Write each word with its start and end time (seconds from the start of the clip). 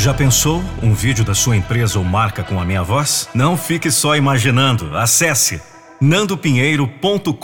Já 0.00 0.14
pensou 0.14 0.64
um 0.82 0.94
vídeo 0.94 1.22
da 1.22 1.34
sua 1.34 1.58
empresa 1.58 1.98
ou 1.98 2.04
marca 2.06 2.42
com 2.42 2.58
a 2.58 2.64
minha 2.64 2.82
voz? 2.82 3.28
Não 3.34 3.54
fique 3.54 3.90
só 3.90 4.16
imaginando. 4.16 4.96
Acesse 4.96 5.60
nandopinheiro.com.br. 6.00 7.34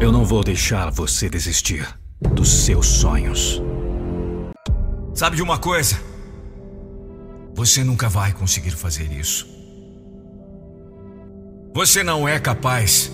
Eu 0.00 0.10
não 0.10 0.24
vou 0.24 0.42
deixar 0.42 0.90
você 0.90 1.28
desistir 1.28 1.86
dos 2.18 2.64
seus 2.64 2.86
sonhos. 2.86 3.60
Sabe 5.12 5.36
de 5.36 5.42
uma 5.42 5.58
coisa? 5.58 6.00
Você 7.54 7.84
nunca 7.84 8.08
vai 8.08 8.32
conseguir 8.32 8.70
fazer 8.70 9.12
isso. 9.12 9.46
Você 11.74 12.02
não 12.02 12.26
é 12.26 12.40
capaz. 12.40 13.12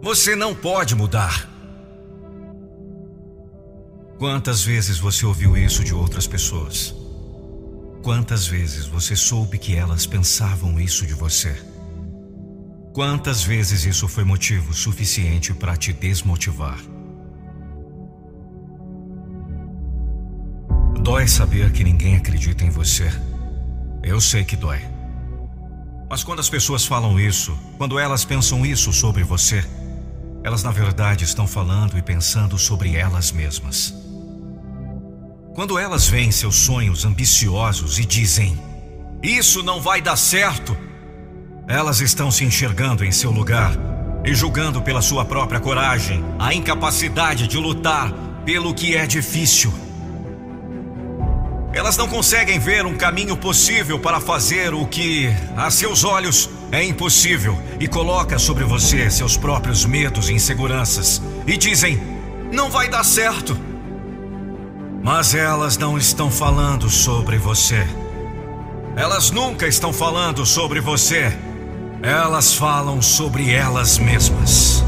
Você 0.00 0.36
não 0.36 0.54
pode 0.54 0.94
mudar. 0.94 1.48
Quantas 4.16 4.62
vezes 4.62 4.98
você 4.98 5.26
ouviu 5.26 5.56
isso 5.56 5.82
de 5.82 5.92
outras 5.92 6.26
pessoas? 6.26 6.94
Quantas 8.02 8.46
vezes 8.46 8.86
você 8.86 9.16
soube 9.16 9.58
que 9.58 9.74
elas 9.74 10.06
pensavam 10.06 10.78
isso 10.78 11.04
de 11.04 11.14
você? 11.14 11.56
Quantas 12.94 13.42
vezes 13.42 13.84
isso 13.84 14.08
foi 14.08 14.24
motivo 14.24 14.72
suficiente 14.72 15.52
para 15.52 15.76
te 15.76 15.92
desmotivar? 15.92 16.78
Dói 21.02 21.26
saber 21.26 21.72
que 21.72 21.82
ninguém 21.82 22.16
acredita 22.16 22.64
em 22.64 22.70
você. 22.70 23.10
Eu 24.02 24.20
sei 24.20 24.44
que 24.44 24.56
dói. 24.56 24.80
Mas 26.08 26.22
quando 26.24 26.40
as 26.40 26.48
pessoas 26.48 26.86
falam 26.86 27.18
isso, 27.20 27.56
quando 27.76 27.98
elas 27.98 28.24
pensam 28.24 28.64
isso 28.64 28.92
sobre 28.92 29.22
você, 29.22 29.64
elas 30.42 30.62
na 30.62 30.70
verdade 30.70 31.24
estão 31.24 31.46
falando 31.46 31.98
e 31.98 32.02
pensando 32.02 32.58
sobre 32.58 32.96
elas 32.96 33.32
mesmas. 33.32 33.94
Quando 35.54 35.78
elas 35.78 36.06
veem 36.06 36.30
seus 36.30 36.56
sonhos 36.56 37.04
ambiciosos 37.04 37.98
e 37.98 38.04
dizem: 38.04 38.56
Isso 39.22 39.62
não 39.62 39.80
vai 39.80 40.00
dar 40.00 40.16
certo, 40.16 40.76
elas 41.66 42.00
estão 42.00 42.30
se 42.30 42.44
enxergando 42.44 43.04
em 43.04 43.10
seu 43.10 43.30
lugar 43.30 43.72
e 44.24 44.34
julgando 44.34 44.80
pela 44.82 45.02
sua 45.02 45.24
própria 45.24 45.60
coragem 45.60 46.24
a 46.38 46.54
incapacidade 46.54 47.46
de 47.46 47.56
lutar 47.56 48.12
pelo 48.44 48.72
que 48.74 48.96
é 48.96 49.06
difícil. 49.06 49.87
Elas 51.78 51.96
não 51.96 52.08
conseguem 52.08 52.58
ver 52.58 52.84
um 52.84 52.96
caminho 52.96 53.36
possível 53.36 54.00
para 54.00 54.18
fazer 54.18 54.74
o 54.74 54.84
que, 54.84 55.32
a 55.56 55.70
seus 55.70 56.02
olhos, 56.02 56.50
é 56.72 56.82
impossível 56.82 57.56
e 57.78 57.86
coloca 57.86 58.36
sobre 58.36 58.64
você 58.64 59.08
seus 59.08 59.36
próprios 59.36 59.84
medos 59.84 60.28
e 60.28 60.32
inseguranças 60.32 61.22
e 61.46 61.56
dizem: 61.56 62.02
não 62.50 62.68
vai 62.68 62.88
dar 62.88 63.04
certo. 63.04 63.56
Mas 65.04 65.36
elas 65.36 65.78
não 65.78 65.96
estão 65.96 66.32
falando 66.32 66.90
sobre 66.90 67.38
você. 67.38 67.86
Elas 68.96 69.30
nunca 69.30 69.68
estão 69.68 69.92
falando 69.92 70.44
sobre 70.44 70.80
você. 70.80 71.32
Elas 72.02 72.54
falam 72.54 73.00
sobre 73.00 73.52
elas 73.52 73.98
mesmas. 73.98 74.82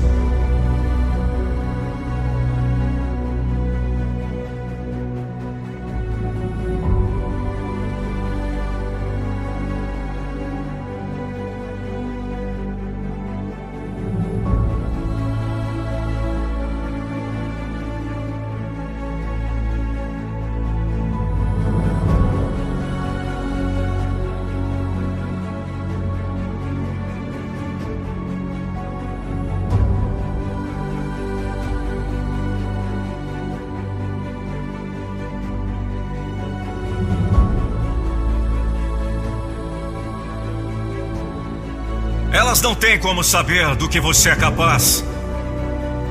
Elas 42.60 42.74
não 42.74 42.78
têm 42.78 42.98
como 42.98 43.24
saber 43.24 43.74
do 43.74 43.88
que 43.88 43.98
você 43.98 44.28
é 44.28 44.36
capaz. 44.36 45.02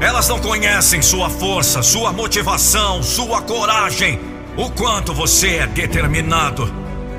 Elas 0.02 0.28
não 0.28 0.40
conhecem 0.40 1.00
sua 1.00 1.30
força, 1.30 1.84
sua 1.84 2.12
motivação, 2.12 3.04
sua 3.04 3.40
coragem, 3.40 4.20
o 4.58 4.68
quanto 4.72 5.14
você 5.14 5.58
é 5.58 5.68
determinado. 5.68 6.74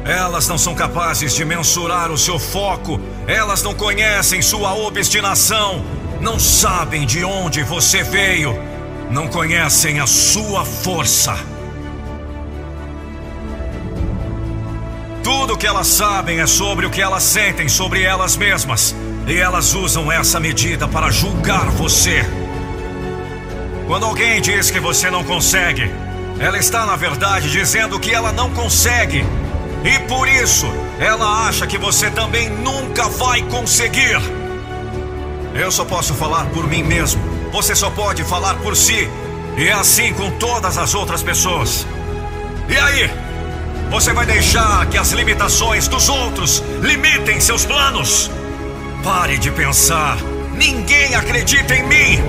Elas 0.05 0.49
não 0.49 0.59
são 0.59 0.75
capazes 0.75 1.33
de 1.33 1.45
mensurar 1.45 2.11
o 2.11 2.19
seu 2.19 2.41
foco, 2.41 3.01
elas 3.29 3.63
não 3.63 3.73
conhecem 3.73 4.43
sua 4.43 4.75
obstinação, 4.75 5.85
não 6.21 6.37
sabem 6.41 7.07
de 7.07 7.23
onde 7.23 7.63
você 7.63 8.03
veio, 8.03 8.61
não 9.13 9.29
conhecem 9.29 10.01
a 10.01 10.09
sua 10.09 10.65
força. 10.65 11.39
Tudo 15.23 15.55
o 15.55 15.57
que 15.57 15.69
elas 15.69 15.87
sabem 15.87 16.41
é 16.41 16.49
sobre 16.49 16.85
o 16.85 16.91
que 16.91 17.01
elas 17.01 17.23
sentem 17.23 17.69
sobre 17.69 18.03
elas 18.03 18.37
mesmas. 18.37 18.93
E 19.31 19.39
elas 19.39 19.75
usam 19.75 20.11
essa 20.11 20.41
medida 20.41 20.89
para 20.89 21.09
julgar 21.09 21.67
você. 21.71 22.27
Quando 23.87 24.05
alguém 24.05 24.41
diz 24.41 24.73
que 24.73 24.81
você 24.81 25.09
não 25.09 25.23
consegue, 25.23 25.89
ela 26.41 26.59
está 26.59 26.85
na 26.85 26.97
verdade 26.97 27.49
dizendo 27.49 28.01
que 28.01 28.13
ela 28.13 28.33
não 28.33 28.51
consegue. 28.51 29.25
E 29.85 29.99
por 30.09 30.27
isso, 30.27 30.67
ela 30.99 31.47
acha 31.47 31.65
que 31.65 31.79
você 31.79 32.11
também 32.11 32.51
nunca 32.51 33.09
vai 33.09 33.41
conseguir. 33.43 34.21
Eu 35.55 35.71
só 35.71 35.85
posso 35.85 36.13
falar 36.13 36.47
por 36.47 36.67
mim 36.67 36.83
mesmo. 36.83 37.23
Você 37.53 37.77
só 37.77 37.89
pode 37.89 38.25
falar 38.25 38.55
por 38.57 38.75
si. 38.75 39.09
E 39.57 39.69
é 39.69 39.73
assim 39.73 40.13
com 40.13 40.29
todas 40.33 40.77
as 40.77 40.93
outras 40.93 41.23
pessoas. 41.23 41.87
E 42.69 42.77
aí? 42.77 43.09
Você 43.93 44.13
vai 44.13 44.27
deixar 44.27 44.87
que 44.87 44.99
as 44.99 45.13
limitações 45.13 45.87
dos 45.87 46.09
outros 46.09 46.65
limitem 46.81 47.39
seus 47.39 47.65
planos? 47.65 48.29
Pare 49.03 49.39
de 49.39 49.51
pensar. 49.51 50.19
Ninguém 50.53 51.15
acredita 51.15 51.75
em 51.75 51.83
mim. 51.85 52.23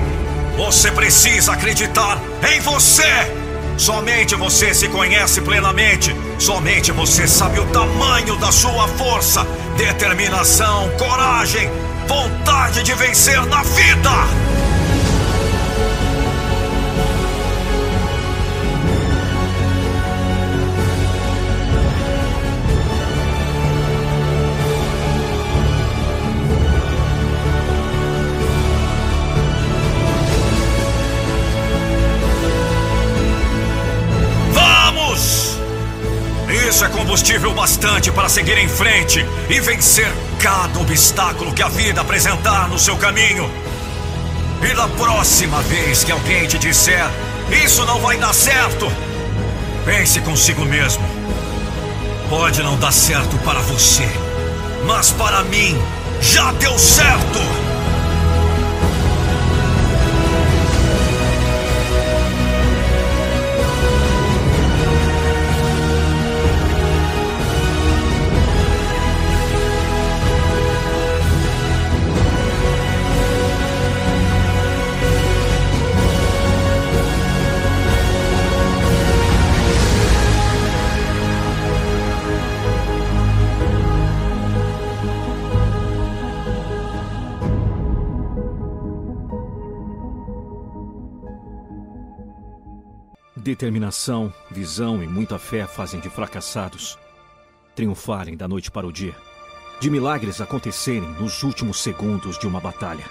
Você 0.56 0.90
precisa 0.92 1.52
acreditar 1.52 2.18
em 2.50 2.62
você. 2.62 3.04
Somente 3.78 4.36
você 4.36 4.74
se 4.74 4.88
conhece 4.88 5.42
plenamente. 5.42 6.16
Somente 6.40 6.92
você 6.94 7.28
sabe 7.28 7.60
o 7.60 7.66
tamanho 7.68 8.38
da 8.38 8.52
sua 8.52 8.88
força, 8.88 9.46
determinação, 9.76 10.90
coragem, 10.98 11.70
vontade 12.08 12.84
de 12.84 12.94
vencer 12.94 13.46
na 13.48 13.64
vida. 13.64 14.41
Bastante 37.82 38.12
para 38.12 38.30
seguir 38.30 38.60
em 38.60 38.70
frente 38.70 39.26
e 39.50 39.60
vencer 39.60 40.08
cada 40.40 40.80
obstáculo 40.80 41.52
que 41.52 41.64
a 41.64 41.68
vida 41.68 42.02
apresentar 42.02 42.70
no 42.70 42.78
seu 42.78 42.96
caminho. 42.96 43.50
E 44.62 44.76
da 44.76 44.88
próxima 44.88 45.60
vez 45.64 46.04
que 46.04 46.12
alguém 46.12 46.48
te 46.48 46.60
disser 46.60 47.10
isso 47.64 47.84
não 47.86 48.00
vai 48.00 48.18
dar 48.18 48.34
certo, 48.36 48.88
pense 49.84 50.22
consigo 50.22 50.64
mesmo. 50.64 51.04
Pode 52.30 52.62
não 52.62 52.78
dar 52.78 52.94
certo 52.94 53.36
para 53.40 53.60
você, 53.62 54.08
mas 54.86 55.10
para 55.12 55.44
mim 55.46 55.76
já 56.22 56.52
deu 56.54 56.78
certo. 56.78 57.61
Determinação, 93.52 94.34
visão 94.50 95.04
e 95.04 95.08
muita 95.08 95.38
fé 95.38 95.68
fazem 95.68 96.00
de 96.00 96.10
fracassados 96.10 96.98
triunfarem 97.76 98.38
da 98.38 98.48
noite 98.48 98.72
para 98.72 98.88
o 98.88 98.94
dia, 98.94 99.14
de 99.82 99.90
milagres 99.90 100.40
acontecerem 100.40 101.12
nos 101.20 101.44
últimos 101.44 101.82
segundos 101.82 102.40
de 102.40 102.48
uma 102.48 102.62
batalha. 102.62 103.04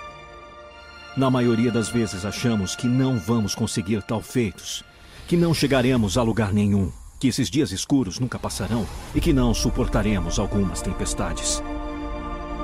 Na 1.14 1.31
maioria 1.31 1.70
das 1.70 1.90
vezes 1.90 2.25
achamos 2.25 2.75
que 2.75 2.87
não 2.87 3.19
vamos 3.19 3.54
conseguir 3.54 4.02
tal 4.02 4.22
feitos, 4.22 4.82
que 5.28 5.37
não 5.37 5.52
chegaremos 5.52 6.16
a 6.16 6.22
lugar 6.22 6.54
nenhum, 6.54 6.90
que 7.19 7.28
esses 7.28 7.50
dias 7.50 7.70
escuros 7.70 8.19
nunca 8.19 8.38
passarão 8.38 8.87
e 9.14 9.20
que 9.20 9.34
não 9.34 9.52
suportaremos 9.52 10.38
algumas 10.38 10.81
tempestades. 10.81 11.62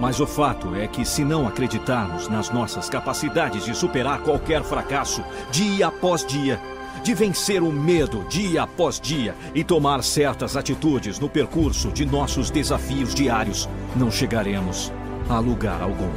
Mas 0.01 0.19
o 0.19 0.27
fato 0.27 0.75
é 0.75 0.87
que, 0.87 1.05
se 1.05 1.25
não 1.25 1.47
acreditarmos 1.47 2.27
nas 2.27 2.49
nossas 2.49 2.89
capacidades 2.89 3.67
de 3.67 3.75
superar 3.75 4.23
qualquer 4.23 4.63
fracasso, 4.63 5.23
dia 5.51 5.89
após 5.89 6.25
dia, 6.25 6.59
de 7.07 7.15
vencer 7.15 7.63
o 7.63 7.71
medo 7.71 8.27
dia 8.29 8.65
após 8.65 8.99
dia 8.99 9.37
e 9.55 9.63
tomar 9.63 10.03
certas 10.03 10.57
atitudes 10.57 11.21
no 11.21 11.29
percurso 11.29 11.93
de 11.93 12.05
nossos 12.05 12.51
desafios 12.51 13.15
diários, 13.15 13.69
não 13.95 14.11
chegaremos 14.11 14.93
a 15.29 15.39
lugar 15.39 15.81
algum. 15.81 16.11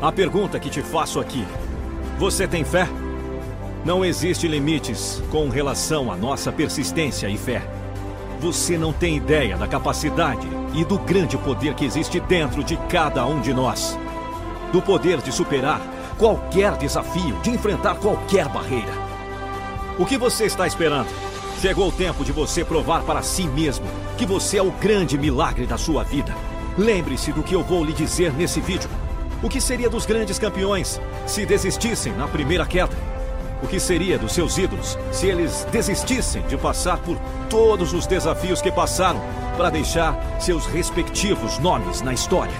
A 0.00 0.10
pergunta 0.10 0.58
que 0.58 0.70
te 0.70 0.80
faço 0.80 1.20
aqui: 1.20 1.44
você 2.18 2.48
tem 2.48 2.64
fé? 2.64 2.88
Não 3.84 4.02
existe 4.02 4.48
limites 4.48 5.22
com 5.30 5.50
relação 5.50 6.10
à 6.10 6.16
nossa 6.16 6.50
persistência 6.50 7.28
e 7.28 7.36
fé. 7.36 7.60
Você 8.40 8.78
não 8.78 8.94
tem 8.94 9.18
ideia 9.18 9.58
da 9.58 9.68
capacidade 9.68 10.48
e 10.72 10.86
do 10.86 10.98
grande 10.98 11.36
poder 11.36 11.74
que 11.74 11.84
existe 11.84 12.18
dentro 12.18 12.64
de 12.64 12.78
cada 12.88 13.26
um 13.26 13.42
de 13.42 13.52
nós. 13.52 13.98
Do 14.72 14.80
poder 14.80 15.20
de 15.20 15.30
superar 15.30 15.82
qualquer 16.16 16.78
desafio, 16.78 17.38
de 17.42 17.50
enfrentar 17.50 17.96
qualquer 17.96 18.48
barreira. 18.48 19.05
O 19.98 20.04
que 20.04 20.18
você 20.18 20.44
está 20.44 20.66
esperando? 20.66 21.08
Chegou 21.58 21.88
o 21.88 21.92
tempo 21.92 22.22
de 22.22 22.30
você 22.30 22.62
provar 22.62 23.02
para 23.04 23.22
si 23.22 23.48
mesmo 23.48 23.86
que 24.18 24.26
você 24.26 24.58
é 24.58 24.62
o 24.62 24.70
grande 24.70 25.16
milagre 25.16 25.64
da 25.64 25.78
sua 25.78 26.04
vida. 26.04 26.34
Lembre-se 26.76 27.32
do 27.32 27.42
que 27.42 27.54
eu 27.54 27.62
vou 27.62 27.82
lhe 27.82 27.94
dizer 27.94 28.30
nesse 28.34 28.60
vídeo. 28.60 28.90
O 29.42 29.48
que 29.48 29.58
seria 29.58 29.88
dos 29.88 30.04
grandes 30.04 30.38
campeões 30.38 31.00
se 31.26 31.46
desistissem 31.46 32.12
na 32.12 32.28
primeira 32.28 32.66
queda? 32.66 32.94
O 33.62 33.66
que 33.66 33.80
seria 33.80 34.18
dos 34.18 34.32
seus 34.32 34.58
ídolos 34.58 34.98
se 35.10 35.28
eles 35.28 35.66
desistissem 35.72 36.42
de 36.42 36.58
passar 36.58 36.98
por 36.98 37.18
todos 37.48 37.94
os 37.94 38.06
desafios 38.06 38.60
que 38.60 38.70
passaram 38.70 39.22
para 39.56 39.70
deixar 39.70 40.14
seus 40.38 40.66
respectivos 40.66 41.58
nomes 41.58 42.02
na 42.02 42.12
história? 42.12 42.54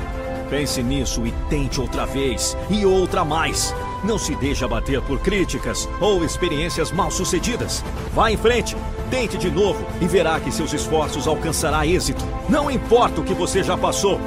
Pense 0.48 0.82
nisso 0.82 1.26
e 1.26 1.32
tente 1.50 1.82
outra 1.82 2.06
vez 2.06 2.56
e 2.70 2.86
outra 2.86 3.26
mais. 3.26 3.74
Não 4.04 4.18
se 4.18 4.34
deixe 4.36 4.64
abater 4.64 5.00
por 5.02 5.18
críticas 5.20 5.88
ou 6.00 6.24
experiências 6.24 6.92
mal 6.92 7.10
sucedidas. 7.10 7.82
Vá 8.14 8.30
em 8.30 8.36
frente, 8.36 8.76
tente 9.10 9.36
de 9.36 9.50
novo 9.50 9.84
e 10.00 10.06
verá 10.06 10.38
que 10.38 10.52
seus 10.52 10.72
esforços 10.72 11.26
alcançará 11.26 11.86
êxito. 11.86 12.24
Não 12.48 12.70
importa 12.70 13.20
o 13.20 13.24
que 13.24 13.34
você 13.34 13.62
já 13.62 13.76
passou. 13.76 14.20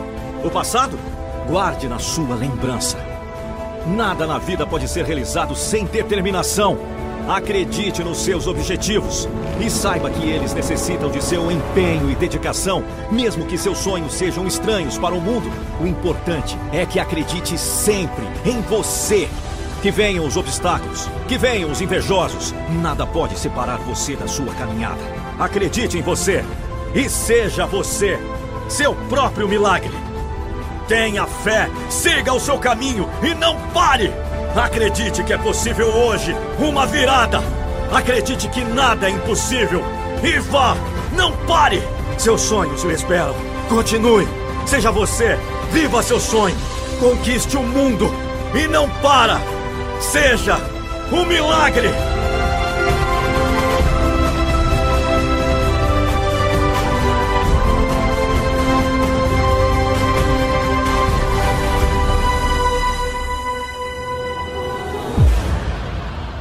O 0.44 0.50
passado, 0.50 0.98
guarde 1.48 1.88
na 1.88 2.00
sua 2.00 2.36
lembrança. 2.36 2.98
Nada 3.88 4.28
na 4.28 4.38
vida 4.38 4.66
pode 4.66 4.88
ser 4.88 5.06
realizado 5.06 5.56
sem 5.56 5.86
determinação. 5.86 6.78
Acredite 7.28 8.04
nos 8.04 8.18
seus 8.20 8.48
objetivos 8.48 9.28
e 9.60 9.70
saiba 9.70 10.10
que 10.10 10.28
eles 10.28 10.54
necessitam 10.54 11.12
de 11.12 11.24
seu 11.24 11.52
empenho 11.52 12.10
e 12.10 12.16
dedicação, 12.16 12.84
mesmo 13.12 13.46
que 13.46 13.58
seus 13.58 13.78
sonhos 13.78 14.14
sejam 14.14 14.48
estranhos 14.48 14.98
para 14.98 15.14
o 15.14 15.22
mundo. 15.22 15.52
O 15.80 15.86
importante 15.86 16.58
é 16.72 16.86
que 16.86 17.00
acredite 17.00 17.58
sempre 17.58 18.26
em 18.46 18.60
você. 18.62 19.30
Que 19.82 19.92
venham 19.92 20.26
os 20.26 20.36
obstáculos, 20.36 21.08
que 21.28 21.38
venham 21.38 21.72
os 21.72 21.80
invejosos, 21.80 22.54
nada 22.82 23.08
pode 23.08 23.40
separar 23.40 23.78
você 23.78 24.16
da 24.16 24.28
sua 24.28 24.54
caminhada. 24.56 25.00
Acredite 25.40 25.98
em 25.98 26.02
você 26.02 26.44
e 26.94 27.08
seja 27.10 27.66
você, 27.66 28.20
seu 28.68 28.94
próprio 29.08 29.48
milagre. 29.48 29.94
Tenha 30.88 31.26
fé, 31.26 31.70
siga 31.90 32.34
o 32.34 32.40
seu 32.40 32.58
caminho 32.58 33.08
e 33.24 33.34
não 33.36 33.56
pare! 33.74 34.12
Acredite 34.56 35.24
que 35.24 35.32
é 35.32 35.38
possível 35.38 35.88
hoje 35.88 36.36
uma 36.58 36.86
virada. 36.86 37.42
Acredite 37.92 38.50
que 38.50 38.64
nada 38.64 39.08
é 39.08 39.12
impossível. 39.12 39.82
E 40.24 40.40
vá, 40.40 40.76
não 41.16 41.32
pare! 41.46 41.82
Seus 42.18 42.42
sonhos 42.42 42.84
o 42.84 42.92
esperam. 42.92 43.36
Continue. 43.70 44.28
Seja 44.66 44.92
você. 44.92 45.38
Viva 45.72 46.04
seu 46.04 46.20
sonho. 46.20 46.56
Conquiste 47.00 47.56
o 47.56 47.64
mundo. 47.64 48.12
E 48.54 48.68
não 48.68 48.90
para. 49.02 49.40
Seja 50.00 50.58
um 51.12 51.26
milagre. 51.26 51.90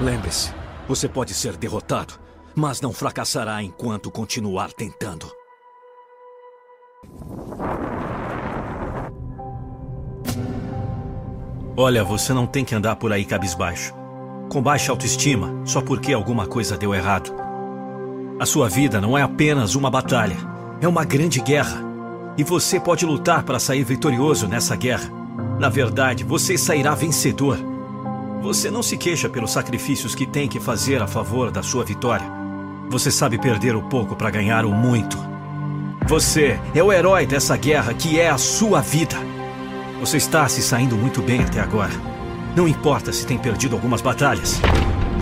Lembre-se, 0.00 0.54
você 0.86 1.08
pode 1.08 1.34
ser 1.34 1.56
derrotado, 1.56 2.14
mas 2.54 2.80
não 2.80 2.92
fracassará 2.92 3.62
enquanto 3.62 4.10
continuar 4.10 4.72
tentando. 4.72 5.37
Olha, 11.80 12.02
você 12.02 12.34
não 12.34 12.44
tem 12.44 12.64
que 12.64 12.74
andar 12.74 12.96
por 12.96 13.12
aí 13.12 13.24
cabisbaixo, 13.24 13.94
com 14.48 14.60
baixa 14.60 14.90
autoestima, 14.90 15.62
só 15.64 15.80
porque 15.80 16.12
alguma 16.12 16.44
coisa 16.44 16.76
deu 16.76 16.92
errado. 16.92 17.32
A 18.40 18.44
sua 18.44 18.68
vida 18.68 19.00
não 19.00 19.16
é 19.16 19.22
apenas 19.22 19.76
uma 19.76 19.88
batalha, 19.88 20.36
é 20.80 20.88
uma 20.88 21.04
grande 21.04 21.40
guerra. 21.40 21.80
E 22.36 22.42
você 22.42 22.80
pode 22.80 23.06
lutar 23.06 23.44
para 23.44 23.60
sair 23.60 23.84
vitorioso 23.84 24.48
nessa 24.48 24.74
guerra. 24.74 25.08
Na 25.60 25.68
verdade, 25.68 26.24
você 26.24 26.58
sairá 26.58 26.96
vencedor. 26.96 27.56
Você 28.42 28.72
não 28.72 28.82
se 28.82 28.96
queixa 28.96 29.28
pelos 29.28 29.52
sacrifícios 29.52 30.16
que 30.16 30.26
tem 30.26 30.48
que 30.48 30.58
fazer 30.58 31.00
a 31.00 31.06
favor 31.06 31.52
da 31.52 31.62
sua 31.62 31.84
vitória. 31.84 32.26
Você 32.90 33.08
sabe 33.08 33.38
perder 33.38 33.76
o 33.76 33.82
pouco 33.82 34.16
para 34.16 34.30
ganhar 34.30 34.64
o 34.64 34.72
muito. 34.72 35.16
Você 36.08 36.58
é 36.74 36.82
o 36.82 36.92
herói 36.92 37.24
dessa 37.24 37.56
guerra 37.56 37.94
que 37.94 38.18
é 38.18 38.28
a 38.28 38.36
sua 38.36 38.80
vida. 38.80 39.37
Você 40.00 40.16
está 40.16 40.48
se 40.48 40.62
saindo 40.62 40.96
muito 40.96 41.20
bem 41.20 41.42
até 41.42 41.60
agora. 41.60 41.92
Não 42.54 42.68
importa 42.68 43.12
se 43.12 43.26
tem 43.26 43.36
perdido 43.36 43.74
algumas 43.74 44.00
batalhas. 44.00 44.60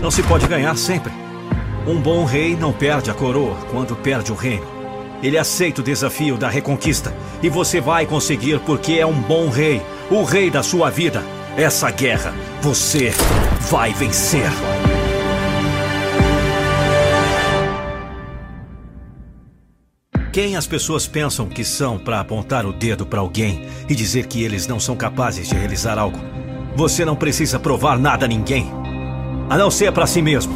Não 0.01 0.11
se 0.11 0.21
pode 0.23 0.47
ganhar 0.47 0.75
sempre. 0.77 1.11
Um 1.87 1.99
bom 1.99 2.25
rei 2.25 2.55
não 2.55 2.71
perde 2.71 3.09
a 3.09 3.13
coroa 3.13 3.55
quando 3.71 3.95
perde 3.95 4.31
o 4.31 4.35
reino. 4.35 4.67
Ele 5.23 5.37
aceita 5.37 5.81
o 5.81 5.83
desafio 5.83 6.37
da 6.37 6.47
reconquista 6.47 7.11
e 7.41 7.49
você 7.49 7.81
vai 7.81 8.05
conseguir 8.05 8.59
porque 8.59 8.93
é 8.93 9.05
um 9.05 9.19
bom 9.19 9.49
rei, 9.49 9.81
o 10.11 10.23
rei 10.23 10.51
da 10.51 10.61
sua 10.61 10.91
vida. 10.91 11.23
Essa 11.57 11.89
guerra 11.89 12.35
você 12.61 13.11
vai 13.71 13.91
vencer. 13.93 14.51
Quem 20.37 20.55
as 20.55 20.67
pessoas 20.67 21.07
pensam 21.07 21.47
que 21.47 21.63
são 21.63 21.97
para 21.97 22.19
apontar 22.19 22.63
o 22.63 22.71
dedo 22.71 23.07
para 23.07 23.19
alguém 23.19 23.67
e 23.89 23.95
dizer 23.95 24.27
que 24.27 24.43
eles 24.43 24.67
não 24.67 24.79
são 24.79 24.95
capazes 24.95 25.49
de 25.49 25.55
realizar 25.55 25.97
algo? 25.97 26.19
Você 26.75 27.03
não 27.03 27.15
precisa 27.15 27.59
provar 27.59 27.97
nada 27.97 28.25
a 28.25 28.27
ninguém, 28.27 28.71
a 29.49 29.57
não 29.57 29.71
ser 29.71 29.91
para 29.91 30.05
si 30.05 30.21
mesmo. 30.21 30.53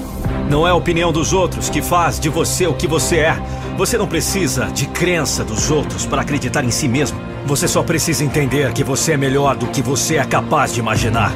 Não 0.47 0.67
é 0.67 0.69
a 0.69 0.75
opinião 0.75 1.11
dos 1.11 1.33
outros 1.33 1.67
que 1.67 1.81
faz 1.81 2.19
de 2.19 2.29
você 2.29 2.67
o 2.67 2.75
que 2.75 2.85
você 2.85 3.21
é. 3.21 3.35
Você 3.75 3.97
não 3.97 4.07
precisa 4.07 4.65
de 4.67 4.85
crença 4.85 5.43
dos 5.43 5.71
outros 5.71 6.05
para 6.05 6.21
acreditar 6.21 6.63
em 6.63 6.69
si 6.69 6.88
mesmo. 6.88 7.19
Você 7.47 7.67
só 7.67 7.81
precisa 7.81 8.23
entender 8.23 8.71
que 8.73 8.83
você 8.83 9.13
é 9.13 9.17
melhor 9.17 9.55
do 9.55 9.65
que 9.65 9.81
você 9.81 10.17
é 10.17 10.23
capaz 10.23 10.75
de 10.75 10.79
imaginar. 10.79 11.33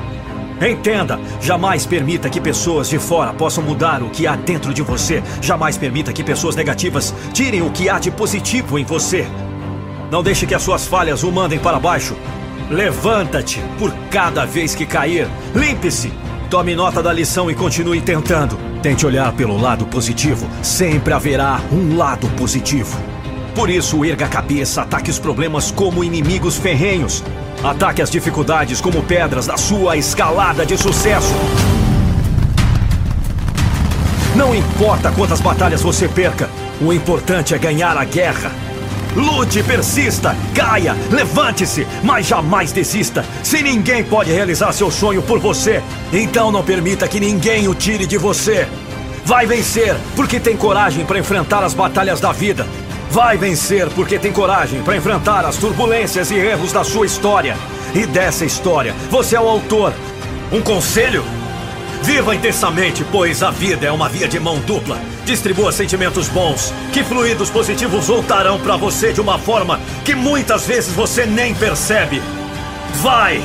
Entenda, 0.62 1.19
jamais 1.41 1.85
permita 1.85 2.29
que 2.29 2.39
pessoas 2.39 2.88
de 2.88 2.97
fora 2.97 3.33
possam 3.33 3.63
mudar 3.63 4.01
o 4.01 4.09
que 4.09 4.25
há 4.25 4.35
dentro 4.35 4.74
de 4.74 4.81
você. 4.81 5.21
Jamais 5.41 5.77
permita 5.77 6.13
que 6.13 6.24
pessoas 6.24 6.55
negativas 6.55 7.13
tirem 7.33 7.62
o 7.62 7.71
que 7.71 7.89
há 7.89 8.00
de 8.00 8.09
positivo 8.09 8.79
em 8.79 8.85
você. 8.85 9.27
Não 10.09 10.24
deixe 10.24 10.45
que 10.45 10.55
as 10.55 10.62
suas 10.62 10.88
falhas 10.88 11.24
o 11.24 11.31
mandem 11.31 11.59
para 11.59 11.79
baixo. 11.79 12.15
Levanta-te 12.69 13.62
por 13.77 13.91
cada 14.09 14.45
vez 14.45 14.74
que 14.74 14.85
cair. 14.85 15.27
Limpe-se. 15.53 16.12
Tome 16.50 16.75
nota 16.75 17.01
da 17.03 17.12
lição 17.12 17.50
e 17.51 17.55
continue 17.55 18.01
tentando. 18.01 18.57
Tente 18.81 19.05
olhar 19.05 19.33
pelo 19.33 19.59
lado 19.59 19.85
positivo. 19.88 20.47
Sempre 20.62 21.13
haverá 21.13 21.59
um 21.71 21.97
lado 21.97 22.27
positivo. 22.29 23.14
Por 23.55 23.69
isso, 23.69 24.03
erga 24.03 24.25
a 24.25 24.29
cabeça, 24.29 24.81
ataque 24.81 25.09
os 25.09 25.17
problemas 25.17 25.71
como 25.71 26.03
inimigos 26.03 26.57
ferrenhos. 26.57 27.24
Ataque 27.63 28.01
as 28.01 28.12
dificuldades 28.12 28.81
como 28.81 29.01
pedras 29.01 29.47
da 29.47 29.55
sua 29.55 29.95
escalada 29.95 30.65
de 30.65 30.77
sucesso. 30.77 31.33
Não 34.35 34.53
importa 34.53 35.09
quantas 35.13 35.39
batalhas 35.39 35.81
você 35.81 36.09
perca, 36.09 36.50
o 36.81 36.91
importante 36.91 37.55
é 37.55 37.57
ganhar 37.57 37.97
a 37.97 38.03
guerra. 38.03 38.51
Lute, 39.15 39.63
persista, 39.63 40.35
caia, 40.53 40.93
levante-se, 41.09 41.88
mas 42.03 42.27
jamais 42.27 42.74
desista. 42.74 43.24
Se 43.41 43.63
ninguém 43.63 44.03
pode 44.03 44.33
realizar 44.33 44.74
seu 44.74 44.91
sonho 44.91 45.21
por 45.21 45.39
você, 45.39 45.81
então 46.12 46.51
não 46.51 46.62
permita 46.62 47.07
que 47.07 47.21
ninguém 47.21 47.69
o 47.69 47.74
tire 47.74 48.05
de 48.05 48.17
você. 48.17 48.67
Vai 49.24 49.45
vencer 49.45 49.95
porque 50.17 50.41
tem 50.41 50.57
coragem 50.57 51.05
para 51.05 51.17
enfrentar 51.17 51.63
as 51.63 51.74
batalhas 51.74 52.19
da 52.19 52.33
vida. 52.33 52.67
Vai 53.15 53.38
vencer 53.38 53.89
porque 53.91 54.19
tem 54.19 54.29
coragem 54.29 54.84
para 54.84 54.98
enfrentar 54.98 55.45
as 55.45 55.55
turbulências 55.55 56.31
e 56.31 56.36
erros 56.36 56.74
da 56.74 56.84
sua 56.84 57.05
história. 57.05 57.55
E 57.93 58.05
dessa 58.05 58.43
história, 58.43 58.93
você 59.10 59.38
é 59.38 59.39
o 59.39 59.48
autor. 59.48 59.93
Um 60.51 60.60
conselho? 60.62 61.24
Viva 62.03 62.36
intensamente, 62.36 63.05
pois 63.13 63.41
a 63.41 63.51
vida 63.51 63.88
é 63.88 63.91
uma 63.91 64.10
via 64.10 64.27
de 64.27 64.38
mão 64.38 64.60
dupla. 64.60 65.00
Distribua 65.24 65.72
sentimentos 65.72 66.27
bons, 66.27 66.74
que 66.91 67.05
fluidos 67.05 67.50
positivos 67.50 68.07
voltarão 68.07 68.60
para 68.60 68.75
você 68.75 69.13
de 69.13 69.22
uma 69.22 69.39
forma 69.39 69.79
que 70.03 70.13
muitas 70.13 70.67
vezes 70.67 70.93
você 70.93 71.25
nem 71.25 71.55
percebe. 71.55 72.22
Vai! 72.95 73.41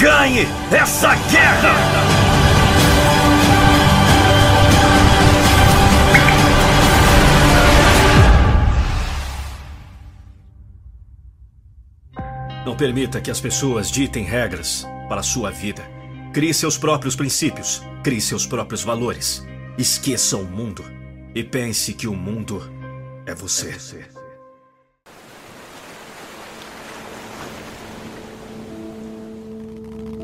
Ganhe 0.00 0.48
essa 0.72 1.14
guerra! 1.30 2.13
Não 12.64 12.74
permita 12.74 13.20
que 13.20 13.30
as 13.30 13.40
pessoas 13.40 13.90
ditem 13.90 14.24
regras 14.24 14.86
para 15.06 15.20
a 15.20 15.22
sua 15.22 15.50
vida. 15.50 15.82
Crie 16.32 16.54
seus 16.54 16.78
próprios 16.78 17.14
princípios, 17.14 17.82
crie 18.02 18.22
seus 18.22 18.46
próprios 18.46 18.82
valores. 18.82 19.46
Esqueça 19.76 20.38
o 20.38 20.44
mundo 20.44 20.82
e 21.34 21.44
pense 21.44 21.92
que 21.92 22.08
o 22.08 22.14
mundo 22.14 22.62
é 23.26 23.34
você. 23.34 23.68
É 23.68 23.72
você. 23.72 24.04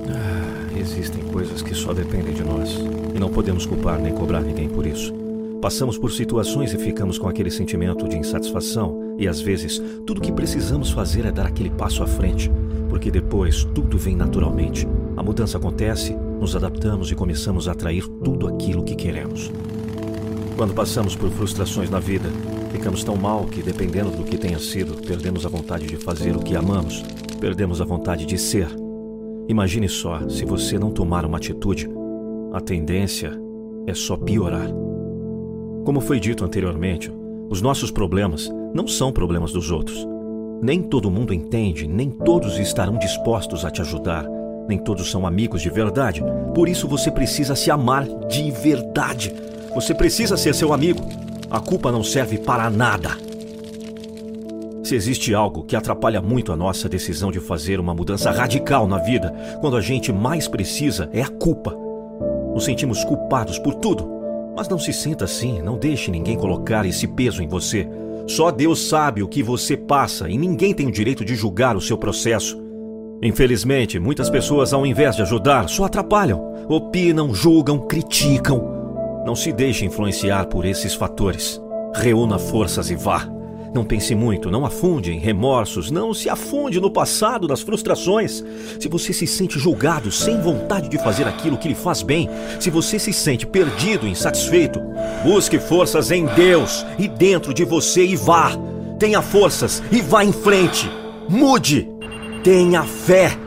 Ah, 0.08 0.78
existem 0.78 1.22
coisas 1.24 1.60
que 1.60 1.74
só 1.74 1.92
dependem 1.92 2.32
de 2.32 2.42
nós 2.42 2.70
e 3.14 3.18
não 3.18 3.28
podemos 3.28 3.66
culpar 3.66 4.00
nem 4.00 4.14
cobrar 4.14 4.40
ninguém 4.40 4.68
por 4.68 4.86
isso. 4.86 5.12
Passamos 5.60 5.98
por 5.98 6.10
situações 6.10 6.72
e 6.72 6.78
ficamos 6.78 7.18
com 7.18 7.28
aquele 7.28 7.50
sentimento 7.50 8.08
de 8.08 8.16
insatisfação, 8.16 9.09
e 9.20 9.28
às 9.28 9.38
vezes 9.38 9.80
tudo 10.06 10.20
que 10.20 10.32
precisamos 10.32 10.90
fazer 10.90 11.26
é 11.26 11.30
dar 11.30 11.46
aquele 11.46 11.68
passo 11.68 12.02
à 12.02 12.06
frente, 12.06 12.50
porque 12.88 13.10
depois 13.10 13.64
tudo 13.74 13.98
vem 13.98 14.16
naturalmente. 14.16 14.88
A 15.14 15.22
mudança 15.22 15.58
acontece, 15.58 16.16
nos 16.40 16.56
adaptamos 16.56 17.12
e 17.12 17.14
começamos 17.14 17.68
a 17.68 17.72
atrair 17.72 18.08
tudo 18.24 18.48
aquilo 18.48 18.82
que 18.82 18.94
queremos. 18.94 19.52
Quando 20.56 20.72
passamos 20.72 21.14
por 21.14 21.30
frustrações 21.30 21.90
na 21.90 22.00
vida, 22.00 22.30
ficamos 22.72 23.04
tão 23.04 23.14
mal 23.14 23.44
que, 23.44 23.62
dependendo 23.62 24.10
do 24.10 24.24
que 24.24 24.38
tenha 24.38 24.58
sido, 24.58 24.94
perdemos 24.94 25.44
a 25.44 25.50
vontade 25.50 25.86
de 25.86 25.96
fazer 25.96 26.34
o 26.34 26.40
que 26.40 26.56
amamos, 26.56 27.02
perdemos 27.38 27.80
a 27.82 27.84
vontade 27.84 28.24
de 28.24 28.38
ser. 28.38 28.68
Imagine 29.48 29.88
só, 29.88 30.26
se 30.30 30.46
você 30.46 30.78
não 30.78 30.90
tomar 30.90 31.26
uma 31.26 31.36
atitude, 31.36 31.88
a 32.52 32.60
tendência 32.60 33.38
é 33.86 33.92
só 33.92 34.16
piorar. 34.16 34.68
Como 35.84 36.00
foi 36.00 36.18
dito 36.18 36.44
anteriormente, 36.44 37.12
os 37.50 37.60
nossos 37.60 37.90
problemas 37.90 38.50
não 38.72 38.86
são 38.86 39.12
problemas 39.12 39.52
dos 39.52 39.70
outros. 39.70 40.06
Nem 40.62 40.82
todo 40.82 41.10
mundo 41.10 41.32
entende, 41.32 41.86
nem 41.86 42.10
todos 42.10 42.58
estarão 42.58 42.98
dispostos 42.98 43.64
a 43.64 43.70
te 43.70 43.80
ajudar, 43.80 44.26
nem 44.68 44.78
todos 44.78 45.10
são 45.10 45.26
amigos 45.26 45.62
de 45.62 45.70
verdade. 45.70 46.22
Por 46.54 46.68
isso 46.68 46.86
você 46.86 47.10
precisa 47.10 47.54
se 47.56 47.70
amar 47.70 48.06
de 48.28 48.50
verdade. 48.50 49.32
Você 49.74 49.94
precisa 49.94 50.36
ser 50.36 50.54
seu 50.54 50.72
amigo. 50.72 51.00
A 51.50 51.60
culpa 51.60 51.90
não 51.90 52.04
serve 52.04 52.38
para 52.38 52.68
nada. 52.68 53.10
Se 54.84 54.94
existe 54.94 55.34
algo 55.34 55.62
que 55.62 55.76
atrapalha 55.76 56.20
muito 56.20 56.52
a 56.52 56.56
nossa 56.56 56.88
decisão 56.88 57.30
de 57.30 57.40
fazer 57.40 57.78
uma 57.78 57.94
mudança 57.94 58.30
radical 58.30 58.86
na 58.86 58.98
vida, 58.98 59.32
quando 59.60 59.76
a 59.76 59.80
gente 59.80 60.12
mais 60.12 60.48
precisa, 60.48 61.08
é 61.12 61.22
a 61.22 61.28
culpa. 61.28 61.76
Nos 62.52 62.64
sentimos 62.64 63.04
culpados 63.04 63.58
por 63.58 63.74
tudo 63.76 64.20
mas 64.60 64.68
não 64.68 64.78
se 64.78 64.92
sinta 64.92 65.24
assim, 65.24 65.62
não 65.62 65.78
deixe 65.78 66.10
ninguém 66.10 66.36
colocar 66.36 66.84
esse 66.84 67.06
peso 67.06 67.42
em 67.42 67.48
você. 67.48 67.88
Só 68.30 68.52
Deus 68.52 68.88
sabe 68.88 69.24
o 69.24 69.28
que 69.28 69.42
você 69.42 69.76
passa 69.76 70.28
e 70.28 70.38
ninguém 70.38 70.72
tem 70.72 70.86
o 70.86 70.92
direito 70.92 71.24
de 71.24 71.34
julgar 71.34 71.76
o 71.76 71.80
seu 71.80 71.98
processo. 71.98 72.62
Infelizmente, 73.20 73.98
muitas 73.98 74.30
pessoas, 74.30 74.72
ao 74.72 74.86
invés 74.86 75.16
de 75.16 75.22
ajudar, 75.22 75.68
só 75.68 75.86
atrapalham, 75.86 76.40
opinam, 76.68 77.34
julgam, 77.34 77.80
criticam. 77.88 78.62
Não 79.26 79.34
se 79.34 79.52
deixe 79.52 79.84
influenciar 79.84 80.46
por 80.46 80.64
esses 80.64 80.94
fatores. 80.94 81.60
Reúna 81.92 82.38
forças 82.38 82.88
e 82.88 82.94
vá. 82.94 83.28
Não 83.72 83.84
pense 83.84 84.16
muito, 84.16 84.50
não 84.50 84.66
afunde 84.66 85.12
em 85.12 85.18
remorsos, 85.18 85.92
não 85.92 86.12
se 86.12 86.28
afunde 86.28 86.80
no 86.80 86.90
passado, 86.90 87.46
nas 87.46 87.60
frustrações. 87.60 88.44
Se 88.80 88.88
você 88.88 89.12
se 89.12 89.28
sente 89.28 89.60
julgado, 89.60 90.10
sem 90.10 90.40
vontade 90.40 90.88
de 90.88 90.98
fazer 90.98 91.28
aquilo 91.28 91.56
que 91.56 91.68
lhe 91.68 91.74
faz 91.74 92.02
bem, 92.02 92.28
se 92.58 92.68
você 92.68 92.98
se 92.98 93.12
sente 93.12 93.46
perdido, 93.46 94.08
insatisfeito, 94.08 94.80
busque 95.22 95.60
forças 95.60 96.10
em 96.10 96.26
Deus 96.26 96.84
e 96.98 97.06
dentro 97.06 97.54
de 97.54 97.64
você 97.64 98.04
e 98.04 98.16
vá. 98.16 98.50
Tenha 98.98 99.22
forças 99.22 99.80
e 99.92 100.02
vá 100.02 100.24
em 100.24 100.32
frente. 100.32 100.90
Mude. 101.28 101.88
Tenha 102.42 102.82
fé. 102.82 103.38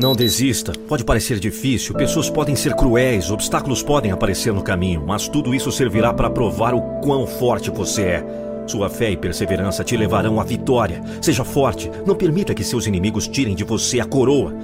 Não 0.00 0.14
desista. 0.14 0.72
Pode 0.88 1.04
parecer 1.04 1.38
difícil, 1.38 1.94
pessoas 1.94 2.30
podem 2.30 2.56
ser 2.56 2.74
cruéis, 2.74 3.30
obstáculos 3.30 3.82
podem 3.82 4.10
aparecer 4.10 4.52
no 4.52 4.62
caminho, 4.62 5.04
mas 5.06 5.28
tudo 5.28 5.54
isso 5.54 5.70
servirá 5.70 6.12
para 6.12 6.30
provar 6.30 6.74
o 6.74 6.80
quão 7.00 7.26
forte 7.26 7.70
você 7.70 8.02
é. 8.02 8.43
Sua 8.66 8.88
fé 8.88 9.10
e 9.10 9.16
perseverança 9.16 9.84
te 9.84 9.96
levarão 9.96 10.40
à 10.40 10.44
vitória. 10.44 11.02
Seja 11.20 11.44
forte, 11.44 11.90
não 12.06 12.14
permita 12.14 12.54
que 12.54 12.64
seus 12.64 12.86
inimigos 12.86 13.28
tirem 13.28 13.54
de 13.54 13.64
você 13.64 14.00
a 14.00 14.04
coroa. 14.04 14.54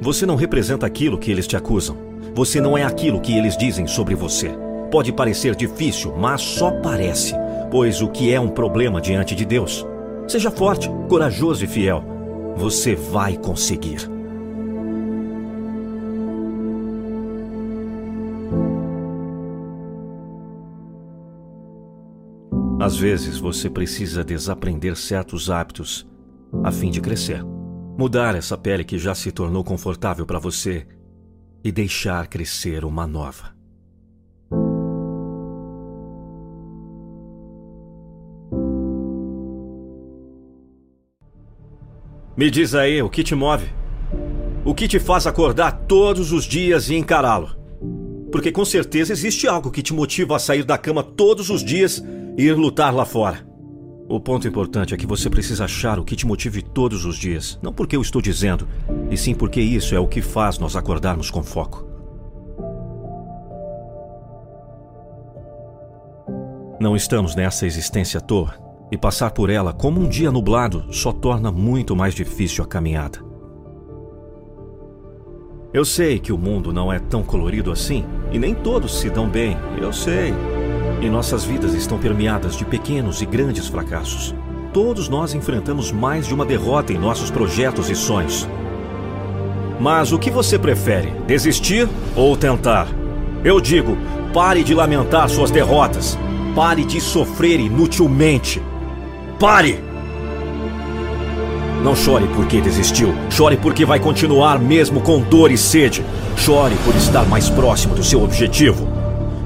Você 0.00 0.24
não 0.24 0.36
representa 0.36 0.86
aquilo 0.86 1.18
que 1.18 1.30
eles 1.30 1.46
te 1.46 1.56
acusam. 1.56 1.96
Você 2.34 2.60
não 2.60 2.76
é 2.76 2.84
aquilo 2.84 3.20
que 3.20 3.36
eles 3.36 3.56
dizem 3.56 3.86
sobre 3.86 4.14
você. 4.14 4.50
Pode 4.90 5.12
parecer 5.12 5.54
difícil, 5.54 6.14
mas 6.16 6.40
só 6.40 6.70
parece, 6.70 7.34
pois 7.70 8.00
o 8.00 8.08
que 8.08 8.32
é 8.32 8.38
um 8.38 8.48
problema 8.48 9.00
diante 9.00 9.34
de 9.34 9.44
Deus? 9.44 9.84
Seja 10.28 10.50
forte, 10.50 10.88
corajoso 11.08 11.64
e 11.64 11.66
fiel. 11.66 12.04
Você 12.56 12.94
vai 12.94 13.36
conseguir. 13.36 14.15
Às 22.86 22.96
vezes 22.96 23.36
você 23.36 23.68
precisa 23.68 24.22
desaprender 24.22 24.94
certos 24.94 25.50
hábitos 25.50 26.06
a 26.62 26.70
fim 26.70 26.88
de 26.88 27.00
crescer. 27.00 27.42
Mudar 27.98 28.36
essa 28.36 28.56
pele 28.56 28.84
que 28.84 28.96
já 28.96 29.12
se 29.12 29.32
tornou 29.32 29.64
confortável 29.64 30.24
para 30.24 30.38
você 30.38 30.86
e 31.64 31.72
deixar 31.72 32.28
crescer 32.28 32.84
uma 32.84 33.04
nova. 33.04 33.56
Me 42.36 42.48
diz 42.52 42.72
aí 42.72 43.02
o 43.02 43.10
que 43.10 43.24
te 43.24 43.34
move. 43.34 43.66
O 44.64 44.72
que 44.76 44.86
te 44.86 45.00
faz 45.00 45.26
acordar 45.26 45.72
todos 45.88 46.30
os 46.30 46.44
dias 46.44 46.88
e 46.88 46.94
encará-lo? 46.94 47.48
Porque 48.30 48.52
com 48.52 48.64
certeza 48.64 49.12
existe 49.12 49.48
algo 49.48 49.72
que 49.72 49.82
te 49.82 49.92
motiva 49.92 50.36
a 50.36 50.38
sair 50.38 50.62
da 50.62 50.78
cama 50.78 51.02
todos 51.02 51.50
os 51.50 51.64
dias 51.64 52.00
ir 52.36 52.54
lutar 52.54 52.94
lá 52.94 53.04
fora. 53.04 53.46
O 54.08 54.20
ponto 54.20 54.46
importante 54.46 54.94
é 54.94 54.96
que 54.96 55.06
você 55.06 55.28
precisa 55.28 55.64
achar 55.64 55.98
o 55.98 56.04
que 56.04 56.14
te 56.14 56.26
motive 56.26 56.62
todos 56.62 57.04
os 57.04 57.16
dias. 57.16 57.58
Não 57.60 57.72
porque 57.72 57.96
eu 57.96 58.02
estou 58.02 58.22
dizendo, 58.22 58.68
e 59.10 59.16
sim 59.16 59.34
porque 59.34 59.60
isso 59.60 59.94
é 59.94 59.98
o 59.98 60.06
que 60.06 60.22
faz 60.22 60.58
nós 60.58 60.76
acordarmos 60.76 61.30
com 61.30 61.42
foco. 61.42 61.84
Não 66.78 66.94
estamos 66.94 67.34
nessa 67.34 67.66
existência 67.66 68.18
à 68.18 68.20
toa, 68.20 68.54
e 68.92 68.98
passar 68.98 69.30
por 69.32 69.50
ela 69.50 69.72
como 69.72 70.00
um 70.00 70.08
dia 70.08 70.30
nublado 70.30 70.92
só 70.92 71.10
torna 71.10 71.50
muito 71.50 71.96
mais 71.96 72.14
difícil 72.14 72.62
a 72.62 72.66
caminhada. 72.66 73.18
Eu 75.72 75.84
sei 75.84 76.20
que 76.20 76.32
o 76.32 76.38
mundo 76.38 76.72
não 76.72 76.92
é 76.92 76.98
tão 76.98 77.24
colorido 77.24 77.72
assim, 77.72 78.04
e 78.30 78.38
nem 78.38 78.54
todos 78.54 79.00
se 79.00 79.10
dão 79.10 79.28
bem, 79.28 79.56
eu 79.80 79.92
sei. 79.92 80.32
E 81.00 81.10
nossas 81.10 81.44
vidas 81.44 81.74
estão 81.74 81.98
permeadas 81.98 82.56
de 82.56 82.64
pequenos 82.64 83.20
e 83.20 83.26
grandes 83.26 83.68
fracassos. 83.68 84.34
Todos 84.72 85.08
nós 85.08 85.34
enfrentamos 85.34 85.92
mais 85.92 86.26
de 86.26 86.34
uma 86.34 86.44
derrota 86.44 86.92
em 86.92 86.98
nossos 86.98 87.30
projetos 87.30 87.90
e 87.90 87.94
sonhos. 87.94 88.48
Mas 89.78 90.10
o 90.12 90.18
que 90.18 90.30
você 90.30 90.58
prefere, 90.58 91.12
desistir 91.26 91.88
ou 92.14 92.36
tentar? 92.36 92.88
Eu 93.44 93.60
digo, 93.60 93.96
pare 94.32 94.64
de 94.64 94.74
lamentar 94.74 95.28
suas 95.28 95.50
derrotas. 95.50 96.18
Pare 96.54 96.84
de 96.84 97.00
sofrer 97.00 97.60
inutilmente. 97.60 98.62
Pare! 99.38 99.78
Não 101.82 101.94
chore 101.94 102.26
porque 102.34 102.60
desistiu. 102.60 103.14
Chore 103.30 103.58
porque 103.58 103.84
vai 103.84 104.00
continuar 104.00 104.58
mesmo 104.58 105.02
com 105.02 105.20
dor 105.20 105.50
e 105.50 105.58
sede. 105.58 106.02
Chore 106.36 106.74
por 106.84 106.96
estar 106.96 107.26
mais 107.26 107.50
próximo 107.50 107.94
do 107.94 108.02
seu 108.02 108.22
objetivo. 108.22 108.95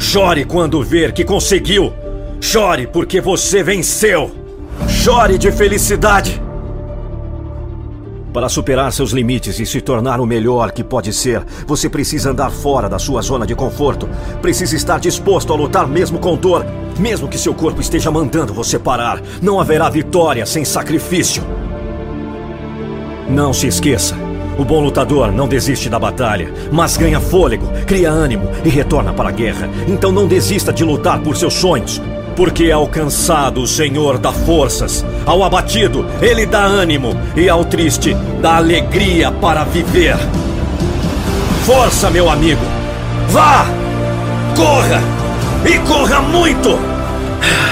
Chore 0.00 0.46
quando 0.46 0.82
ver 0.82 1.12
que 1.12 1.24
conseguiu. 1.24 1.92
Chore 2.40 2.86
porque 2.86 3.20
você 3.20 3.62
venceu. 3.62 4.30
Chore 4.88 5.36
de 5.36 5.52
felicidade. 5.52 6.42
Para 8.32 8.48
superar 8.48 8.92
seus 8.92 9.10
limites 9.10 9.60
e 9.60 9.66
se 9.66 9.80
tornar 9.80 10.18
o 10.18 10.26
melhor 10.26 10.72
que 10.72 10.82
pode 10.82 11.12
ser, 11.12 11.44
você 11.66 11.88
precisa 11.88 12.30
andar 12.30 12.50
fora 12.50 12.88
da 12.88 12.98
sua 12.98 13.20
zona 13.20 13.46
de 13.46 13.54
conforto. 13.54 14.08
Precisa 14.40 14.74
estar 14.74 14.98
disposto 14.98 15.52
a 15.52 15.56
lutar 15.56 15.86
mesmo 15.86 16.18
com 16.18 16.34
dor, 16.34 16.64
mesmo 16.98 17.28
que 17.28 17.36
seu 17.36 17.52
corpo 17.52 17.80
esteja 17.80 18.10
mandando 18.10 18.54
você 18.54 18.78
parar. 18.78 19.20
Não 19.42 19.60
haverá 19.60 19.90
vitória 19.90 20.46
sem 20.46 20.64
sacrifício. 20.64 21.42
Não 23.28 23.52
se 23.52 23.66
esqueça. 23.66 24.29
O 24.60 24.64
bom 24.64 24.82
lutador 24.82 25.32
não 25.32 25.48
desiste 25.48 25.88
da 25.88 25.98
batalha, 25.98 26.52
mas 26.70 26.94
ganha 26.94 27.18
fôlego, 27.18 27.66
cria 27.86 28.10
ânimo 28.10 28.46
e 28.62 28.68
retorna 28.68 29.10
para 29.10 29.30
a 29.30 29.32
guerra. 29.32 29.70
Então 29.88 30.12
não 30.12 30.28
desista 30.28 30.70
de 30.70 30.84
lutar 30.84 31.18
por 31.20 31.34
seus 31.34 31.54
sonhos. 31.54 31.98
Porque 32.36 32.70
ao 32.70 32.86
cansado 32.86 33.62
o 33.62 33.66
Senhor 33.66 34.18
dá 34.18 34.30
forças, 34.30 35.02
ao 35.24 35.42
abatido 35.42 36.04
ele 36.20 36.44
dá 36.44 36.62
ânimo 36.62 37.18
e 37.34 37.48
ao 37.48 37.64
triste 37.64 38.14
dá 38.42 38.56
alegria 38.56 39.32
para 39.32 39.64
viver. 39.64 40.18
Força, 41.64 42.10
meu 42.10 42.28
amigo! 42.28 42.60
Vá! 43.30 43.64
Corra! 44.54 45.00
E 45.64 45.78
corra 45.88 46.20
muito! 46.20 46.78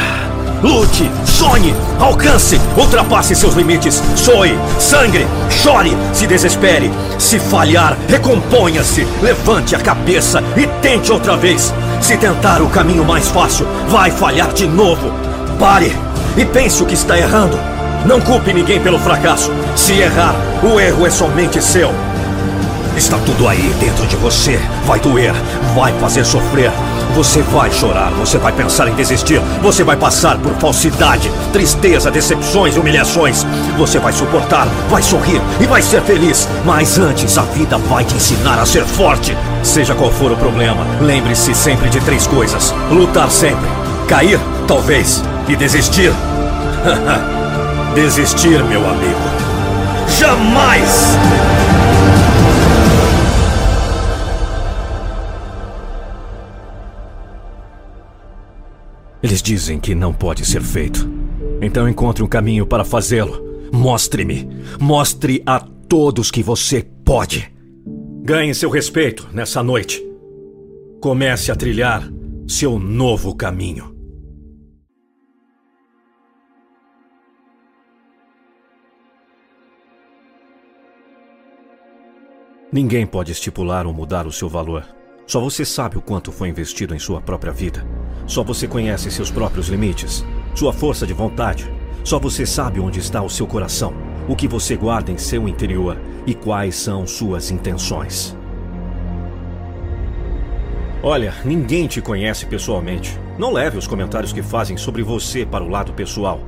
Lute, 0.62 1.08
sonhe, 1.24 1.72
alcance, 2.00 2.60
ultrapasse 2.76 3.34
seus 3.34 3.54
limites, 3.54 4.02
soe, 4.16 4.58
sangre, 4.78 5.26
chore, 5.50 5.96
se 6.12 6.26
desespere. 6.26 6.90
Se 7.18 7.38
falhar, 7.38 7.96
recomponha-se, 8.08 9.06
levante 9.22 9.76
a 9.76 9.78
cabeça 9.78 10.42
e 10.56 10.66
tente 10.82 11.12
outra 11.12 11.36
vez. 11.36 11.72
Se 12.00 12.16
tentar 12.16 12.60
o 12.60 12.68
caminho 12.68 13.04
mais 13.04 13.28
fácil, 13.28 13.66
vai 13.88 14.10
falhar 14.10 14.52
de 14.52 14.66
novo. 14.66 15.12
Pare 15.58 15.94
e 16.36 16.44
pense 16.44 16.82
o 16.82 16.86
que 16.86 16.94
está 16.94 17.16
errando. 17.16 17.58
Não 18.04 18.20
culpe 18.20 18.52
ninguém 18.52 18.80
pelo 18.80 18.98
fracasso. 18.98 19.52
Se 19.76 19.92
errar, 19.92 20.34
o 20.62 20.80
erro 20.80 21.06
é 21.06 21.10
somente 21.10 21.62
seu. 21.62 21.92
Está 22.98 23.16
tudo 23.18 23.46
aí 23.46 23.72
dentro 23.78 24.04
de 24.08 24.16
você. 24.16 24.58
Vai 24.84 24.98
doer, 24.98 25.32
vai 25.72 25.92
fazer 26.00 26.24
sofrer. 26.24 26.72
Você 27.14 27.40
vai 27.42 27.70
chorar, 27.70 28.10
você 28.10 28.38
vai 28.38 28.50
pensar 28.52 28.88
em 28.88 28.94
desistir, 28.94 29.40
você 29.62 29.84
vai 29.84 29.96
passar 29.96 30.36
por 30.38 30.52
falsidade, 30.54 31.30
tristeza, 31.52 32.10
decepções, 32.10 32.76
humilhações. 32.76 33.46
Você 33.76 34.00
vai 34.00 34.12
suportar, 34.12 34.66
vai 34.90 35.00
sorrir 35.00 35.40
e 35.60 35.66
vai 35.66 35.80
ser 35.80 36.02
feliz. 36.02 36.48
Mas 36.64 36.98
antes, 36.98 37.38
a 37.38 37.42
vida 37.42 37.78
vai 37.78 38.04
te 38.04 38.16
ensinar 38.16 38.58
a 38.58 38.66
ser 38.66 38.84
forte. 38.84 39.36
Seja 39.62 39.94
qual 39.94 40.10
for 40.10 40.32
o 40.32 40.36
problema, 40.36 40.84
lembre-se 41.00 41.54
sempre 41.54 41.88
de 41.88 42.00
três 42.00 42.26
coisas: 42.26 42.74
lutar 42.90 43.30
sempre, 43.30 43.68
cair, 44.08 44.40
talvez, 44.66 45.22
e 45.46 45.54
desistir. 45.54 46.12
desistir, 47.94 48.60
meu 48.64 48.84
amigo. 48.84 49.20
Jamais! 50.18 51.57
Eles 59.28 59.42
dizem 59.42 59.78
que 59.78 59.94
não 59.94 60.10
pode 60.10 60.42
ser 60.42 60.62
feito. 60.62 61.06
Então 61.60 61.86
encontre 61.86 62.22
um 62.22 62.26
caminho 62.26 62.66
para 62.66 62.82
fazê-lo. 62.82 63.68
Mostre-me. 63.70 64.48
Mostre 64.80 65.42
a 65.44 65.60
todos 65.60 66.30
que 66.30 66.42
você 66.42 66.82
pode. 67.04 67.52
Ganhe 68.22 68.54
seu 68.54 68.70
respeito 68.70 69.28
nessa 69.30 69.62
noite. 69.62 70.02
Comece 70.98 71.52
a 71.52 71.54
trilhar 71.54 72.10
seu 72.48 72.78
novo 72.78 73.34
caminho. 73.34 73.94
Ninguém 82.72 83.06
pode 83.06 83.32
estipular 83.32 83.86
ou 83.86 83.92
mudar 83.92 84.26
o 84.26 84.32
seu 84.32 84.48
valor. 84.48 84.97
Só 85.28 85.38
você 85.40 85.62
sabe 85.62 85.98
o 85.98 86.00
quanto 86.00 86.32
foi 86.32 86.48
investido 86.48 86.94
em 86.94 86.98
sua 86.98 87.20
própria 87.20 87.52
vida. 87.52 87.86
Só 88.26 88.42
você 88.42 88.66
conhece 88.66 89.10
seus 89.10 89.30
próprios 89.30 89.68
limites, 89.68 90.24
sua 90.54 90.72
força 90.72 91.06
de 91.06 91.12
vontade. 91.12 91.70
Só 92.02 92.18
você 92.18 92.46
sabe 92.46 92.80
onde 92.80 92.98
está 92.98 93.20
o 93.20 93.28
seu 93.28 93.46
coração, 93.46 93.92
o 94.26 94.34
que 94.34 94.48
você 94.48 94.74
guarda 94.74 95.12
em 95.12 95.18
seu 95.18 95.46
interior 95.46 96.00
e 96.26 96.34
quais 96.34 96.76
são 96.76 97.06
suas 97.06 97.50
intenções. 97.50 98.34
Olha, 101.02 101.34
ninguém 101.44 101.86
te 101.86 102.00
conhece 102.00 102.46
pessoalmente. 102.46 103.14
Não 103.38 103.52
leve 103.52 103.76
os 103.76 103.86
comentários 103.86 104.32
que 104.32 104.42
fazem 104.42 104.78
sobre 104.78 105.02
você 105.02 105.44
para 105.44 105.62
o 105.62 105.68
lado 105.68 105.92
pessoal. 105.92 106.40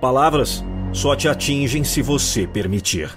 Palavras 0.00 0.64
só 0.92 1.16
te 1.16 1.26
atingem 1.26 1.82
se 1.82 2.02
você 2.02 2.46
permitir. 2.46 3.10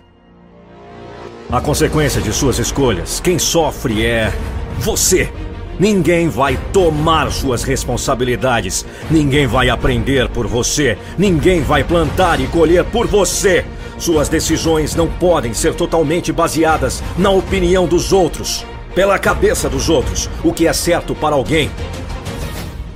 A 1.52 1.62
consequência 1.62 2.19
de 2.19 2.34
suas 2.34 2.58
escolhas, 2.58 3.19
quem 3.19 3.38
sofre 3.38 4.04
é 4.04 4.34
você. 4.80 5.32
Ninguém 5.80 6.28
vai 6.28 6.58
tomar 6.74 7.32
suas 7.32 7.63
responsabilidades. 7.63 8.86
Ninguém 9.10 9.48
vai 9.48 9.70
aprender 9.70 10.28
por 10.30 10.48
você. 10.48 10.98
Ninguém 11.18 11.62
vai 11.62 11.84
plantar 11.84 12.42
e 12.42 12.48
colher 12.48 12.84
por 12.86 13.08
você. 13.08 13.65
Suas 13.98 14.28
decisões 14.28 14.96
não 14.96 15.08
podem 15.08 15.54
ser 15.54 15.76
totalmente 15.76 16.32
baseadas 16.32 17.04
na 17.18 17.30
opinião 17.30 17.86
dos 17.86 18.12
outros, 18.12 18.65
pela 18.96 19.20
cabeça 19.20 19.70
dos 19.70 19.89
outros. 19.89 20.30
O 20.44 20.54
que 20.54 20.68
é 20.68 20.74
certo 20.74 21.13
para 21.13 21.36
alguém 21.36 21.70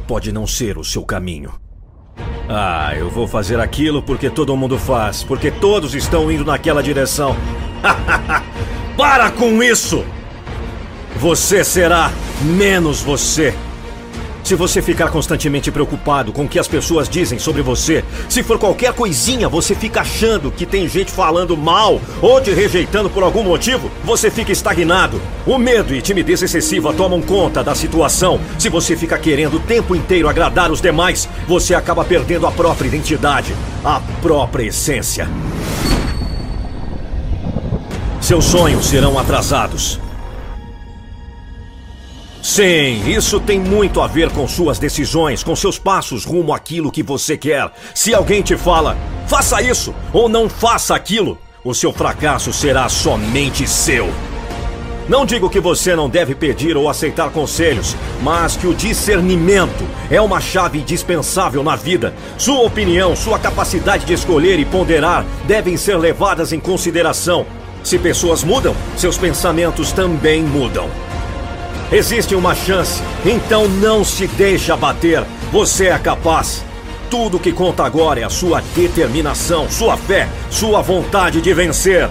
pode 0.08 0.32
não 0.32 0.46
ser 0.46 0.78
o 0.78 0.84
seu 0.84 1.04
caminho. 1.04 1.54
Ah, 2.48 2.94
eu 2.96 3.10
vou 3.10 3.28
fazer 3.28 3.60
aquilo 3.60 4.04
porque 4.04 4.30
todo 4.30 4.56
mundo 4.56 4.78
faz, 4.78 5.24
porque 5.24 5.50
todos 5.50 5.96
estão 5.96 6.32
indo 6.32 6.44
naquela 6.44 6.84
direção. 6.84 7.36
para 8.98 9.32
com 9.32 9.64
isso! 9.64 10.04
Você 11.24 11.64
será 11.64 12.12
menos 12.42 13.00
você. 13.00 13.54
Se 14.44 14.56
você 14.56 14.82
ficar 14.82 15.10
constantemente 15.10 15.72
preocupado 15.72 16.34
com 16.34 16.44
o 16.44 16.50
que 16.50 16.60
as 16.60 16.68
pessoas 16.68 17.08
dizem 17.08 17.40
sobre 17.40 17.62
você, 17.62 18.04
se 18.28 18.44
for 18.44 18.60
qualquer 18.60 18.92
coisinha 18.92 19.48
você 19.48 19.74
fica 19.74 20.02
achando 20.02 20.52
que 20.52 20.66
tem 20.66 20.86
gente 20.86 21.14
falando 21.14 21.56
mal 21.56 22.02
ou 22.22 22.42
te 22.42 22.52
rejeitando 22.52 23.10
por 23.10 23.24
algum 23.24 23.42
motivo, 23.42 23.90
você 24.04 24.30
fica 24.30 24.52
estagnado. 24.52 25.22
O 25.48 25.58
medo 25.58 25.96
e 25.96 26.02
timidez 26.02 26.44
excessiva 26.44 26.94
tomam 26.94 27.22
conta 27.22 27.64
da 27.64 27.74
situação. 27.74 28.38
Se 28.60 28.68
você 28.68 28.98
fica 28.98 29.18
querendo 29.18 29.56
o 29.56 29.62
tempo 29.62 29.96
inteiro 29.96 30.28
agradar 30.28 30.74
os 30.74 30.82
demais, 30.82 31.30
você 31.48 31.74
acaba 31.74 32.04
perdendo 32.04 32.46
a 32.46 32.52
própria 32.52 32.90
identidade, 32.90 33.56
a 33.82 34.02
própria 34.22 34.66
essência. 34.66 35.30
Seus 38.20 38.44
sonhos 38.44 38.88
serão 38.88 39.18
atrasados. 39.18 40.03
Sim, 42.44 43.10
isso 43.10 43.40
tem 43.40 43.58
muito 43.58 44.02
a 44.02 44.06
ver 44.06 44.30
com 44.30 44.46
suas 44.50 44.78
decisões, 44.78 45.42
com 45.42 45.56
seus 45.56 45.80
passos 45.80 46.26
rumo 46.26 46.54
àquilo 46.54 46.92
que 46.92 47.02
você 47.02 47.38
quer. 47.38 47.72
Se 47.96 48.14
alguém 48.14 48.42
te 48.42 48.58
fala, 48.58 48.98
faça 49.28 49.62
isso 49.62 49.96
ou 50.12 50.28
não 50.28 50.50
faça 50.50 50.94
aquilo, 50.94 51.38
o 51.64 51.74
seu 51.74 51.94
fracasso 51.94 52.52
será 52.52 52.90
somente 52.90 53.66
seu. 53.66 54.14
Não 55.08 55.26
digo 55.26 55.50
que 55.50 55.62
você 55.62 55.96
não 55.96 56.10
deve 56.10 56.36
pedir 56.36 56.76
ou 56.76 56.90
aceitar 56.90 57.30
conselhos, 57.30 57.96
mas 58.22 58.58
que 58.58 58.68
o 58.68 58.74
discernimento 58.74 59.86
é 60.12 60.20
uma 60.20 60.42
chave 60.42 60.80
indispensável 60.80 61.64
na 61.64 61.78
vida. 61.78 62.14
Sua 62.38 62.62
opinião, 62.64 63.16
sua 63.16 63.40
capacidade 63.40 64.04
de 64.04 64.12
escolher 64.12 64.60
e 64.60 64.66
ponderar 64.66 65.26
devem 65.48 65.78
ser 65.78 65.96
levadas 65.96 66.52
em 66.52 66.60
consideração. 66.60 67.46
Se 67.86 67.98
pessoas 67.98 68.44
mudam, 68.44 68.76
seus 68.98 69.18
pensamentos 69.18 69.94
também 69.94 70.44
mudam. 70.44 70.90
Existe 71.92 72.34
uma 72.34 72.56
chance, 72.56 73.02
então 73.26 73.68
não 73.68 74.04
se 74.04 74.28
deixe 74.28 74.72
abater. 74.72 75.24
Você 75.52 75.88
é 75.88 75.98
capaz. 76.00 76.64
Tudo 77.10 77.40
que 77.40 77.52
conta 77.52 77.84
agora 77.84 78.20
é 78.20 78.24
a 78.24 78.30
sua 78.30 78.62
determinação, 78.76 79.70
sua 79.70 79.96
fé, 79.96 80.28
sua 80.50 80.82
vontade 80.82 81.42
de 81.42 81.54
vencer. 81.54 82.10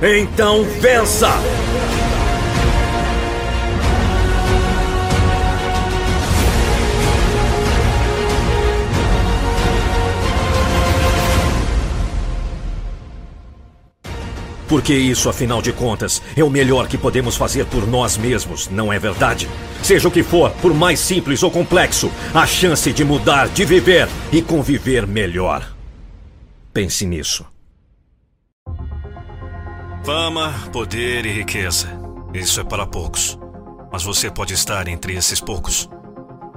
Então 0.00 0.64
vença! 0.80 1.30
Porque 14.74 14.92
isso, 14.92 15.28
afinal 15.28 15.62
de 15.62 15.72
contas, 15.72 16.20
é 16.36 16.42
o 16.42 16.50
melhor 16.50 16.88
que 16.88 16.98
podemos 16.98 17.36
fazer 17.36 17.64
por 17.64 17.86
nós 17.86 18.16
mesmos, 18.16 18.66
não 18.66 18.92
é 18.92 18.98
verdade? 18.98 19.48
Seja 19.84 20.08
o 20.08 20.10
que 20.10 20.24
for, 20.24 20.50
por 20.54 20.74
mais 20.74 20.98
simples 20.98 21.44
ou 21.44 21.50
complexo, 21.52 22.10
a 22.34 22.44
chance 22.44 22.92
de 22.92 23.04
mudar, 23.04 23.46
de 23.46 23.64
viver 23.64 24.08
e 24.32 24.42
conviver 24.42 25.06
melhor. 25.06 25.72
Pense 26.72 27.06
nisso. 27.06 27.46
Fama, 30.04 30.52
poder 30.72 31.24
e 31.24 31.30
riqueza. 31.30 31.88
Isso 32.34 32.60
é 32.60 32.64
para 32.64 32.84
poucos. 32.84 33.38
Mas 33.92 34.02
você 34.02 34.28
pode 34.28 34.54
estar 34.54 34.88
entre 34.88 35.14
esses 35.14 35.40
poucos. 35.40 35.88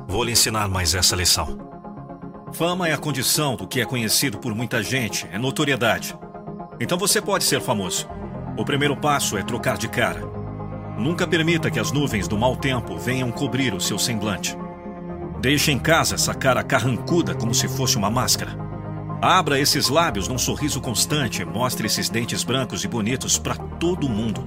Vou 0.07 0.23
lhe 0.23 0.31
ensinar 0.31 0.67
mais 0.67 0.95
essa 0.95 1.15
lição. 1.15 1.55
Fama 2.51 2.89
é 2.89 2.93
a 2.93 2.97
condição 2.97 3.55
do 3.55 3.67
que 3.67 3.79
é 3.79 3.85
conhecido 3.85 4.39
por 4.39 4.55
muita 4.55 4.81
gente, 4.81 5.27
é 5.31 5.37
notoriedade. 5.37 6.17
Então 6.79 6.97
você 6.97 7.21
pode 7.21 7.43
ser 7.43 7.59
famoso. 7.59 8.07
O 8.57 8.63
primeiro 8.63 8.95
passo 8.95 9.37
é 9.37 9.43
trocar 9.43 9.77
de 9.77 9.87
cara. 9.87 10.21
Nunca 10.97 11.27
permita 11.27 11.69
que 11.69 11.79
as 11.79 11.91
nuvens 11.91 12.27
do 12.27 12.37
mau 12.37 12.55
tempo 12.55 12.97
venham 12.97 13.31
cobrir 13.31 13.73
o 13.73 13.81
seu 13.81 13.99
semblante. 13.99 14.57
Deixe 15.39 15.71
em 15.71 15.77
casa 15.77 16.15
essa 16.15 16.33
cara 16.33 16.63
carrancuda 16.63 17.35
como 17.35 17.53
se 17.53 17.67
fosse 17.67 17.97
uma 17.97 18.09
máscara. 18.09 18.57
Abra 19.21 19.59
esses 19.59 19.89
lábios 19.89 20.27
num 20.27 20.37
sorriso 20.37 20.79
constante 20.79 21.41
e 21.41 21.45
mostre 21.45 21.87
esses 21.87 22.09
dentes 22.09 22.43
brancos 22.43 22.83
e 22.83 22.87
bonitos 22.87 23.37
para 23.37 23.55
todo 23.55 24.09
mundo. 24.09 24.43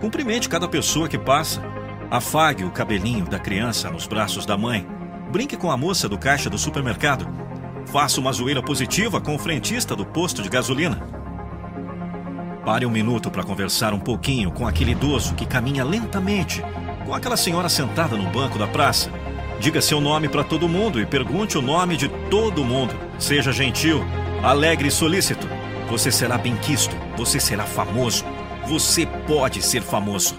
Cumprimente 0.00 0.48
cada 0.48 0.68
pessoa 0.68 1.08
que 1.08 1.18
passa. 1.18 1.62
Afague 2.10 2.64
o 2.64 2.70
cabelinho 2.70 3.24
da 3.24 3.38
criança 3.38 3.90
nos 3.90 4.06
braços 4.06 4.44
da 4.44 4.56
mãe. 4.56 4.86
Brinque 5.30 5.56
com 5.56 5.70
a 5.70 5.76
moça 5.76 6.08
do 6.08 6.18
caixa 6.18 6.50
do 6.50 6.58
supermercado. 6.58 7.26
Faça 7.86 8.20
uma 8.20 8.32
zoeira 8.32 8.62
positiva 8.62 9.20
com 9.20 9.34
o 9.34 9.38
frentista 9.38 9.96
do 9.96 10.04
posto 10.04 10.42
de 10.42 10.48
gasolina. 10.48 11.25
Pare 12.66 12.84
um 12.84 12.90
minuto 12.90 13.30
para 13.30 13.44
conversar 13.44 13.94
um 13.94 13.98
pouquinho 14.00 14.50
com 14.50 14.66
aquele 14.66 14.90
idoso 14.90 15.36
que 15.36 15.46
caminha 15.46 15.84
lentamente, 15.84 16.64
com 17.04 17.14
aquela 17.14 17.36
senhora 17.36 17.68
sentada 17.68 18.16
no 18.16 18.28
banco 18.28 18.58
da 18.58 18.66
praça. 18.66 19.08
Diga 19.60 19.80
seu 19.80 20.00
nome 20.00 20.28
para 20.28 20.42
todo 20.42 20.68
mundo 20.68 21.00
e 21.00 21.06
pergunte 21.06 21.56
o 21.56 21.62
nome 21.62 21.96
de 21.96 22.08
todo 22.28 22.64
mundo. 22.64 22.92
Seja 23.20 23.52
gentil, 23.52 24.04
alegre 24.42 24.88
e 24.88 24.90
solícito. 24.90 25.46
Você 25.88 26.10
será 26.10 26.36
bem-quisto, 26.36 26.96
você 27.16 27.38
será 27.38 27.62
famoso. 27.62 28.24
Você 28.66 29.06
pode 29.28 29.62
ser 29.62 29.82
famoso. 29.82 30.34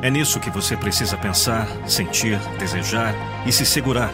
É 0.00 0.08
nisso 0.08 0.40
que 0.40 0.48
você 0.48 0.74
precisa 0.74 1.18
pensar, 1.18 1.68
sentir, 1.84 2.38
desejar 2.58 3.14
e 3.44 3.52
se 3.52 3.66
segurar. 3.66 4.10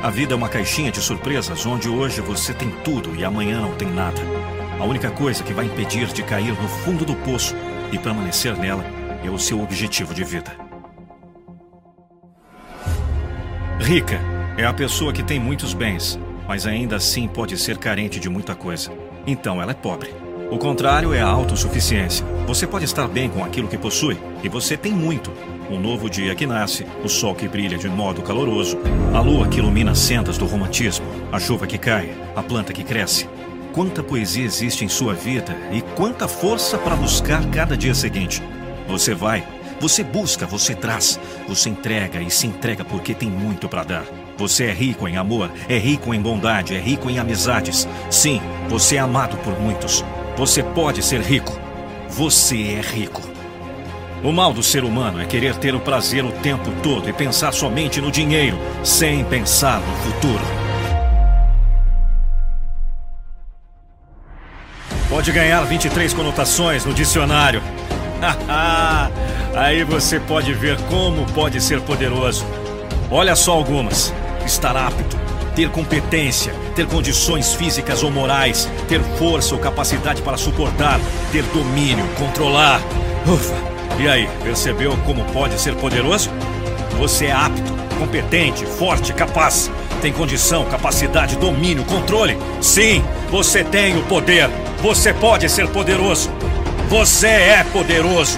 A 0.00 0.10
vida 0.10 0.32
é 0.32 0.36
uma 0.36 0.48
caixinha 0.48 0.92
de 0.92 1.00
surpresas 1.00 1.66
onde 1.66 1.88
hoje 1.88 2.20
você 2.20 2.54
tem 2.54 2.70
tudo 2.84 3.16
e 3.16 3.24
amanhã 3.24 3.60
não 3.60 3.74
tem 3.74 3.88
nada. 3.90 4.51
A 4.82 4.84
única 4.84 5.12
coisa 5.12 5.44
que 5.44 5.52
vai 5.52 5.66
impedir 5.66 6.08
de 6.08 6.24
cair 6.24 6.60
no 6.60 6.68
fundo 6.68 7.04
do 7.04 7.14
poço 7.14 7.54
e 7.92 7.98
permanecer 7.98 8.56
nela 8.56 8.84
é 9.24 9.30
o 9.30 9.38
seu 9.38 9.62
objetivo 9.62 10.12
de 10.12 10.24
vida. 10.24 10.50
Rica 13.78 14.18
é 14.58 14.64
a 14.64 14.72
pessoa 14.72 15.12
que 15.12 15.22
tem 15.22 15.38
muitos 15.38 15.72
bens, 15.72 16.18
mas 16.48 16.66
ainda 16.66 16.96
assim 16.96 17.28
pode 17.28 17.56
ser 17.58 17.78
carente 17.78 18.18
de 18.18 18.28
muita 18.28 18.56
coisa. 18.56 18.90
Então 19.24 19.62
ela 19.62 19.70
é 19.70 19.74
pobre. 19.74 20.12
O 20.50 20.58
contrário 20.58 21.14
é 21.14 21.20
a 21.22 21.28
autossuficiência. 21.28 22.26
Você 22.48 22.66
pode 22.66 22.84
estar 22.84 23.06
bem 23.06 23.28
com 23.28 23.44
aquilo 23.44 23.68
que 23.68 23.78
possui, 23.78 24.18
e 24.42 24.48
você 24.48 24.76
tem 24.76 24.90
muito. 24.90 25.30
Um 25.70 25.78
novo 25.78 26.10
dia 26.10 26.34
que 26.34 26.44
nasce, 26.44 26.84
o 27.04 27.08
sol 27.08 27.36
que 27.36 27.46
brilha 27.46 27.78
de 27.78 27.88
modo 27.88 28.20
caloroso, 28.20 28.76
a 29.14 29.20
lua 29.20 29.46
que 29.46 29.60
ilumina 29.60 29.92
as 29.92 30.00
sendas 30.00 30.36
do 30.36 30.44
romantismo, 30.44 31.06
a 31.30 31.38
chuva 31.38 31.68
que 31.68 31.78
cai, 31.78 32.12
a 32.34 32.42
planta 32.42 32.72
que 32.72 32.82
cresce. 32.82 33.28
Quanta 33.72 34.02
poesia 34.02 34.44
existe 34.44 34.84
em 34.84 34.88
sua 34.88 35.14
vida 35.14 35.56
e 35.72 35.80
quanta 35.80 36.28
força 36.28 36.76
para 36.76 36.94
buscar 36.94 37.42
cada 37.50 37.74
dia 37.74 37.94
seguinte. 37.94 38.42
Você 38.86 39.14
vai, 39.14 39.42
você 39.80 40.04
busca, 40.04 40.46
você 40.46 40.74
traz, 40.74 41.18
você 41.48 41.70
entrega 41.70 42.20
e 42.20 42.30
se 42.30 42.46
entrega 42.46 42.84
porque 42.84 43.14
tem 43.14 43.30
muito 43.30 43.70
para 43.70 43.82
dar. 43.82 44.04
Você 44.36 44.64
é 44.64 44.72
rico 44.72 45.08
em 45.08 45.16
amor, 45.16 45.50
é 45.70 45.78
rico 45.78 46.12
em 46.12 46.20
bondade, 46.20 46.74
é 46.74 46.78
rico 46.78 47.08
em 47.08 47.18
amizades. 47.18 47.88
Sim, 48.10 48.42
você 48.68 48.96
é 48.96 48.98
amado 48.98 49.38
por 49.38 49.58
muitos. 49.58 50.04
Você 50.36 50.62
pode 50.62 51.02
ser 51.02 51.22
rico. 51.22 51.58
Você 52.10 52.74
é 52.74 52.80
rico. 52.82 53.22
O 54.22 54.30
mal 54.32 54.52
do 54.52 54.62
ser 54.62 54.84
humano 54.84 55.18
é 55.18 55.24
querer 55.24 55.56
ter 55.56 55.74
o 55.74 55.80
prazer 55.80 56.24
o 56.24 56.30
tempo 56.30 56.70
todo 56.82 57.08
e 57.08 57.12
pensar 57.12 57.52
somente 57.52 58.02
no 58.02 58.10
dinheiro, 58.10 58.58
sem 58.84 59.24
pensar 59.24 59.80
no 59.80 59.96
futuro. 59.96 60.61
Pode 65.22 65.30
ganhar 65.30 65.62
23 65.62 66.12
conotações 66.14 66.84
no 66.84 66.92
dicionário. 66.92 67.62
Aí 69.54 69.84
você 69.84 70.18
pode 70.18 70.52
ver 70.52 70.76
como 70.90 71.24
pode 71.26 71.60
ser 71.60 71.80
poderoso. 71.80 72.44
Olha 73.08 73.36
só 73.36 73.52
algumas: 73.52 74.12
estar 74.44 74.76
apto, 74.76 75.16
ter 75.54 75.70
competência, 75.70 76.52
ter 76.74 76.88
condições 76.88 77.54
físicas 77.54 78.02
ou 78.02 78.10
morais, 78.10 78.68
ter 78.88 79.00
força 79.16 79.54
ou 79.54 79.60
capacidade 79.60 80.20
para 80.22 80.36
suportar, 80.36 80.98
ter 81.30 81.44
domínio, 81.44 82.04
controlar. 82.18 82.80
Ufa! 83.24 83.54
E 84.00 84.08
aí, 84.08 84.28
percebeu 84.42 84.96
como 85.06 85.24
pode 85.26 85.56
ser 85.60 85.76
poderoso? 85.76 86.30
Você 86.98 87.26
é 87.26 87.32
apto, 87.32 87.72
competente, 87.96 88.66
forte, 88.66 89.12
capaz. 89.12 89.70
Tem 90.00 90.12
condição, 90.12 90.64
capacidade, 90.64 91.36
domínio, 91.36 91.84
controle. 91.84 92.36
Sim, 92.60 93.04
você 93.30 93.62
tem 93.62 93.96
o 93.96 94.02
poder. 94.06 94.50
Você 94.82 95.14
pode 95.14 95.48
ser 95.48 95.68
poderoso. 95.68 96.28
Você 96.88 97.28
é 97.28 97.62
poderoso. 97.62 98.36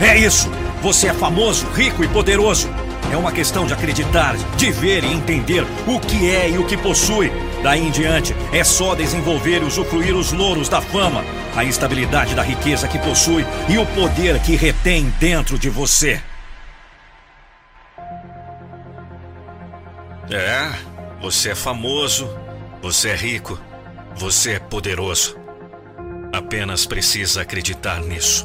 É 0.00 0.18
isso. 0.18 0.50
Você 0.82 1.06
é 1.06 1.14
famoso, 1.14 1.64
rico 1.68 2.02
e 2.02 2.08
poderoso. 2.08 2.68
É 3.12 3.16
uma 3.16 3.30
questão 3.30 3.64
de 3.64 3.74
acreditar, 3.74 4.36
de 4.56 4.72
ver 4.72 5.04
e 5.04 5.12
entender 5.12 5.64
o 5.86 6.00
que 6.00 6.28
é 6.28 6.50
e 6.50 6.58
o 6.58 6.66
que 6.66 6.76
possui. 6.76 7.30
Daí 7.62 7.80
em 7.80 7.92
diante, 7.92 8.34
é 8.52 8.64
só 8.64 8.96
desenvolver 8.96 9.62
e 9.62 9.64
usufruir 9.64 10.16
os 10.16 10.32
louros 10.32 10.68
da 10.68 10.82
fama, 10.82 11.24
a 11.54 11.62
estabilidade 11.62 12.34
da 12.34 12.42
riqueza 12.42 12.88
que 12.88 12.98
possui 12.98 13.46
e 13.68 13.78
o 13.78 13.86
poder 13.86 14.40
que 14.40 14.56
retém 14.56 15.14
dentro 15.20 15.56
de 15.56 15.70
você. 15.70 16.20
É, 20.28 20.72
você 21.20 21.50
é 21.50 21.54
famoso, 21.54 22.28
você 22.82 23.10
é 23.10 23.14
rico, 23.14 23.60
você 24.16 24.54
é 24.54 24.58
poderoso. 24.58 25.43
Apenas 26.34 26.84
precisa 26.84 27.42
acreditar 27.42 28.00
nisso. 28.00 28.44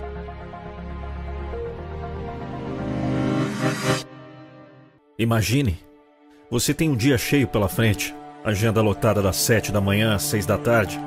Imagine, 5.18 5.76
você 6.52 6.72
tem 6.72 6.88
um 6.88 6.96
dia 6.96 7.18
cheio 7.18 7.48
pela 7.48 7.68
frente, 7.68 8.14
agenda 8.46 8.80
lotada 8.80 9.24
das 9.24 9.38
sete 9.38 9.72
da 9.72 9.82
manhã 9.82 10.14
às 10.14 10.22
seis 10.22 10.46
da 10.46 10.56
tarde. 10.56 11.00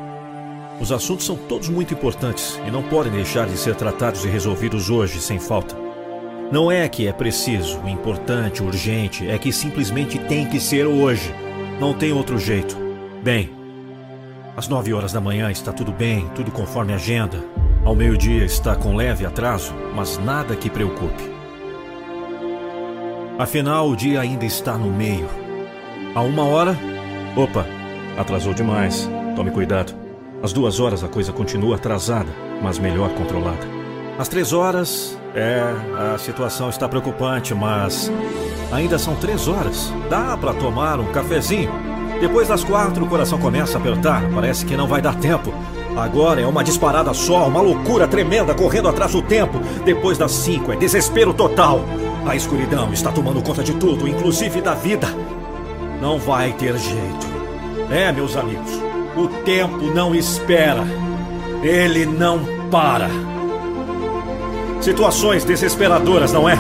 Os 0.81 0.91
assuntos 0.91 1.25
são 1.25 1.37
todos 1.37 1.69
muito 1.69 1.95
importantes 1.95 2.61
e 2.67 2.71
não 2.73 2.83
podem 2.83 3.13
deixar 3.13 3.47
de 3.47 3.57
ser 3.57 3.77
tratados 3.77 4.25
e 4.25 4.29
resolvidos 4.29 4.91
hoje 4.91 5.21
sem 5.21 5.39
falta. 5.39 5.77
Não 6.51 6.69
é 6.69 6.89
que 6.89 7.07
é 7.07 7.13
preciso, 7.13 7.79
importante, 7.87 8.61
urgente, 8.61 9.29
é 9.29 9.39
que 9.39 9.53
simplesmente 9.53 10.19
tem 10.19 10.49
que 10.49 10.59
ser 10.59 10.89
hoje. 10.89 11.33
Não 11.79 11.95
tem 11.95 12.13
outro 12.13 12.41
jeito. 12.41 12.77
Bem, 13.23 13.62
às 14.57 14.69
nove 14.69 14.93
horas 14.93 15.13
da 15.13 15.21
manhã 15.21 15.51
está 15.51 15.73
tudo 15.73 15.93
bem, 15.93 16.29
tudo 16.35 16.51
conforme 16.51 16.93
agenda. 16.93 17.43
Ao 17.85 17.95
meio-dia 17.95 18.45
está 18.45 18.77
com 18.77 18.95
leve 18.95 19.27
atraso, 19.27 19.75
mas 19.95 20.19
nada 20.19 20.55
que 20.55 20.71
preocupe. 20.71 21.33
Afinal, 23.39 23.89
o 23.89 23.97
dia 23.97 24.21
ainda 24.21 24.45
está 24.45 24.77
no 24.77 24.91
meio. 24.93 25.29
A 26.15 26.21
uma 26.21 26.45
hora. 26.45 26.77
Opa, 27.35 27.67
atrasou 28.17 28.55
demais. 28.55 29.09
Tome 29.35 29.51
cuidado. 29.51 29.95
Às 30.43 30.53
duas 30.53 30.79
horas 30.79 31.03
a 31.03 31.09
coisa 31.09 31.33
continua 31.33 31.77
atrasada, 31.77 32.31
mas 32.63 32.79
melhor 32.79 33.11
controlada. 33.15 33.67
Às 34.19 34.29
três 34.29 34.53
horas. 34.53 35.19
É, 35.35 35.63
a 36.15 36.19
situação 36.19 36.69
está 36.69 36.87
preocupante, 36.87 37.55
mas. 37.55 38.13
Ainda 38.71 38.99
são 38.99 39.17
três 39.17 39.49
horas. 39.49 39.91
Dá 40.11 40.37
para 40.37 40.53
tomar 40.53 41.01
um 41.01 41.11
cafezinho. 41.11 41.92
Depois 42.23 42.47
das 42.47 42.63
quatro, 42.63 43.05
o 43.05 43.09
coração 43.09 43.37
começa 43.37 43.77
a 43.77 43.81
apertar. 43.81 44.23
Parece 44.33 44.65
que 44.65 44.77
não 44.77 44.87
vai 44.87 45.03
dar 45.03 45.17
tempo. 45.17 45.53
Agora 45.97 46.41
é 46.41 46.47
uma 46.47 46.63
disparada 46.63 47.13
só, 47.13 47.49
uma 47.49 47.61
loucura 47.61 48.07
tremenda 48.07 48.55
correndo 48.55 48.89
atrás 48.89 49.11
do 49.11 49.21
tempo. 49.23 49.59
Depois 49.85 50.17
das 50.17 50.31
cinco, 50.31 50.73
é 50.73 50.77
desespero 50.77 51.35
total. 51.35 51.81
A 52.25 52.37
escuridão 52.37 52.93
está 52.93 53.11
tomando 53.11 53.43
conta 53.43 53.65
de 53.65 53.73
tudo, 53.73 54.07
inclusive 54.07 54.61
da 54.61 54.73
vida. 54.73 55.09
Não 56.01 56.17
vai 56.17 56.53
ter 56.53 56.79
jeito. 56.79 57.27
É, 57.91 58.13
meus 58.13 58.37
amigos, 58.37 58.71
o 59.17 59.27
tempo 59.45 59.87
não 59.93 60.15
espera. 60.15 60.85
Ele 61.61 62.07
não 62.07 62.39
para. 62.71 63.11
Situações 64.81 65.45
desesperadoras, 65.45 66.33
não 66.33 66.49
é? 66.49 66.57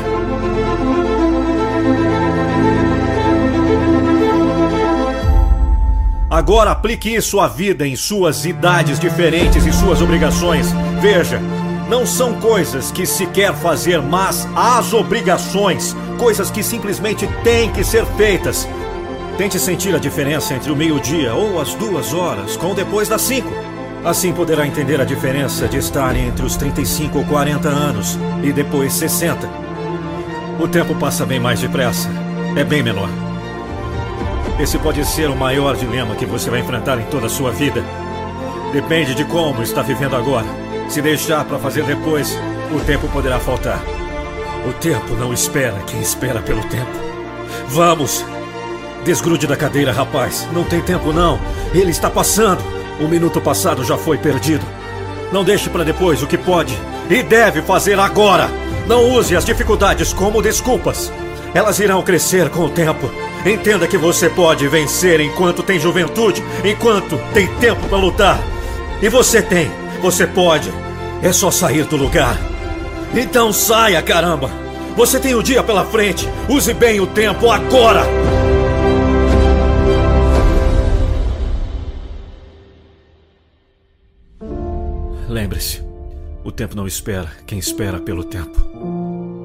Agora 6.32 6.70
aplique 6.70 7.14
isso 7.14 7.38
à 7.40 7.46
vida 7.46 7.86
em 7.86 7.94
suas 7.94 8.46
idades 8.46 8.98
diferentes 8.98 9.66
e 9.66 9.72
suas 9.72 10.00
obrigações. 10.00 10.66
Veja, 10.98 11.38
não 11.90 12.06
são 12.06 12.40
coisas 12.40 12.90
que 12.90 13.04
se 13.04 13.26
quer 13.26 13.54
fazer, 13.54 14.00
mas 14.00 14.48
as 14.56 14.94
obrigações, 14.94 15.94
coisas 16.18 16.50
que 16.50 16.62
simplesmente 16.62 17.28
têm 17.44 17.70
que 17.70 17.84
ser 17.84 18.06
feitas. 18.16 18.66
Tente 19.36 19.58
sentir 19.58 19.94
a 19.94 19.98
diferença 19.98 20.54
entre 20.54 20.72
o 20.72 20.76
meio-dia 20.76 21.34
ou 21.34 21.60
as 21.60 21.74
duas 21.74 22.14
horas 22.14 22.56
com 22.56 22.74
depois 22.74 23.10
das 23.10 23.20
cinco. 23.20 23.52
Assim 24.02 24.32
poderá 24.32 24.66
entender 24.66 25.02
a 25.02 25.04
diferença 25.04 25.68
de 25.68 25.76
estar 25.76 26.16
entre 26.16 26.46
os 26.46 26.56
35 26.56 27.18
ou 27.18 27.24
40 27.26 27.68
anos 27.68 28.18
e 28.42 28.54
depois 28.54 28.94
60. 28.94 29.46
O 30.58 30.66
tempo 30.66 30.94
passa 30.94 31.26
bem 31.26 31.38
mais 31.38 31.60
depressa, 31.60 32.08
é 32.56 32.64
bem 32.64 32.82
menor. 32.82 33.31
Esse 34.58 34.78
pode 34.78 35.04
ser 35.04 35.28
o 35.28 35.36
maior 35.36 35.76
dilema 35.76 36.14
que 36.14 36.26
você 36.26 36.50
vai 36.50 36.60
enfrentar 36.60 36.98
em 36.98 37.04
toda 37.04 37.26
a 37.26 37.30
sua 37.30 37.50
vida. 37.50 37.82
Depende 38.72 39.14
de 39.14 39.24
como 39.24 39.62
está 39.62 39.82
vivendo 39.82 40.16
agora. 40.16 40.46
Se 40.88 41.02
deixar 41.02 41.44
para 41.44 41.58
fazer 41.58 41.84
depois, 41.84 42.38
o 42.74 42.80
tempo 42.80 43.08
poderá 43.08 43.38
faltar. 43.38 43.82
O 44.68 44.72
tempo 44.74 45.14
não 45.14 45.32
espera 45.32 45.76
quem 45.86 46.00
espera 46.00 46.40
pelo 46.40 46.62
tempo. 46.64 46.90
Vamos! 47.68 48.24
Desgrude 49.04 49.46
da 49.46 49.56
cadeira, 49.56 49.90
rapaz. 49.90 50.46
Não 50.52 50.64
tem 50.64 50.80
tempo, 50.80 51.12
não. 51.12 51.38
Ele 51.74 51.90
está 51.90 52.08
passando. 52.08 52.62
O 53.00 53.08
minuto 53.08 53.40
passado 53.40 53.84
já 53.84 53.96
foi 53.96 54.16
perdido. 54.16 54.64
Não 55.32 55.42
deixe 55.42 55.68
para 55.68 55.84
depois 55.84 56.22
o 56.22 56.26
que 56.26 56.38
pode 56.38 56.78
e 57.10 57.22
deve 57.22 57.62
fazer 57.62 57.98
agora. 57.98 58.48
Não 58.86 59.10
use 59.10 59.36
as 59.36 59.44
dificuldades 59.44 60.12
como 60.12 60.42
desculpas. 60.42 61.12
Elas 61.54 61.78
irão 61.80 62.02
crescer 62.02 62.48
com 62.50 62.60
o 62.60 62.70
tempo. 62.70 63.10
Entenda 63.44 63.88
que 63.88 63.98
você 63.98 64.30
pode 64.30 64.68
vencer 64.68 65.20
enquanto 65.20 65.64
tem 65.64 65.78
juventude, 65.78 66.42
enquanto 66.64 67.18
tem 67.34 67.48
tempo 67.56 67.88
para 67.88 67.98
lutar. 67.98 68.40
E 69.00 69.08
você 69.08 69.42
tem, 69.42 69.68
você 70.00 70.26
pode. 70.26 70.72
É 71.22 71.32
só 71.32 71.50
sair 71.50 71.84
do 71.84 71.96
lugar. 71.96 72.38
Então 73.14 73.52
saia, 73.52 74.00
caramba! 74.00 74.50
Você 74.96 75.18
tem 75.18 75.34
o 75.34 75.42
dia 75.42 75.62
pela 75.62 75.84
frente. 75.84 76.28
Use 76.48 76.72
bem 76.72 77.00
o 77.00 77.06
tempo 77.06 77.50
agora! 77.50 78.02
Lembre-se, 85.28 85.82
o 86.44 86.52
tempo 86.52 86.76
não 86.76 86.86
espera 86.86 87.30
quem 87.46 87.58
espera 87.58 87.98
pelo 87.98 88.22
tempo. 88.22 88.60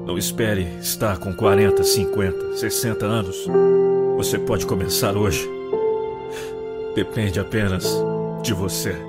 Não 0.08 0.16
espere 0.16 0.62
estar 0.80 1.18
com 1.18 1.34
40, 1.34 1.84
50, 1.84 2.56
60 2.56 3.04
anos. 3.04 3.46
Você 4.16 4.38
pode 4.38 4.64
começar 4.64 5.14
hoje. 5.14 5.46
Depende 6.94 7.38
apenas 7.38 7.84
de 8.42 8.54
você. 8.54 9.07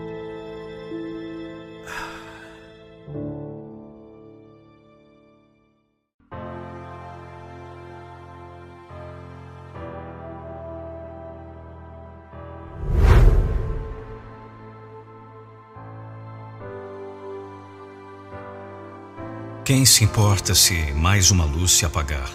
Quem 19.69 19.85
se 19.85 20.03
importa 20.03 20.55
se 20.55 20.73
mais 20.93 21.29
uma 21.29 21.45
luz 21.45 21.73
se 21.73 21.85
apagar? 21.85 22.27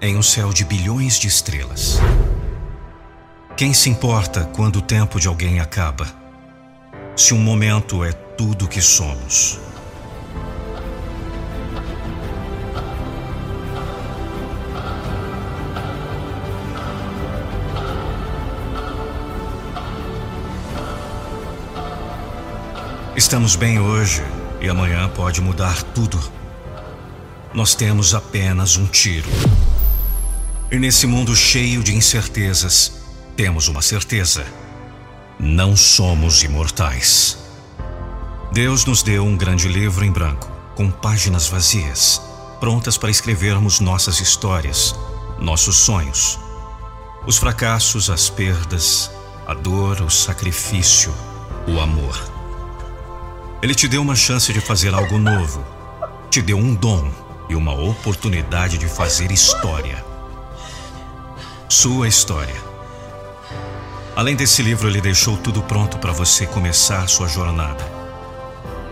Em 0.00 0.16
um 0.16 0.22
céu 0.22 0.52
de 0.52 0.64
bilhões 0.64 1.18
de 1.18 1.26
estrelas. 1.26 1.98
Quem 3.56 3.74
se 3.74 3.90
importa 3.90 4.44
quando 4.54 4.76
o 4.76 4.80
tempo 4.80 5.18
de 5.18 5.26
alguém 5.26 5.58
acaba? 5.58 6.06
Se 7.16 7.34
um 7.34 7.38
momento 7.38 8.04
é 8.04 8.12
tudo 8.12 8.68
que 8.68 8.80
somos. 8.80 9.58
Estamos 23.16 23.56
bem 23.56 23.80
hoje 23.80 24.22
e 24.60 24.68
amanhã 24.68 25.08
pode 25.08 25.40
mudar 25.40 25.82
tudo. 25.82 26.20
Nós 27.52 27.74
temos 27.74 28.14
apenas 28.14 28.76
um 28.76 28.86
tiro. 28.86 29.28
E 30.70 30.78
nesse 30.78 31.06
mundo 31.06 31.34
cheio 31.34 31.82
de 31.82 31.94
incertezas, 31.94 32.92
temos 33.36 33.68
uma 33.68 33.82
certeza: 33.82 34.44
não 35.38 35.76
somos 35.76 36.42
imortais. 36.42 37.38
Deus 38.52 38.84
nos 38.84 39.02
deu 39.02 39.24
um 39.24 39.36
grande 39.36 39.68
livro 39.68 40.04
em 40.04 40.12
branco, 40.12 40.50
com 40.76 40.90
páginas 40.90 41.48
vazias, 41.48 42.20
prontas 42.60 42.98
para 42.98 43.10
escrevermos 43.10 43.80
nossas 43.80 44.20
histórias, 44.20 44.94
nossos 45.38 45.76
sonhos. 45.76 46.38
Os 47.26 47.38
fracassos, 47.38 48.10
as 48.10 48.30
perdas, 48.30 49.10
a 49.46 49.54
dor, 49.54 50.00
o 50.02 50.10
sacrifício, 50.10 51.12
o 51.66 51.80
amor. 51.80 52.29
Ele 53.62 53.74
te 53.74 53.86
deu 53.86 54.00
uma 54.00 54.16
chance 54.16 54.50
de 54.54 54.60
fazer 54.60 54.94
algo 54.94 55.18
novo. 55.18 55.62
Te 56.30 56.40
deu 56.40 56.56
um 56.56 56.74
dom 56.74 57.10
e 57.46 57.54
uma 57.54 57.74
oportunidade 57.74 58.78
de 58.78 58.88
fazer 58.88 59.30
história. 59.30 60.02
Sua 61.68 62.08
história. 62.08 62.56
Além 64.16 64.34
desse 64.34 64.62
livro, 64.62 64.88
ele 64.88 65.00
deixou 65.02 65.36
tudo 65.36 65.60
pronto 65.62 65.98
para 65.98 66.10
você 66.10 66.46
começar 66.46 67.06
sua 67.06 67.28
jornada. 67.28 67.84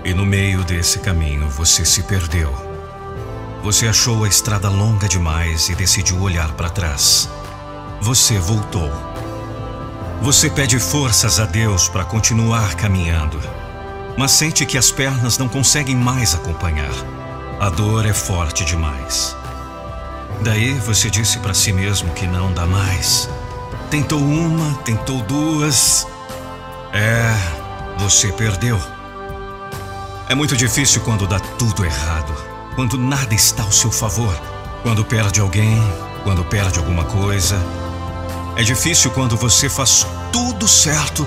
E 0.04 0.12
no 0.12 0.26
meio 0.26 0.62
desse 0.64 0.98
caminho, 0.98 1.48
você 1.48 1.82
se 1.82 2.02
perdeu. 2.02 2.52
Você 3.62 3.88
achou 3.88 4.22
a 4.24 4.28
estrada 4.28 4.68
longa 4.68 5.08
demais 5.08 5.70
e 5.70 5.74
decidiu 5.74 6.20
olhar 6.20 6.52
para 6.52 6.68
trás. 6.68 7.26
Você 8.02 8.38
voltou. 8.38 8.92
Você 10.20 10.50
pede 10.50 10.78
forças 10.78 11.40
a 11.40 11.46
Deus 11.46 11.88
para 11.88 12.04
continuar 12.04 12.74
caminhando 12.74 13.40
mas 14.18 14.32
sente 14.32 14.66
que 14.66 14.76
as 14.76 14.90
pernas 14.90 15.38
não 15.38 15.48
conseguem 15.48 15.94
mais 15.94 16.34
acompanhar. 16.34 16.90
A 17.60 17.70
dor 17.70 18.04
é 18.04 18.12
forte 18.12 18.64
demais. 18.64 19.36
Daí 20.42 20.74
você 20.74 21.08
disse 21.08 21.38
para 21.38 21.54
si 21.54 21.72
mesmo 21.72 22.12
que 22.14 22.26
não 22.26 22.52
dá 22.52 22.66
mais. 22.66 23.30
Tentou 23.88 24.20
uma, 24.20 24.74
tentou 24.78 25.22
duas. 25.22 26.04
É, 26.92 27.32
você 27.98 28.32
perdeu. 28.32 28.80
É 30.28 30.34
muito 30.34 30.56
difícil 30.56 31.00
quando 31.02 31.24
dá 31.24 31.38
tudo 31.38 31.84
errado, 31.84 32.34
quando 32.74 32.98
nada 32.98 33.32
está 33.32 33.62
ao 33.62 33.70
seu 33.70 33.92
favor, 33.92 34.36
quando 34.82 35.04
perde 35.04 35.40
alguém, 35.40 35.80
quando 36.24 36.44
perde 36.44 36.80
alguma 36.80 37.04
coisa. 37.04 37.56
É 38.56 38.64
difícil 38.64 39.12
quando 39.12 39.36
você 39.36 39.68
faz 39.68 40.04
tudo 40.32 40.66
certo, 40.66 41.24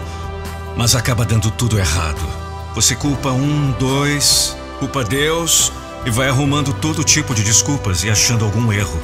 mas 0.75 0.93
acaba 0.93 1.23
dando 1.23 1.49
tudo 1.51 1.79
errado. 1.79 2.40
Você 2.73 2.95
culpa 2.95 3.31
um, 3.31 3.71
dois, 3.71 4.55
culpa 4.79 5.03
Deus 5.03 5.73
e 6.05 6.09
vai 6.09 6.29
arrumando 6.29 6.73
todo 6.73 7.03
tipo 7.03 7.35
de 7.35 7.43
desculpas 7.43 8.03
e 8.03 8.09
achando 8.09 8.45
algum 8.45 8.71
erro, 8.71 8.97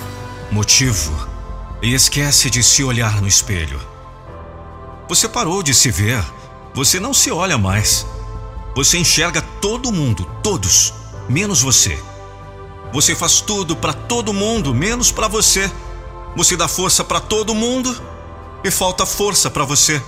motivo, 0.50 1.14
e 1.82 1.94
esquece 1.94 2.50
de 2.50 2.64
se 2.64 2.82
olhar 2.82 3.22
no 3.22 3.28
espelho. 3.28 3.80
Você 5.10 5.28
parou 5.28 5.62
de 5.62 5.74
se 5.74 5.92
ver, 5.92 6.24
você 6.74 6.98
não 7.00 7.14
se 7.14 7.30
olha 7.30 7.58
mais. 7.58 8.06
Você 8.74 8.98
enxerga 8.98 9.42
todo 9.60 9.92
mundo, 9.92 10.24
todos, 10.42 10.94
menos 11.28 11.62
você. 11.62 12.02
Você 12.94 13.16
faz 13.16 13.42
tudo 13.42 13.76
para 13.76 13.92
todo 13.92 14.32
mundo, 14.32 14.74
menos 14.74 15.12
para 15.12 15.28
você. 15.28 15.70
Você 16.36 16.56
dá 16.56 16.68
força 16.68 17.04
para 17.04 17.20
todo 17.20 17.54
mundo 17.54 17.96
e 18.64 18.72
falta 18.72 19.06
força 19.06 19.50
para 19.50 19.66
você. 19.66 20.02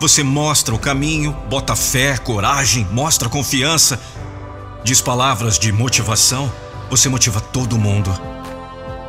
Você 0.00 0.22
mostra 0.22 0.72
o 0.72 0.78
caminho, 0.78 1.32
bota 1.50 1.74
fé, 1.74 2.16
coragem, 2.16 2.86
mostra 2.92 3.28
confiança, 3.28 4.00
diz 4.84 5.00
palavras 5.00 5.58
de 5.58 5.72
motivação. 5.72 6.50
Você 6.88 7.08
motiva 7.08 7.40
todo 7.40 7.76
mundo 7.76 8.16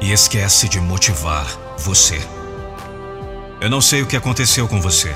e 0.02 0.12
esquece 0.12 0.68
de 0.68 0.80
motivar 0.80 1.46
você. 1.78 2.20
Eu 3.62 3.70
não 3.70 3.82
sei 3.82 4.02
o 4.02 4.08
que 4.08 4.18
aconteceu 4.18 4.68
com 4.68 4.82
você. 4.82 5.16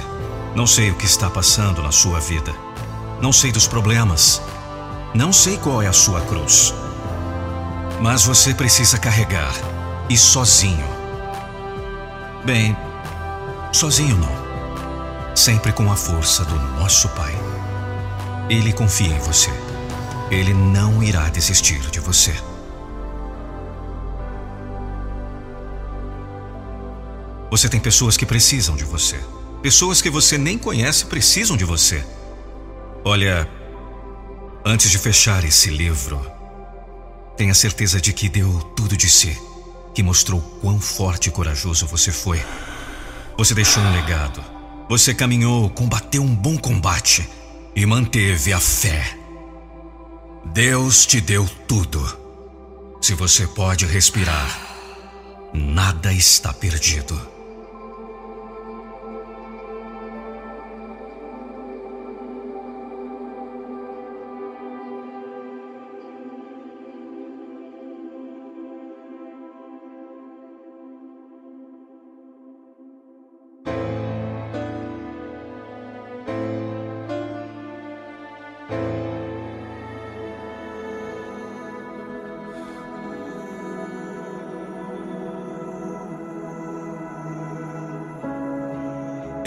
Não 0.56 0.68
sei 0.68 0.92
o 0.92 0.96
que 0.96 1.06
está 1.06 1.28
passando 1.28 1.82
na 1.82 1.92
sua 1.92 2.20
vida. 2.20 2.54
Não 3.20 3.34
sei 3.34 3.52
dos 3.52 3.68
problemas. 3.68 4.42
Não 5.16 5.34
sei 5.34 5.58
qual 5.58 5.82
é 5.82 5.88
a 5.88 5.94
sua 5.94 6.22
cruz. 6.22 6.72
Mas 8.00 8.24
você 8.24 8.54
precisa 8.54 9.00
carregar 9.00 9.54
e 10.08 10.16
sozinho. 10.16 10.86
Bem, 12.46 12.78
sozinho 13.72 14.18
não 14.18 14.43
sempre 15.36 15.74
com 15.74 15.92
a 15.92 15.96
força 15.96 16.46
do 16.46 16.56
nosso 16.80 17.10
Pai. 17.10 17.34
Ele 18.50 18.72
confia 18.72 19.08
em 19.08 19.20
você. 19.20 19.50
Ele 20.30 20.54
não 20.54 21.02
irá 21.02 21.28
desistir 21.30 21.80
de 21.90 22.00
você. 22.00 22.34
Você 27.50 27.70
tem 27.70 27.80
pessoas 27.80 28.18
que 28.18 28.26
precisam 28.26 28.76
de 28.76 28.84
você. 28.84 29.20
Pessoas 29.62 30.02
que 30.02 30.10
você 30.10 30.38
nem 30.38 30.58
conhece 30.58 31.06
precisam 31.06 31.56
de 31.56 31.66
você. 31.66 32.04
Olha, 33.04 33.50
antes 34.66 34.90
de 34.90 34.98
fechar 34.98 35.44
esse 35.44 35.70
livro, 35.70 36.26
tenha 37.38 37.54
certeza 37.54 38.00
de 38.00 38.14
que 38.14 38.30
deu 38.30 38.60
tudo 38.76 38.96
de 38.98 39.10
si, 39.10 39.38
que 39.94 40.04
mostrou 40.04 40.42
quão 40.62 40.80
forte 40.80 41.30
e 41.30 41.32
corajoso 41.32 41.88
você 41.88 42.12
foi. 42.12 42.44
Você 43.38 43.54
deixou 43.54 43.82
um 43.82 43.92
legado 43.92 44.54
você 44.90 45.14
caminhou, 45.14 45.70
combateu 45.70 46.22
um 46.22 46.36
bom 46.36 46.58
combate 46.58 47.28
e 47.76 47.86
manteve 47.86 48.54
a 48.54 48.60
fé. 48.60 49.18
Deus 50.46 51.06
te 51.06 51.20
deu 51.20 51.48
tudo. 51.68 52.02
Se 53.02 53.14
você 53.16 53.48
pode 53.48 53.86
respirar, 53.86 54.60
nada 55.54 56.14
está 56.14 56.54
perdido. 56.54 57.33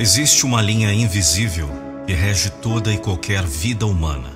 Existe 0.09 0.47
uma 0.47 0.63
linha 0.63 0.93
invisível 0.93 1.69
que 2.07 2.13
rege 2.13 2.49
toda 2.49 2.95
e 2.95 2.97
qualquer 2.97 3.43
vida 3.43 3.85
humana. 3.89 4.31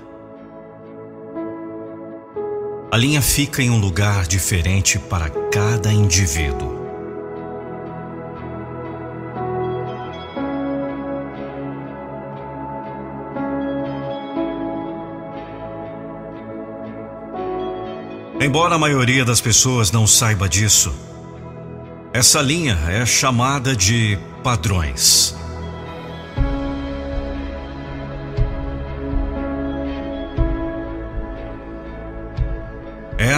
A 2.90 2.96
linha 2.96 3.22
fica 3.22 3.62
em 3.62 3.70
um 3.70 3.78
lugar 3.78 4.26
diferente 4.26 4.98
para 4.98 5.30
cada 5.30 5.92
indivíduo. 5.92 6.76
Embora 18.40 18.74
a 18.74 18.78
maioria 18.78 19.24
das 19.24 19.40
pessoas 19.40 19.92
não 19.92 20.04
saiba 20.04 20.48
disso, 20.48 20.92
essa 22.12 22.42
linha 22.42 22.76
é 22.88 23.06
chamada 23.06 23.76
de 23.76 24.18
padrões. 24.42 25.38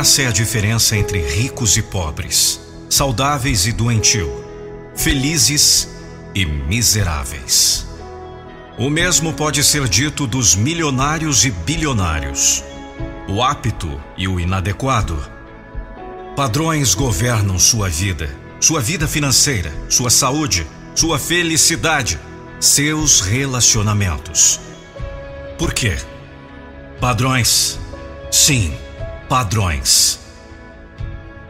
Essa 0.03 0.23
é 0.23 0.27
a 0.27 0.33
diferença 0.33 0.97
entre 0.97 1.25
ricos 1.25 1.77
e 1.77 1.83
pobres, 1.83 2.61
saudáveis 2.91 3.69
e 3.69 3.73
doentio, 3.73 4.45
felizes 4.97 5.89
e 6.35 6.45
miseráveis. 6.45 7.87
O 8.77 8.91
mesmo 8.91 9.33
pode 9.33 9.63
ser 9.63 9.89
dito 9.89 10.27
dos 10.27 10.57
milionários 10.57 11.45
e 11.45 11.53
bilionários, 11.53 12.65
o 13.29 13.45
apto 13.45 14.03
e 14.19 14.27
o 14.27 14.41
inadequado. 14.41 15.25
Padrões 16.35 16.95
governam 16.95 17.57
sua 17.57 17.89
vida, 17.89 18.29
sua 18.59 18.81
vida 18.81 19.07
financeira, 19.07 19.73
sua 19.89 20.11
saúde, 20.11 20.67
sua 20.97 21.17
felicidade, 21.17 22.19
seus 22.59 23.21
relacionamentos. 23.21 24.59
Por 25.57 25.73
quê? 25.73 25.97
Padrões. 27.01 27.79
Sim 28.33 28.77
padrões. 29.33 30.21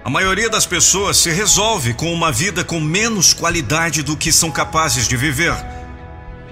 A 0.04 0.08
maioria 0.08 0.48
das 0.48 0.64
pessoas 0.64 1.16
se 1.16 1.32
resolve 1.32 1.92
com 1.94 2.14
uma 2.14 2.30
vida 2.30 2.62
com 2.62 2.78
menos 2.78 3.34
qualidade 3.34 4.04
do 4.04 4.16
que 4.16 4.30
são 4.30 4.52
capazes 4.52 5.08
de 5.08 5.16
viver, 5.16 5.52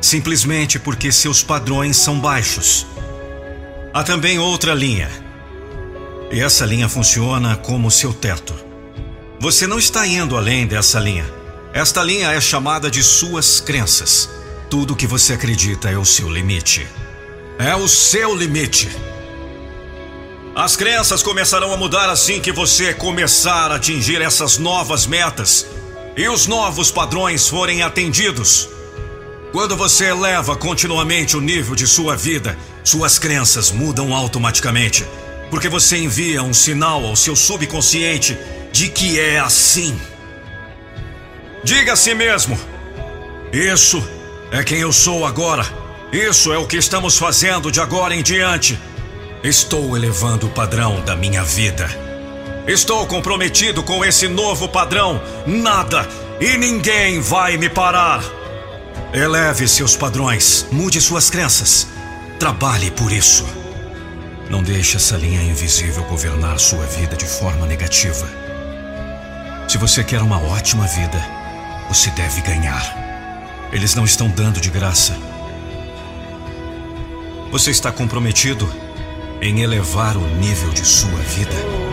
simplesmente 0.01 0.77
porque 0.77 1.13
seus 1.13 1.41
padrões 1.41 1.97
são 1.97 2.19
baixos. 2.19 2.85
Há 3.95 4.03
também 4.03 4.41
outra 4.41 4.75
linha. 4.75 5.09
E 6.33 6.41
essa 6.41 6.67
linha 6.67 6.89
funciona 6.89 7.55
como 7.55 7.93
seu 7.93 8.13
teto. 8.13 8.53
Você 9.39 9.69
não 9.69 9.79
está 9.79 10.05
indo 10.05 10.37
além 10.37 10.67
dessa 10.67 10.99
linha. 10.99 11.33
Esta 11.73 12.03
linha 12.03 12.33
é 12.33 12.41
chamada 12.41 12.91
de 12.91 13.05
suas 13.05 13.61
crenças. 13.61 14.29
Tudo 14.69 14.97
que 14.97 15.07
você 15.07 15.35
acredita 15.35 15.89
é 15.89 15.97
o 15.97 16.05
seu 16.05 16.29
limite. 16.29 16.85
É 17.57 17.77
o 17.77 17.87
seu 17.87 18.35
limite. 18.35 18.89
As 20.55 20.75
crenças 20.75 21.23
começarão 21.23 21.73
a 21.73 21.77
mudar 21.77 22.11
assim 22.11 22.41
que 22.41 22.51
você 22.51 22.93
começar 22.93 23.71
a 23.71 23.77
atingir 23.77 24.21
essas 24.21 24.59
novas 24.59 25.07
metas 25.07 25.65
e 26.17 26.29
os 26.29 26.49
novos 26.49 26.91
padrões 26.91 27.49
forem 27.49 27.83
atendidos. 27.83 28.69
Quando 29.53 29.77
você 29.77 30.07
eleva 30.07 30.57
continuamente 30.57 31.37
o 31.37 31.41
nível 31.41 31.77
de 31.77 31.87
sua 31.87 32.17
vida, 32.17 32.59
suas 32.83 33.17
crenças 33.19 33.71
mudam 33.71 34.13
automaticamente, 34.15 35.07
porque 35.51 35.69
você 35.69 35.99
envia 35.99 36.43
um 36.43 36.53
sinal 36.53 37.05
ao 37.05 37.15
seu 37.15 37.37
subconsciente 37.37 38.37
de 38.73 38.89
que 38.89 39.21
é 39.21 39.39
assim. 39.39 39.99
Diga 41.63 41.93
a 41.93 41.97
si 41.97 42.13
mesmo: 42.13 42.59
Isso 43.53 44.03
é 44.51 44.65
quem 44.65 44.79
eu 44.79 44.93
sou 44.93 45.25
agora. 45.25 45.65
Isso 46.13 46.53
é 46.53 46.59
o 46.59 46.67
que 46.67 46.77
estamos 46.77 47.17
fazendo 47.17 47.71
de 47.71 47.81
agora 47.81 48.15
em 48.15 48.23
diante. 48.23 48.77
Estou 49.43 49.97
elevando 49.97 50.49
o 50.49 50.51
padrão 50.51 51.01
da 51.01 51.17
minha 51.17 51.43
vida. 51.43 51.89
Estou 52.67 53.07
comprometido 53.07 53.83
com 53.83 54.05
esse 54.05 54.29
novo 54.29 54.69
padrão. 54.69 55.19
Nada 55.47 56.07
e 56.39 56.59
ninguém 56.59 57.23
vai 57.23 57.57
me 57.57 57.71
parar. 57.71 58.23
Eleve 59.15 59.67
seus 59.67 59.97
padrões, 59.97 60.67
mude 60.71 61.01
suas 61.01 61.31
crenças. 61.31 61.89
Trabalhe 62.39 62.91
por 62.91 63.11
isso. 63.11 63.47
Não 64.51 64.63
deixe 64.63 64.99
essa 64.99 65.17
linha 65.17 65.43
invisível 65.43 66.05
governar 66.05 66.59
sua 66.59 66.85
vida 66.85 67.17
de 67.17 67.25
forma 67.25 67.67
negativa. 67.67 68.29
Se 69.67 69.79
você 69.79 70.05
quer 70.05 70.21
uma 70.21 70.39
ótima 70.39 70.87
vida, 70.87 71.19
você 71.89 72.11
deve 72.11 72.43
ganhar. 72.43 72.95
Eles 73.73 73.95
não 73.95 74.05
estão 74.05 74.29
dando 74.29 74.61
de 74.61 74.69
graça. 74.69 75.17
Você 77.51 77.71
está 77.71 77.91
comprometido 77.91 78.71
em 79.43 79.63
elevar 79.63 80.17
o 80.17 80.27
nível 80.37 80.71
de 80.71 80.85
sua 80.85 81.19
vida. 81.21 81.90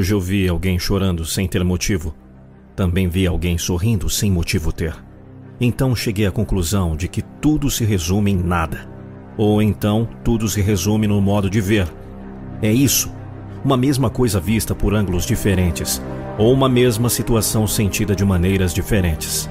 Hoje 0.00 0.14
eu 0.14 0.20
vi 0.20 0.48
alguém 0.48 0.78
chorando 0.78 1.26
sem 1.26 1.46
ter 1.46 1.62
motivo. 1.62 2.14
Também 2.74 3.06
vi 3.06 3.26
alguém 3.26 3.58
sorrindo 3.58 4.08
sem 4.08 4.30
motivo 4.30 4.72
ter. 4.72 4.96
Então 5.60 5.94
cheguei 5.94 6.24
à 6.24 6.30
conclusão 6.30 6.96
de 6.96 7.06
que 7.06 7.20
tudo 7.20 7.70
se 7.70 7.84
resume 7.84 8.30
em 8.30 8.36
nada. 8.42 8.88
Ou 9.36 9.60
então 9.60 10.08
tudo 10.24 10.48
se 10.48 10.62
resume 10.62 11.06
no 11.06 11.20
modo 11.20 11.50
de 11.50 11.60
ver. 11.60 11.86
É 12.62 12.72
isso. 12.72 13.12
Uma 13.62 13.76
mesma 13.76 14.08
coisa 14.08 14.40
vista 14.40 14.74
por 14.74 14.94
ângulos 14.94 15.26
diferentes. 15.26 16.00
Ou 16.38 16.50
uma 16.50 16.66
mesma 16.66 17.10
situação 17.10 17.66
sentida 17.66 18.16
de 18.16 18.24
maneiras 18.24 18.72
diferentes. 18.72 19.50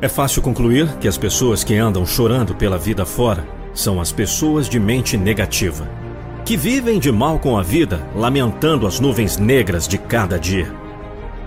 É 0.00 0.08
fácil 0.08 0.40
concluir 0.40 0.90
que 0.96 1.06
as 1.06 1.18
pessoas 1.18 1.62
que 1.62 1.76
andam 1.76 2.06
chorando 2.06 2.54
pela 2.54 2.78
vida 2.78 3.04
fora 3.04 3.46
são 3.74 4.00
as 4.00 4.10
pessoas 4.10 4.70
de 4.70 4.80
mente 4.80 5.18
negativa 5.18 6.05
que 6.46 6.56
vivem 6.56 7.00
de 7.00 7.10
mal 7.10 7.40
com 7.40 7.58
a 7.58 7.62
vida, 7.62 8.08
lamentando 8.14 8.86
as 8.86 9.00
nuvens 9.00 9.36
negras 9.36 9.88
de 9.88 9.98
cada 9.98 10.38
dia. 10.38 10.72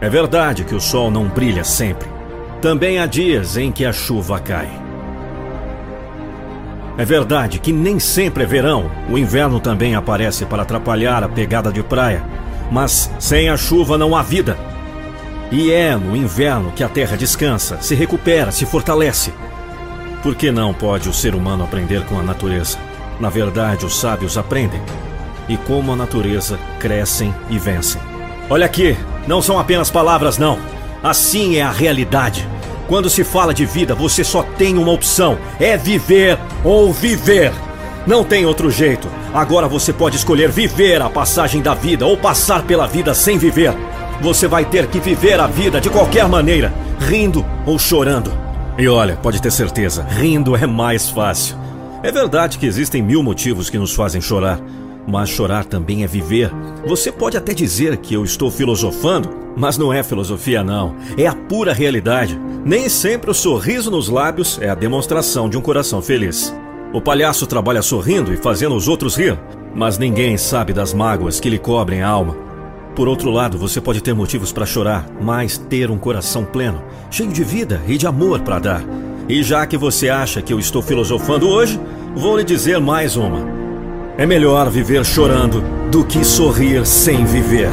É 0.01 0.09
verdade 0.09 0.65
que 0.65 0.75
o 0.75 0.81
sol 0.81 1.09
não 1.09 1.29
brilha 1.29 1.63
sempre. 1.63 2.09
Também 2.61 2.99
há 2.99 3.05
dias 3.05 3.55
em 3.55 3.71
que 3.71 3.85
a 3.85 3.93
chuva 3.93 4.41
cai. 4.41 4.69
É 6.97 7.05
verdade 7.05 7.59
que 7.59 7.71
nem 7.71 7.97
sempre 7.97 8.43
é 8.43 8.45
verão, 8.45 8.91
o 9.09 9.17
inverno 9.17 9.61
também 9.61 9.95
aparece 9.95 10.45
para 10.45 10.63
atrapalhar 10.63 11.23
a 11.23 11.29
pegada 11.29 11.71
de 11.71 11.81
praia. 11.81 12.21
Mas 12.69 13.09
sem 13.19 13.47
a 13.47 13.55
chuva 13.55 13.97
não 13.97 14.17
há 14.17 14.21
vida. 14.21 14.57
E 15.49 15.71
é 15.71 15.95
no 15.95 16.13
inverno 16.13 16.73
que 16.73 16.83
a 16.83 16.89
terra 16.89 17.15
descansa, 17.15 17.77
se 17.79 17.95
recupera, 17.95 18.51
se 18.51 18.65
fortalece. 18.65 19.31
Por 20.21 20.35
que 20.35 20.51
não 20.51 20.73
pode 20.73 21.07
o 21.07 21.13
ser 21.13 21.35
humano 21.35 21.63
aprender 21.63 22.03
com 22.03 22.19
a 22.19 22.23
natureza? 22.23 22.77
Na 23.19 23.29
verdade, 23.29 23.85
os 23.85 23.99
sábios 23.99 24.37
aprendem. 24.37 24.81
E 25.47 25.57
como 25.57 25.91
a 25.91 25.95
natureza 25.95 26.59
crescem 26.79 27.33
e 27.49 27.57
vencem. 27.57 28.01
Olha 28.49 28.65
aqui, 28.65 28.97
não 29.27 29.41
são 29.41 29.59
apenas 29.59 29.89
palavras, 29.89 30.37
não. 30.37 30.59
Assim 31.03 31.57
é 31.57 31.61
a 31.61 31.71
realidade. 31.71 32.47
Quando 32.87 33.09
se 33.09 33.23
fala 33.23 33.53
de 33.53 33.65
vida, 33.65 33.93
você 33.93 34.23
só 34.23 34.41
tem 34.41 34.77
uma 34.77 34.91
opção: 34.91 35.37
é 35.59 35.77
viver 35.77 36.37
ou 36.63 36.91
viver. 36.91 37.51
Não 38.07 38.23
tem 38.23 38.45
outro 38.45 38.71
jeito. 38.71 39.07
Agora 39.33 39.67
você 39.67 39.93
pode 39.93 40.15
escolher 40.15 40.49
viver 40.49 41.01
a 41.01 41.09
passagem 41.09 41.61
da 41.61 41.75
vida 41.75 42.05
ou 42.05 42.17
passar 42.17 42.63
pela 42.63 42.87
vida 42.87 43.13
sem 43.13 43.37
viver. 43.37 43.73
Você 44.21 44.47
vai 44.47 44.65
ter 44.65 44.87
que 44.87 44.99
viver 44.99 45.39
a 45.39 45.45
vida 45.45 45.79
de 45.79 45.89
qualquer 45.89 46.27
maneira, 46.27 46.73
rindo 46.99 47.45
ou 47.65 47.77
chorando. 47.77 48.33
E 48.77 48.87
olha, 48.87 49.15
pode 49.17 49.41
ter 49.41 49.51
certeza, 49.51 50.03
rindo 50.09 50.55
é 50.55 50.65
mais 50.65 51.09
fácil. 51.09 51.58
É 52.01 52.11
verdade 52.11 52.57
que 52.57 52.65
existem 52.65 53.01
mil 53.01 53.21
motivos 53.21 53.69
que 53.69 53.77
nos 53.77 53.93
fazem 53.93 54.21
chorar, 54.21 54.59
mas 55.05 55.27
chorar 55.27 55.65
também 55.65 56.03
é 56.03 56.07
viver. 56.07 56.49
Você 56.85 57.11
pode 57.11 57.35
até 57.35 57.53
dizer 57.53 57.97
que 57.97 58.13
eu 58.13 58.23
estou 58.23 58.49
filosofando, 58.49 59.29
mas 59.57 59.77
não 59.77 59.91
é 59.91 60.01
filosofia, 60.01 60.63
não. 60.63 60.95
É 61.17 61.27
a 61.27 61.35
pura 61.35 61.73
realidade. 61.73 62.39
Nem 62.63 62.87
sempre 62.87 63.29
o 63.29 63.33
sorriso 63.33 63.91
nos 63.91 64.07
lábios 64.07 64.57
é 64.61 64.69
a 64.69 64.75
demonstração 64.75 65.49
de 65.49 65.57
um 65.57 65.61
coração 65.61 66.01
feliz. 66.01 66.55
O 66.93 67.01
palhaço 67.01 67.45
trabalha 67.45 67.81
sorrindo 67.81 68.33
e 68.33 68.37
fazendo 68.37 68.75
os 68.75 68.87
outros 68.87 69.17
rir, 69.17 69.37
mas 69.75 69.97
ninguém 69.97 70.37
sabe 70.37 70.71
das 70.71 70.93
mágoas 70.93 71.39
que 71.39 71.49
lhe 71.49 71.59
cobrem 71.59 72.01
a 72.01 72.07
alma. 72.07 72.47
por 72.95 73.07
outro 73.07 73.29
lado, 73.31 73.57
você 73.57 73.79
pode 73.79 74.01
ter 74.01 74.13
motivos 74.13 74.51
para 74.51 74.65
chorar, 74.65 75.07
mas 75.21 75.57
ter 75.57 75.89
um 75.89 75.97
coração 75.97 76.43
pleno, 76.43 76.83
cheio 77.09 77.31
de 77.31 77.45
vida 77.45 77.81
e 77.87 77.97
de 77.97 78.05
amor 78.05 78.41
para 78.41 78.59
dar. 78.59 79.08
E 79.29 79.43
já 79.43 79.63
que 79.67 79.77
você 79.77 80.09
acha 80.09 80.41
que 80.41 80.51
eu 80.51 80.57
estou 80.57 80.81
filosofando 80.81 81.47
hoje, 81.47 81.79
vou 82.15 82.35
lhe 82.35 82.43
dizer 82.43 82.79
mais 82.79 83.15
uma. 83.15 83.47
É 84.17 84.25
melhor 84.25 84.67
viver 84.71 85.05
chorando 85.05 85.61
do 85.91 86.03
que 86.03 86.25
sorrir 86.25 86.83
sem 86.83 87.23
viver. 87.25 87.69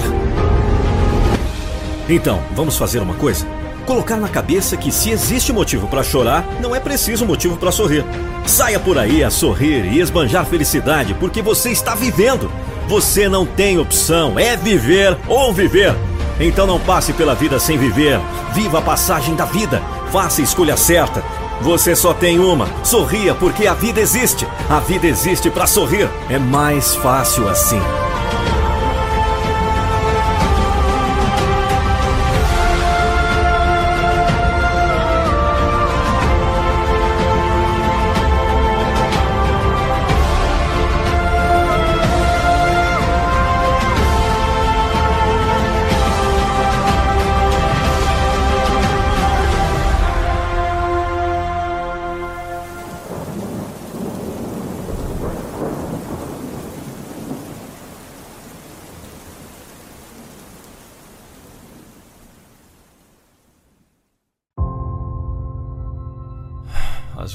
Então, 2.11 2.42
vamos 2.54 2.76
fazer 2.76 3.00
uma 3.00 3.14
coisa? 3.14 3.46
Colocar 3.86 4.18
na 4.18 4.28
cabeça 4.28 4.76
que 4.76 4.92
se 4.92 5.09
existe 5.09 5.50
motivo 5.50 5.88
para 5.88 6.02
chorar, 6.02 6.46
não 6.61 6.76
é 6.76 6.78
preciso 6.78 7.24
motivo 7.24 7.57
para 7.57 7.72
sorrir. 7.72 8.04
Saia 8.44 8.78
por 8.78 8.98
aí 8.98 9.24
a 9.24 9.30
sorrir 9.30 9.90
e 9.90 9.98
esbanjar 9.98 10.44
felicidade, 10.44 11.14
porque 11.14 11.40
você 11.40 11.70
está 11.70 11.94
vivendo. 11.94 12.52
Você 12.86 13.30
não 13.30 13.46
tem 13.46 13.78
opção, 13.78 14.38
é 14.38 14.59
viver 14.59 15.16
ou 15.26 15.54
viver. 15.54 15.94
Então 16.38 16.66
não 16.66 16.78
passe 16.78 17.14
pela 17.14 17.34
vida 17.34 17.59
sem 17.59 17.78
viver. 17.78 18.20
Viva 18.52 18.78
a 18.78 18.82
passagem 18.82 19.34
da 19.34 19.46
vida. 19.46 19.80
Faça 20.12 20.42
a 20.42 20.44
escolha 20.44 20.76
certa. 20.76 21.24
Você 21.61 21.96
só 21.96 22.12
tem 22.12 22.38
uma. 22.38 22.68
Sorria 22.84 23.34
porque 23.34 23.66
a 23.66 23.74
vida 23.74 24.00
existe. 24.00 24.46
A 24.68 24.80
vida 24.80 25.07
existe 25.07 25.50
para 25.50 25.66
sorrir. 25.66 26.09
É 26.28 26.38
mais 26.38 26.94
fácil 26.94 27.48
assim. 27.48 27.80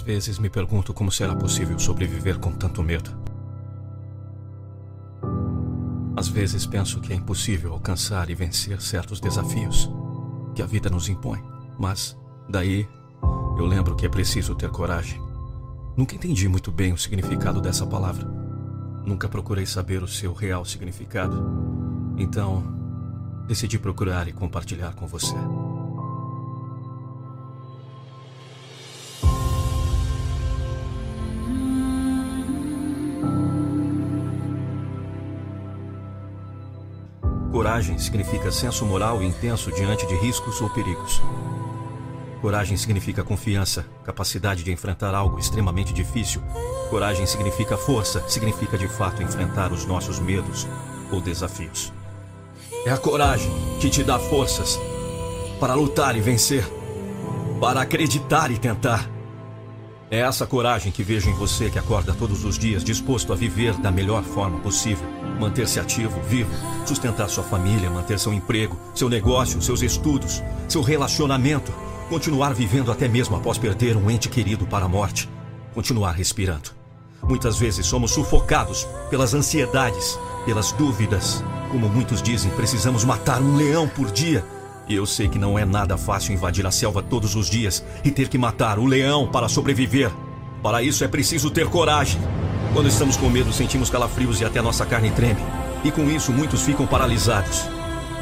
Vezes 0.02 0.40
me 0.40 0.50
pergunto 0.50 0.94
como 0.94 1.12
será 1.12 1.36
possível 1.36 1.78
sobreviver 1.80 2.40
com 2.40 2.52
tanto 2.52 2.84
medo. 2.84 3.12
Às 6.16 6.28
vezes 6.28 6.66
penso 6.66 7.00
que 7.00 7.14
é 7.14 7.16
impossível 7.16 7.74
alcançar 7.74 8.30
e 8.30 8.36
vencer 8.36 8.82
certos 8.82 9.20
desafios 9.20 9.90
que 10.54 10.62
a 10.62 10.66
vida 10.66 10.90
nos 10.90 11.08
impõe. 11.08 11.42
Mas, 11.80 12.18
daí, 12.50 12.88
eu 13.58 13.66
lembro 13.66 13.96
que 13.96 14.06
é 14.06 14.10
preciso 14.10 14.54
ter 14.56 14.70
coragem. 14.70 15.22
Nunca 15.96 16.16
entendi 16.16 16.48
muito 16.48 16.72
bem 16.72 16.94
o 16.94 16.98
significado 16.98 17.62
dessa 17.62 17.86
palavra. 17.86 18.28
Nunca 19.06 19.28
procurei 19.28 19.66
saber 19.66 20.04
o 20.04 20.08
seu 20.08 20.34
real 20.34 20.64
significado. 20.66 21.44
Então, 22.18 22.64
decidi 23.48 23.80
procurar 23.80 24.28
e 24.28 24.34
compartilhar 24.34 24.94
com 24.94 25.08
você. 25.08 25.36
Coragem 37.82 37.98
significa 37.98 38.52
senso 38.52 38.86
moral 38.86 39.24
intenso 39.24 39.72
diante 39.72 40.06
de 40.06 40.14
riscos 40.14 40.62
ou 40.62 40.70
perigos. 40.70 41.20
Coragem 42.40 42.78
significa 42.78 43.24
confiança, 43.24 43.84
capacidade 44.04 44.64
de 44.64 44.72
enfrentar 44.72 45.16
algo 45.16 45.40
extremamente 45.40 45.92
difícil. 45.92 46.44
Coragem 46.92 47.26
significa 47.26 47.76
força, 47.76 48.24
significa 48.30 48.78
de 48.78 48.88
fato 48.88 49.24
enfrentar 49.24 49.72
os 49.72 49.84
nossos 49.84 50.20
medos 50.20 50.68
ou 51.12 51.20
desafios. 51.20 51.92
É 52.86 52.92
a 52.92 53.00
coragem 53.00 53.52
que 53.80 53.90
te 53.90 54.04
dá 54.04 54.20
forças 54.20 54.80
para 55.60 55.74
lutar 55.74 56.16
e 56.16 56.22
vencer, 56.22 56.64
para 57.60 57.82
acreditar 57.82 58.52
e 58.52 58.60
tentar. 58.60 59.10
É 60.12 60.20
essa 60.20 60.46
coragem 60.46 60.92
que 60.92 61.02
vejo 61.02 61.32
em 61.32 61.34
você 61.34 61.72
que 61.72 61.80
acorda 61.80 62.14
todos 62.14 62.46
os 62.46 62.60
dias 62.60 62.84
disposto 62.84 63.34
a 63.34 63.36
viver 63.36 63.74
da 63.78 63.90
melhor 63.90 64.22
forma 64.22 64.60
possível, 64.60 65.08
manter-se 65.42 65.80
ativo, 65.80 66.22
vivo, 66.22 66.52
sustentar 66.86 67.28
sua 67.30 67.44
família, 67.44 67.90
manter 67.90 68.20
seu 68.20 68.32
emprego, 68.32 68.78
seu 68.96 69.10
negócio, 69.10 69.62
seus 69.62 69.82
estudos, 69.82 70.42
seu 70.70 70.82
relacionamento, 70.82 71.74
continuar 72.08 72.54
vivendo 72.54 72.92
até 72.92 73.08
mesmo 73.08 73.36
após 73.36 73.58
perder 73.58 73.98
um 73.98 74.10
ente 74.10 74.30
querido 74.30 74.66
para 74.68 74.86
a 74.86 74.90
morte, 74.90 75.28
continuar 75.74 76.12
respirando. 76.12 76.70
Muitas 77.24 77.58
vezes 77.58 77.86
somos 77.86 78.12
sufocados 78.12 78.88
pelas 79.10 79.34
ansiedades, 79.34 80.18
pelas 80.46 80.72
dúvidas. 80.72 81.44
Como 81.72 81.90
muitos 81.90 82.22
dizem, 82.22 82.52
precisamos 82.52 83.04
matar 83.04 83.42
um 83.42 83.56
leão 83.56 83.88
por 83.88 84.12
dia 84.12 84.44
e 84.88 84.96
eu 84.96 85.06
sei 85.06 85.30
que 85.30 85.40
não 85.40 85.58
é 85.58 85.64
nada 85.64 85.98
fácil 85.98 86.34
invadir 86.34 86.66
a 86.66 86.72
selva 86.72 87.02
todos 87.02 87.36
os 87.36 87.50
dias 87.50 87.84
e 88.04 88.12
ter 88.12 88.28
que 88.28 88.38
matar 88.38 88.78
o 88.78 88.86
leão 88.86 89.28
para 89.28 89.48
sobreviver. 89.48 90.12
Para 90.62 90.84
isso 90.84 91.04
é 91.04 91.08
preciso 91.08 91.50
ter 91.50 91.68
coragem. 91.70 92.20
Quando 92.74 92.88
estamos 92.88 93.18
com 93.18 93.30
medo, 93.30 93.52
sentimos 93.52 93.90
calafrios 93.90 94.40
e 94.40 94.46
até 94.46 94.62
nossa 94.62 94.86
carne 94.86 95.12
treme. 95.12 95.42
E 95.84 95.92
com 95.92 96.10
isso, 96.10 96.32
muitos 96.32 96.62
ficam 96.62 96.88
paralisados. 96.88 97.64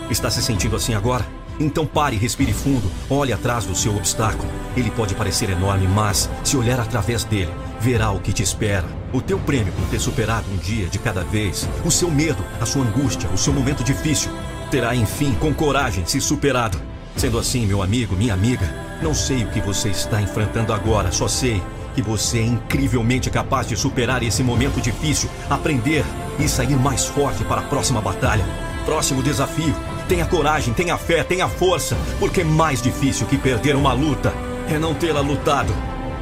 Está 0.09 0.31
se 0.31 0.41
sentindo 0.41 0.75
assim 0.75 0.95
agora? 0.95 1.23
Então 1.59 1.85
pare 1.85 2.15
respire 2.15 2.51
fundo. 2.51 2.89
Olhe 3.11 3.31
atrás 3.31 3.65
do 3.65 3.75
seu 3.75 3.95
obstáculo. 3.95 4.49
Ele 4.75 4.89
pode 4.89 5.13
parecer 5.13 5.51
enorme, 5.51 5.87
mas 5.87 6.27
se 6.43 6.57
olhar 6.57 6.79
através 6.79 7.23
dele, 7.23 7.53
verá 7.79 8.09
o 8.09 8.19
que 8.19 8.33
te 8.33 8.41
espera. 8.41 8.85
O 9.13 9.21
teu 9.21 9.37
prêmio 9.37 9.71
por 9.73 9.85
ter 9.87 9.99
superado 9.99 10.49
um 10.51 10.57
dia 10.57 10.87
de 10.87 10.97
cada 10.97 11.23
vez. 11.23 11.69
O 11.85 11.91
seu 11.91 12.09
medo, 12.09 12.43
a 12.59 12.65
sua 12.65 12.83
angústia, 12.83 13.29
o 13.29 13.37
seu 13.37 13.53
momento 13.53 13.83
difícil 13.83 14.31
terá 14.71 14.95
enfim, 14.95 15.35
com 15.35 15.53
coragem, 15.53 16.07
se 16.07 16.19
superado. 16.19 16.79
Sendo 17.15 17.37
assim, 17.37 17.67
meu 17.67 17.83
amigo, 17.83 18.15
minha 18.15 18.33
amiga, 18.33 18.67
não 19.01 19.13
sei 19.13 19.43
o 19.43 19.49
que 19.49 19.61
você 19.61 19.89
está 19.89 20.19
enfrentando 20.19 20.73
agora, 20.73 21.11
só 21.11 21.27
sei 21.27 21.61
que 21.99 22.01
você 22.01 22.39
é 22.39 22.43
incrivelmente 22.43 23.29
capaz 23.29 23.67
de 23.67 23.75
superar 23.75 24.23
esse 24.23 24.41
momento 24.41 24.79
difícil, 24.79 25.29
aprender 25.49 26.05
e 26.39 26.47
sair 26.47 26.77
mais 26.77 27.05
forte 27.05 27.43
para 27.43 27.59
a 27.59 27.65
próxima 27.65 27.99
batalha, 27.99 28.45
próximo 28.85 29.21
desafio. 29.21 29.75
Tenha 30.07 30.25
coragem, 30.25 30.73
tenha 30.73 30.97
fé, 30.97 31.23
tenha 31.23 31.49
força, 31.49 31.97
porque 32.17 32.41
mais 32.41 32.81
difícil 32.81 33.27
que 33.27 33.37
perder 33.37 33.75
uma 33.75 33.91
luta 33.91 34.33
é 34.69 34.79
não 34.79 34.93
tê-la 34.93 35.19
lutado. 35.19 35.73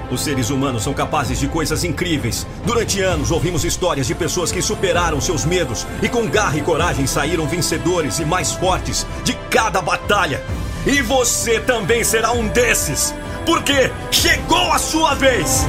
Os 0.09 0.21
seres 0.21 0.49
humanos 0.49 0.84
são 0.84 0.95
capazes 0.95 1.39
de 1.39 1.47
coisas 1.47 1.84
incríveis. 1.84 2.47
Durante 2.65 2.99
anos 3.01 3.30
ouvimos 3.30 3.63
histórias 3.63 4.07
de 4.07 4.15
pessoas 4.15 4.51
que 4.51 4.63
superaram 4.63 5.21
seus 5.21 5.45
medos 5.45 5.86
e 6.01 6.09
com 6.09 6.28
garra 6.28 6.57
e 6.57 6.61
coragem 6.61 7.05
saíram 7.05 7.45
vencedores 7.45 8.17
e 8.17 8.25
mais 8.25 8.51
fortes 8.51 9.05
de 9.23 9.34
cada 9.51 9.80
batalha. 9.80 10.41
E 10.88 11.01
você 11.03 11.59
também 11.59 12.03
será 12.03 12.32
um 12.32 12.47
desses, 12.47 13.13
porque 13.47 13.89
chegou 14.11 14.73
a 14.73 14.77
sua 14.77 15.15
vez! 15.15 15.61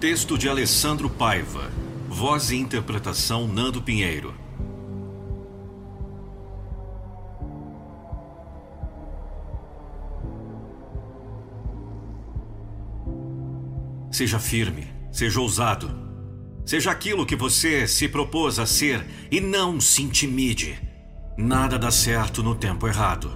Texto 0.00 0.38
de 0.38 0.48
Alessandro 0.48 1.10
Paiva. 1.10 1.70
Voz 2.08 2.50
e 2.50 2.56
interpretação 2.56 3.46
Nando 3.46 3.82
Pinheiro. 3.82 4.34
Seja 14.10 14.38
firme, 14.38 14.86
seja 15.12 15.38
ousado. 15.38 15.94
Seja 16.64 16.90
aquilo 16.90 17.26
que 17.26 17.36
você 17.36 17.86
se 17.86 18.08
propôs 18.08 18.58
a 18.58 18.64
ser 18.64 19.06
e 19.30 19.42
não 19.42 19.78
se 19.78 20.02
intimide. 20.02 20.85
Nada 21.36 21.78
dá 21.78 21.90
certo 21.90 22.42
no 22.42 22.54
tempo 22.54 22.88
errado. 22.88 23.30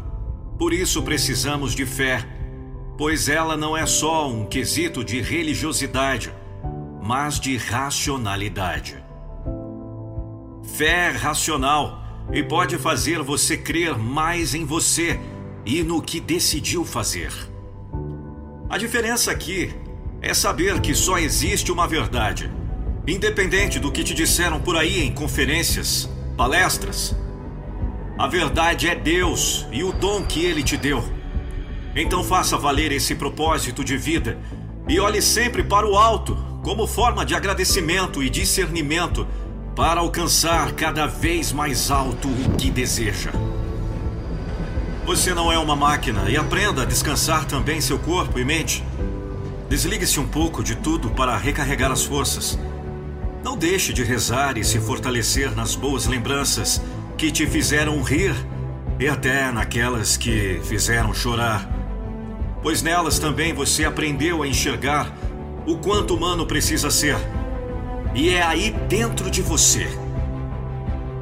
Por 0.59 0.73
isso 0.73 1.03
precisamos 1.03 1.75
de 1.75 1.85
fé, 1.85 2.27
pois 2.97 3.29
ela 3.29 3.59
não 3.59 3.77
é 3.77 3.85
só 3.85 4.27
um 4.27 4.47
quesito 4.47 5.05
de 5.05 5.21
religiosidade, 5.21 6.33
mas 7.03 7.39
de 7.39 7.59
racionalidade. 7.59 8.97
Fé 10.63 11.09
é 11.09 11.11
racional 11.11 12.03
e 12.33 12.43
pode 12.43 12.79
fazer 12.79 13.23
você 13.23 13.57
crer 13.57 13.99
mais 13.99 14.55
em 14.55 14.65
você 14.65 15.21
e 15.67 15.83
no 15.83 16.01
que 16.01 16.21
decidiu 16.21 16.87
fazer. 16.87 17.33
A 18.71 18.79
diferença 18.79 19.31
aqui 19.31 19.75
é 20.23 20.33
saber 20.33 20.81
que 20.81 20.95
só 20.95 21.19
existe 21.19 21.71
uma 21.71 21.87
verdade. 21.87 22.51
Independente 23.07 23.79
do 23.79 23.93
que 23.93 24.03
te 24.03 24.15
disseram 24.15 24.59
por 24.59 24.75
aí 24.75 25.03
em 25.03 25.13
conferências, 25.13 26.09
palestras, 26.37 27.15
a 28.21 28.27
verdade 28.27 28.87
é 28.87 28.95
Deus 28.95 29.67
e 29.73 29.83
o 29.83 29.95
dom 29.95 30.23
que 30.23 30.45
Ele 30.45 30.63
te 30.63 30.77
deu. 30.77 31.03
Então 31.97 32.23
faça 32.23 32.59
valer 32.59 32.93
esse 32.93 33.15
propósito 33.15 33.83
de 33.83 33.97
vida 33.97 34.39
e 34.87 35.01
olhe 35.01 35.23
sempre 35.23 35.63
para 35.63 35.89
o 35.89 35.97
alto 35.97 36.37
como 36.63 36.87
forma 36.87 37.25
de 37.25 37.35
agradecimento 37.35 38.23
e 38.23 38.29
discernimento 38.29 39.27
para 39.75 40.01
alcançar 40.01 40.73
cada 40.73 41.07
vez 41.07 41.51
mais 41.51 41.91
alto 41.91 42.29
o 42.29 42.57
que 42.59 42.71
deseja. 42.71 43.31
Você 45.07 45.33
não 45.33 45.51
é 45.51 45.59
uma 45.59 45.75
máquina 45.75 46.29
e 46.29 46.37
aprenda 46.37 46.83
a 46.83 46.85
descansar 46.85 47.47
também 47.47 47.81
seu 47.81 47.99
corpo 47.99 48.39
e 48.39 48.45
mente. 48.45 48.85
Desligue-se 49.71 50.21
um 50.21 50.29
pouco 50.29 50.63
de 50.63 50.77
tudo 50.77 51.09
para 51.09 51.39
recarregar 51.39 51.91
as 51.91 52.05
forças. 52.05 52.59
Não 53.43 53.57
deixe 53.57 53.95
de 53.95 54.05
rezar 54.05 54.59
e 54.59 54.65
se 54.65 54.79
fortalecer 54.79 55.57
nas 55.57 55.75
boas 55.75 56.05
lembranças 56.07 56.83
que 57.21 57.31
te 57.31 57.47
fizeram 57.47 58.01
rir 58.01 58.35
e 58.99 59.07
até 59.07 59.53
naquelas 59.53 60.17
que 60.17 60.59
fizeram 60.65 61.13
chorar. 61.13 61.69
Pois 62.63 62.81
nelas 62.81 63.19
também 63.19 63.53
você 63.53 63.85
aprendeu 63.85 64.43
a 64.43 64.49
enxergar 64.49 65.15
o 65.67 65.77
quanto 65.77 66.15
humano 66.15 66.47
precisa 66.47 66.91
ser. 66.91 67.19
E 68.15 68.31
é 68.31 68.43
aí 68.43 68.75
dentro 68.89 69.31
de 69.31 69.43
você. 69.43 69.87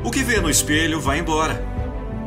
O 0.05 0.11
que 0.13 0.23
vê 0.23 0.41
no 0.41 0.49
espelho 0.49 1.01
vai 1.01 1.19
embora. 1.19 1.67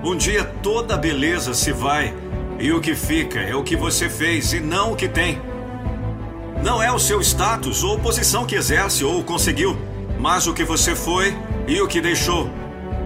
Um 0.04 0.18
dia 0.18 0.44
toda 0.44 0.96
a 0.96 0.98
beleza 0.98 1.54
se 1.54 1.72
vai 1.72 2.14
e 2.60 2.74
o 2.74 2.82
que 2.82 2.94
fica 2.94 3.40
é 3.40 3.56
o 3.56 3.64
que 3.64 3.78
você 3.78 4.10
fez 4.10 4.52
e 4.52 4.60
não 4.60 4.92
o 4.92 4.96
que 4.98 5.08
tem. 5.08 5.40
Não 6.62 6.84
é 6.84 6.92
o 6.92 7.00
seu 7.00 7.22
status 7.22 7.86
ou 7.86 7.98
posição 7.98 8.46
que 8.46 8.56
exerce 8.56 9.06
ou 9.06 9.24
conseguiu, 9.24 9.78
mas 10.20 10.46
o 10.46 10.54
que 10.54 10.66
você 10.66 10.94
foi 10.94 11.34
e 11.70 11.80
o 11.80 11.88
que 11.88 12.02
deixou, 12.02 12.50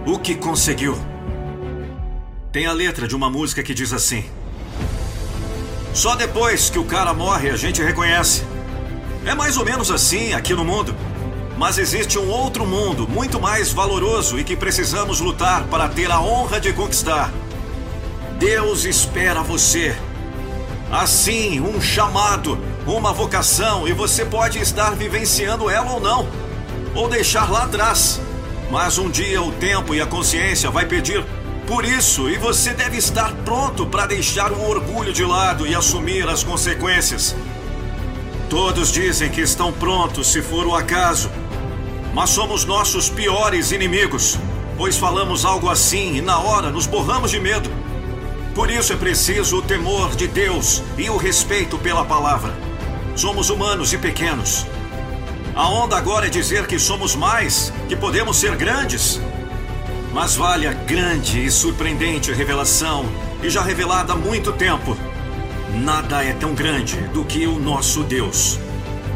o 0.06 0.18
que 0.20 0.36
conseguiu. 0.36 0.96
Tem 2.52 2.66
a 2.66 2.72
letra 2.72 3.08
de 3.08 3.16
uma 3.16 3.28
música 3.28 3.62
que 3.62 3.74
diz 3.74 3.92
assim: 3.92 4.24
Só 5.92 6.14
depois 6.14 6.70
que 6.70 6.78
o 6.78 6.84
cara 6.84 7.12
morre 7.12 7.50
a 7.50 7.56
gente 7.56 7.82
reconhece. 7.82 8.44
É 9.26 9.34
mais 9.34 9.56
ou 9.56 9.64
menos 9.64 9.90
assim 9.90 10.32
aqui 10.32 10.54
no 10.54 10.64
mundo. 10.64 10.94
Mas 11.58 11.78
existe 11.78 12.18
um 12.18 12.28
outro 12.28 12.64
mundo 12.66 13.08
muito 13.08 13.40
mais 13.40 13.72
valoroso 13.72 14.38
e 14.38 14.44
que 14.44 14.54
precisamos 14.54 15.20
lutar 15.20 15.64
para 15.64 15.88
ter 15.88 16.10
a 16.10 16.20
honra 16.20 16.60
de 16.60 16.72
conquistar. 16.72 17.32
Deus 18.38 18.84
espera 18.84 19.42
você. 19.42 19.96
Assim, 20.92 21.60
um 21.60 21.80
chamado, 21.80 22.58
uma 22.86 23.12
vocação, 23.12 23.88
e 23.88 23.92
você 23.92 24.24
pode 24.24 24.60
estar 24.60 24.90
vivenciando 24.94 25.68
ela 25.68 25.92
ou 25.92 26.00
não, 26.00 26.28
ou 26.94 27.08
deixar 27.08 27.50
lá 27.50 27.64
atrás. 27.64 28.20
Mas 28.70 28.98
um 28.98 29.08
dia 29.08 29.40
o 29.42 29.52
tempo 29.52 29.94
e 29.94 30.00
a 30.00 30.06
consciência 30.06 30.70
vai 30.70 30.86
pedir 30.86 31.24
por 31.66 31.84
isso, 31.84 32.30
e 32.30 32.38
você 32.38 32.72
deve 32.72 32.96
estar 32.96 33.32
pronto 33.44 33.84
para 33.86 34.06
deixar 34.06 34.52
o 34.52 34.68
orgulho 34.68 35.12
de 35.12 35.24
lado 35.24 35.66
e 35.66 35.74
assumir 35.74 36.28
as 36.28 36.44
consequências. 36.44 37.34
Todos 38.48 38.92
dizem 38.92 39.28
que 39.28 39.40
estão 39.40 39.72
prontos 39.72 40.30
se 40.30 40.40
for 40.40 40.64
o 40.64 40.76
acaso, 40.76 41.28
mas 42.14 42.30
somos 42.30 42.64
nossos 42.64 43.08
piores 43.08 43.72
inimigos, 43.72 44.38
pois 44.78 44.96
falamos 44.96 45.44
algo 45.44 45.68
assim 45.68 46.14
e 46.14 46.20
na 46.20 46.38
hora 46.38 46.70
nos 46.70 46.86
borramos 46.86 47.32
de 47.32 47.40
medo. 47.40 47.68
Por 48.54 48.70
isso 48.70 48.92
é 48.92 48.96
preciso 48.96 49.58
o 49.58 49.62
temor 49.62 50.14
de 50.14 50.28
Deus 50.28 50.84
e 50.96 51.10
o 51.10 51.16
respeito 51.16 51.76
pela 51.78 52.04
palavra. 52.04 52.54
Somos 53.16 53.50
humanos 53.50 53.92
e 53.92 53.98
pequenos. 53.98 54.64
A 55.56 55.68
onda 55.68 55.96
agora 55.96 56.26
é 56.26 56.30
dizer 56.30 56.68
que 56.68 56.78
somos 56.78 57.16
mais, 57.16 57.72
que 57.88 57.96
podemos 57.96 58.36
ser 58.36 58.54
grandes. 58.54 59.20
Mas 60.12 60.36
vale 60.36 60.68
a 60.68 60.72
grande 60.72 61.44
e 61.44 61.50
surpreendente 61.50 62.32
revelação, 62.32 63.04
e 63.42 63.50
já 63.50 63.62
revelada 63.62 64.12
há 64.12 64.16
muito 64.16 64.52
tempo 64.52 64.96
Nada 65.76 66.24
é 66.24 66.32
tão 66.32 66.54
grande 66.54 66.96
do 67.08 67.24
que 67.24 67.46
o 67.46 67.58
nosso 67.58 68.02
Deus. 68.02 68.58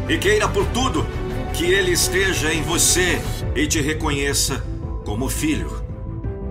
E 0.07 0.17
queira 0.17 0.47
por 0.47 0.65
tudo 0.67 1.05
que 1.53 1.65
Ele 1.65 1.91
esteja 1.91 2.53
em 2.53 2.61
você 2.61 3.21
e 3.55 3.65
te 3.65 3.81
reconheça 3.81 4.63
como 5.03 5.27
filho, 5.27 5.83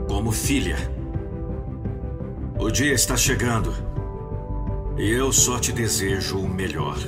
como 0.09 0.33
filha. 0.33 0.77
O 2.59 2.71
dia 2.71 2.93
está 2.93 3.17
chegando 3.17 3.73
e 4.99 5.09
eu 5.11 5.33
só 5.33 5.59
te 5.59 5.71
desejo 5.71 6.39
o 6.39 6.49
melhor. 6.49 6.99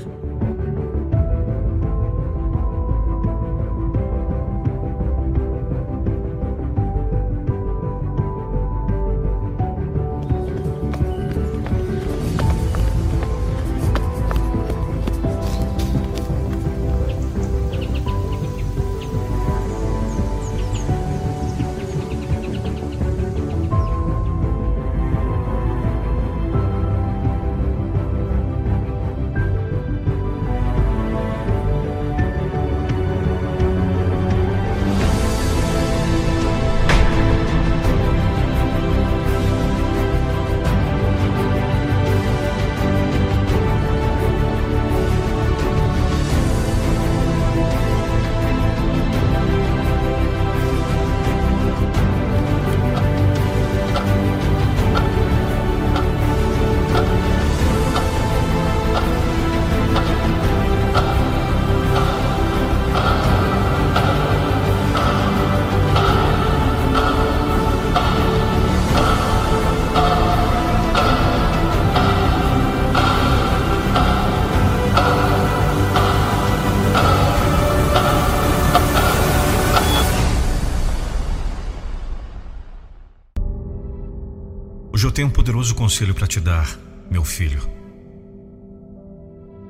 Tenho 85.22 85.30
um 85.30 85.32
poderoso 85.32 85.72
conselho 85.76 86.12
para 86.12 86.26
te 86.26 86.40
dar, 86.40 86.76
meu 87.08 87.24
filho. 87.24 87.62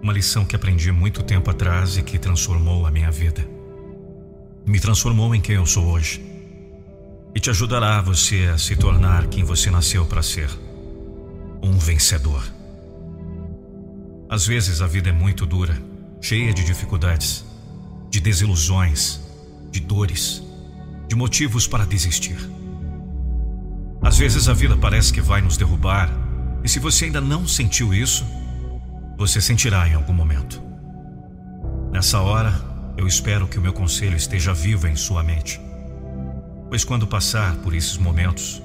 Uma 0.02 0.10
lição 0.10 0.46
que 0.46 0.56
aprendi 0.56 0.90
muito 0.90 1.22
tempo 1.22 1.50
atrás 1.50 1.98
e 1.98 2.02
que 2.02 2.18
transformou 2.18 2.86
a 2.86 2.90
minha 2.90 3.10
vida. 3.10 3.46
Me 4.64 4.80
transformou 4.80 5.34
em 5.34 5.42
quem 5.42 5.56
eu 5.56 5.66
sou 5.66 5.84
hoje. 5.88 6.24
E 7.34 7.38
te 7.38 7.50
ajudará 7.50 8.00
você 8.00 8.46
a 8.46 8.56
se 8.56 8.76
tornar 8.76 9.26
quem 9.26 9.44
você 9.44 9.70
nasceu 9.70 10.06
para 10.06 10.22
ser 10.22 10.48
um 11.62 11.76
vencedor. 11.76 12.42
Às 14.30 14.46
vezes 14.46 14.80
a 14.80 14.86
vida 14.86 15.10
é 15.10 15.12
muito 15.12 15.44
dura, 15.44 15.76
cheia 16.18 16.54
de 16.54 16.64
dificuldades, 16.64 17.44
de 18.08 18.20
desilusões, 18.20 19.20
de 19.70 19.80
dores, 19.80 20.42
de 21.06 21.14
motivos 21.14 21.66
para 21.66 21.84
desistir. 21.84 22.38
Às 24.02 24.18
vezes 24.18 24.48
a 24.48 24.52
vida 24.52 24.76
parece 24.76 25.12
que 25.12 25.20
vai 25.20 25.40
nos 25.40 25.56
derrubar, 25.56 26.10
e 26.64 26.68
se 26.68 26.80
você 26.80 27.04
ainda 27.04 27.20
não 27.20 27.46
sentiu 27.46 27.94
isso, 27.94 28.26
você 29.16 29.40
sentirá 29.40 29.88
em 29.88 29.94
algum 29.94 30.12
momento. 30.12 30.60
Nessa 31.92 32.20
hora, 32.20 32.52
eu 32.96 33.06
espero 33.06 33.46
que 33.46 33.58
o 33.58 33.62
meu 33.62 33.72
conselho 33.72 34.16
esteja 34.16 34.52
vivo 34.52 34.88
em 34.88 34.96
sua 34.96 35.22
mente. 35.22 35.60
Pois 36.68 36.84
quando 36.84 37.06
passar 37.06 37.54
por 37.56 37.74
esses 37.74 37.96
momentos, 37.96 38.60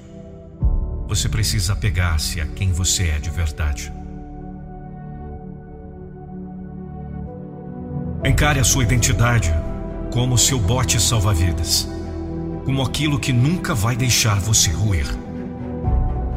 você 1.08 1.30
precisa 1.30 1.74
apegar-se 1.74 2.42
a 2.42 2.46
quem 2.48 2.72
você 2.72 3.10
é 3.10 3.20
de 3.20 3.30
verdade. 3.30 3.94
Encare 8.26 8.60
a 8.60 8.64
sua 8.64 8.84
identidade 8.84 9.54
como 10.12 10.38
seu 10.38 10.60
bote 10.60 11.00
salva-vidas, 11.00 11.88
como 12.66 12.82
aquilo 12.82 13.20
que 13.20 13.32
nunca 13.32 13.76
vai 13.76 13.96
deixar 13.96 14.40
você 14.40 14.72
ruir. 14.72 15.27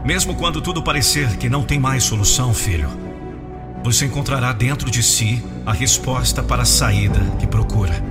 Mesmo 0.05 0.35
quando 0.35 0.63
tudo 0.63 0.83
parecer 0.83 1.37
que 1.37 1.49
não 1.49 1.63
tem 1.63 1.79
mais 1.79 2.05
solução, 2.05 2.55
filho, 2.55 2.89
você 3.85 4.07
encontrará 4.07 4.53
dentro 4.53 4.91
de 4.91 5.03
si 5.03 5.43
a 5.67 5.73
resposta 5.73 6.43
para 6.43 6.63
a 6.63 6.67
saída 6.67 7.21
que 7.39 7.47
procura. 7.47 8.03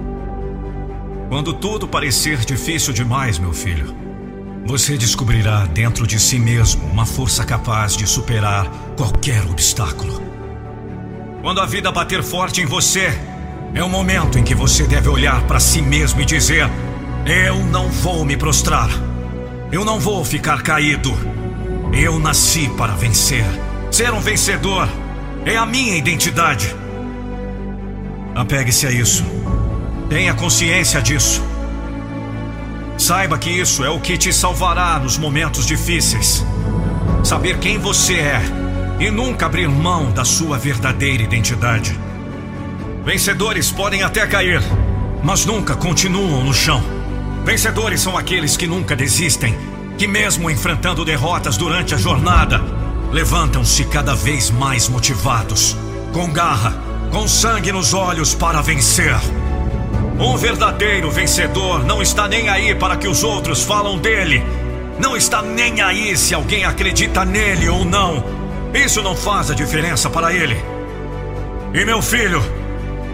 Quando 1.29 1.53
tudo 1.53 1.87
parecer 1.87 2.45
difícil 2.45 2.93
demais, 2.93 3.39
meu 3.39 3.53
filho, 3.53 3.95
você 4.65 4.97
descobrirá 4.97 5.65
dentro 5.65 6.05
de 6.05 6.19
si 6.19 6.37
mesmo 6.37 6.85
uma 6.87 7.05
força 7.05 7.43
capaz 7.43 7.95
de 7.95 8.05
superar 8.05 8.67
qualquer 8.95 9.43
obstáculo. 9.45 10.21
Quando 11.41 11.59
a 11.59 11.65
vida 11.65 11.91
bater 11.91 12.21
forte 12.21 12.61
em 12.61 12.65
você, 12.65 13.11
é 13.73 13.83
o 13.83 13.89
momento 13.89 14.37
em 14.37 14.43
que 14.43 14.53
você 14.53 14.85
deve 14.85 15.07
olhar 15.07 15.41
para 15.47 15.59
si 15.59 15.81
mesmo 15.81 16.21
e 16.21 16.25
dizer: 16.25 16.69
Eu 17.25 17.63
não 17.65 17.89
vou 17.89 18.23
me 18.23 18.37
prostrar. 18.37 18.89
Eu 19.71 19.85
não 19.85 19.99
vou 19.99 20.23
ficar 20.25 20.61
caído. 20.61 21.38
Eu 21.93 22.19
nasci 22.19 22.69
para 22.77 22.93
vencer. 22.93 23.45
Ser 23.91 24.13
um 24.13 24.19
vencedor 24.19 24.87
é 25.45 25.57
a 25.57 25.65
minha 25.65 25.97
identidade. 25.97 26.75
Apegue-se 28.35 28.85
a 28.85 28.91
isso. 28.91 29.23
Tenha 30.09 30.33
consciência 30.33 31.01
disso. 31.01 31.43
Saiba 32.97 33.37
que 33.37 33.49
isso 33.49 33.83
é 33.83 33.89
o 33.89 33.99
que 33.99 34.17
te 34.17 34.31
salvará 34.31 34.99
nos 34.99 35.17
momentos 35.17 35.65
difíceis. 35.65 36.45
Saber 37.23 37.57
quem 37.57 37.77
você 37.77 38.15
é 38.15 38.41
e 38.99 39.09
nunca 39.09 39.45
abrir 39.45 39.67
mão 39.67 40.11
da 40.11 40.25
sua 40.25 40.57
verdadeira 40.57 41.23
identidade. 41.23 41.97
Vencedores 43.03 43.71
podem 43.71 44.03
até 44.03 44.27
cair, 44.27 44.61
mas 45.23 45.45
nunca 45.45 45.75
continuam 45.75 46.43
no 46.43 46.53
chão. 46.53 46.83
Vencedores 47.45 48.01
são 48.01 48.17
aqueles 48.17 48.57
que 48.57 48.67
nunca 48.67 48.95
desistem, 48.95 49.57
que, 49.99 50.07
mesmo 50.07 50.49
enfrentando 50.49 51.03
derrotas 51.03 51.57
durante 51.57 51.93
a 51.93 51.97
jornada, 51.97 52.63
levantam-se 53.11 53.83
cada 53.83 54.15
vez 54.15 54.49
mais 54.49 54.87
motivados, 54.87 55.75
com 56.13 56.31
garra, 56.31 56.73
com 57.11 57.27
sangue 57.27 57.69
nos 57.69 57.93
olhos 57.93 58.33
para 58.33 58.61
vencer. 58.61 59.13
Um 60.17 60.37
verdadeiro 60.37 61.11
vencedor 61.11 61.83
não 61.83 62.01
está 62.01 62.29
nem 62.29 62.47
aí 62.47 62.73
para 62.73 62.95
que 62.95 63.09
os 63.09 63.25
outros 63.25 63.61
falam 63.61 63.97
dele. 63.97 64.41
Não 64.97 65.17
está 65.17 65.41
nem 65.41 65.81
aí 65.81 66.15
se 66.15 66.33
alguém 66.33 66.63
acredita 66.63 67.25
nele 67.25 67.67
ou 67.67 67.83
não. 67.83 68.23
Isso 68.73 69.01
não 69.01 69.17
faz 69.17 69.51
a 69.51 69.53
diferença 69.53 70.09
para 70.09 70.33
ele. 70.33 70.57
E 71.73 71.83
meu 71.83 72.01
filho, 72.01 72.41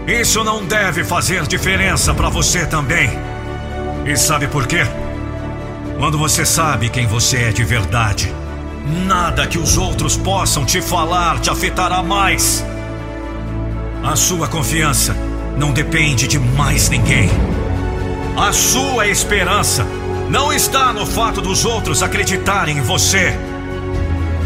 isso 0.06 0.44
não 0.44 0.64
deve 0.64 1.02
fazer 1.02 1.48
diferença 1.48 2.14
para 2.14 2.28
você 2.28 2.64
também. 2.64 3.10
E 4.04 4.16
sabe 4.16 4.46
por 4.46 4.68
quê? 4.68 4.86
Quando 5.98 6.18
você 6.18 6.44
sabe 6.44 6.90
quem 6.90 7.06
você 7.06 7.38
é 7.38 7.52
de 7.52 7.64
verdade, 7.64 8.32
nada 9.06 9.46
que 9.46 9.58
os 9.58 9.78
outros 9.78 10.14
possam 10.14 10.64
te 10.64 10.82
falar 10.82 11.40
te 11.40 11.48
afetará 11.48 12.02
mais. 12.02 12.62
A 14.04 14.14
sua 14.14 14.46
confiança 14.46 15.16
não 15.56 15.72
depende 15.72 16.28
de 16.28 16.38
mais 16.38 16.90
ninguém. 16.90 17.30
A 18.36 18.52
sua 18.52 19.08
esperança 19.08 19.86
não 20.28 20.52
está 20.52 20.92
no 20.92 21.06
fato 21.06 21.40
dos 21.40 21.64
outros 21.64 22.02
acreditarem 22.02 22.76
em 22.76 22.82
você. 22.82 23.34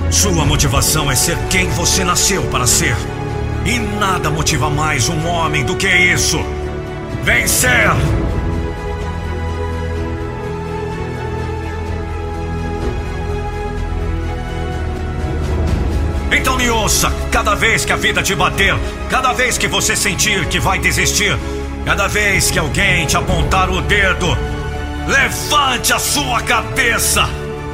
Sua 0.09 0.44
motivação 0.44 1.11
é 1.11 1.16
ser 1.16 1.36
quem 1.48 1.68
você 1.70 2.05
nasceu 2.05 2.44
para 2.44 2.66
ser. 2.66 2.96
E 3.66 3.76
nada 3.98 4.30
motiva 4.30 4.70
mais 4.70 5.09
um 5.09 5.26
homem 5.26 5.64
do 5.64 5.76
que 5.76 5.88
isso: 5.88 6.38
vencer! 7.24 7.90
Então 16.32 16.56
me 16.56 16.70
ouça, 16.70 17.12
cada 17.32 17.54
vez 17.54 17.84
que 17.84 17.92
a 17.92 17.96
vida 17.96 18.22
te 18.22 18.34
bater, 18.34 18.74
cada 19.08 19.32
vez 19.32 19.58
que 19.58 19.66
você 19.66 19.96
sentir 19.96 20.46
que 20.46 20.60
vai 20.60 20.78
desistir, 20.78 21.36
cada 21.84 22.06
vez 22.06 22.50
que 22.50 22.58
alguém 22.58 23.04
te 23.06 23.16
apontar 23.16 23.68
o 23.68 23.82
dedo, 23.82 24.36
levante 25.08 25.92
a 25.92 25.98
sua 25.98 26.40
cabeça 26.42 27.28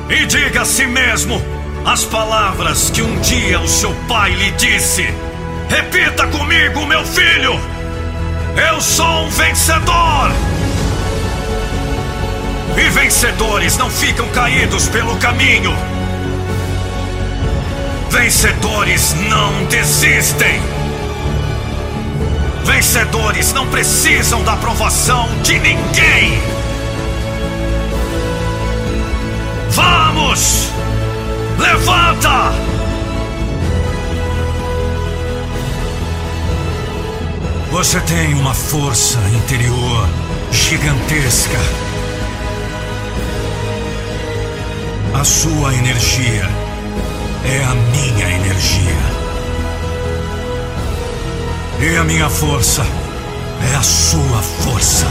e 0.08 0.24
diga 0.24 0.62
a 0.62 0.64
si 0.64 0.86
mesmo 0.86 1.42
as 1.84 2.04
palavras 2.04 2.90
que 2.90 3.02
um 3.02 3.20
dia 3.20 3.60
o 3.60 3.68
seu 3.68 3.94
pai 4.08 4.32
lhe 4.32 4.50
disse. 4.52 5.06
Repita 5.68 6.26
comigo, 6.28 6.86
meu 6.86 7.04
filho! 7.04 7.60
Eu 8.56 8.80
sou 8.80 9.26
um 9.26 9.30
vencedor! 9.30 10.30
E 12.76 12.90
vencedores 12.90 13.76
não 13.76 13.90
ficam 13.90 14.26
caídos 14.28 14.88
pelo 14.88 15.16
caminho. 15.16 15.95
Vencedores 18.18 19.14
não 19.28 19.66
desistem. 19.66 20.58
Vencedores 22.64 23.52
não 23.52 23.66
precisam 23.68 24.42
da 24.42 24.54
aprovação 24.54 25.28
de 25.42 25.58
ninguém. 25.58 26.40
Vamos! 29.68 30.70
Levanta! 31.58 32.52
Você 37.70 38.00
tem 38.00 38.32
uma 38.32 38.54
força 38.54 39.18
interior 39.34 40.08
gigantesca. 40.50 41.58
A 45.12 45.22
sua 45.22 45.74
energia 45.74 46.65
é 47.46 47.64
a 47.64 47.74
minha 47.74 48.30
energia. 48.30 49.16
E 51.80 51.96
a 51.96 52.04
minha 52.04 52.28
força 52.28 52.82
é 53.72 53.76
a 53.76 53.82
sua 53.82 54.42
força. 54.42 55.06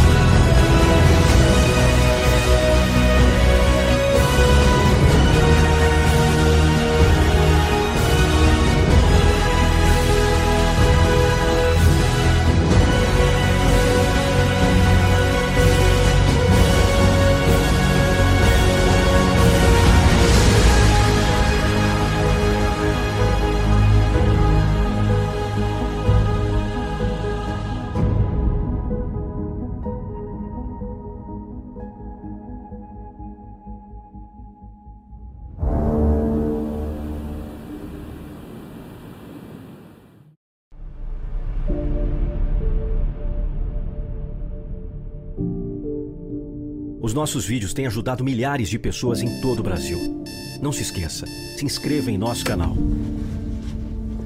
Nossos 47.16 47.46
vídeos 47.46 47.74
têm 47.74 47.88
ajudado 47.88 48.26
milhares 48.26 48.70
de 48.70 48.78
pessoas 48.78 49.22
em 49.22 49.40
todo 49.42 49.62
o 49.62 49.64
Brasil. 49.64 50.22
Não 50.62 50.74
se 50.74 50.82
esqueça, 50.82 51.26
se 51.26 51.66
inscreva 51.66 52.12
em 52.12 52.18
nosso 52.18 52.44
canal. 52.44 52.76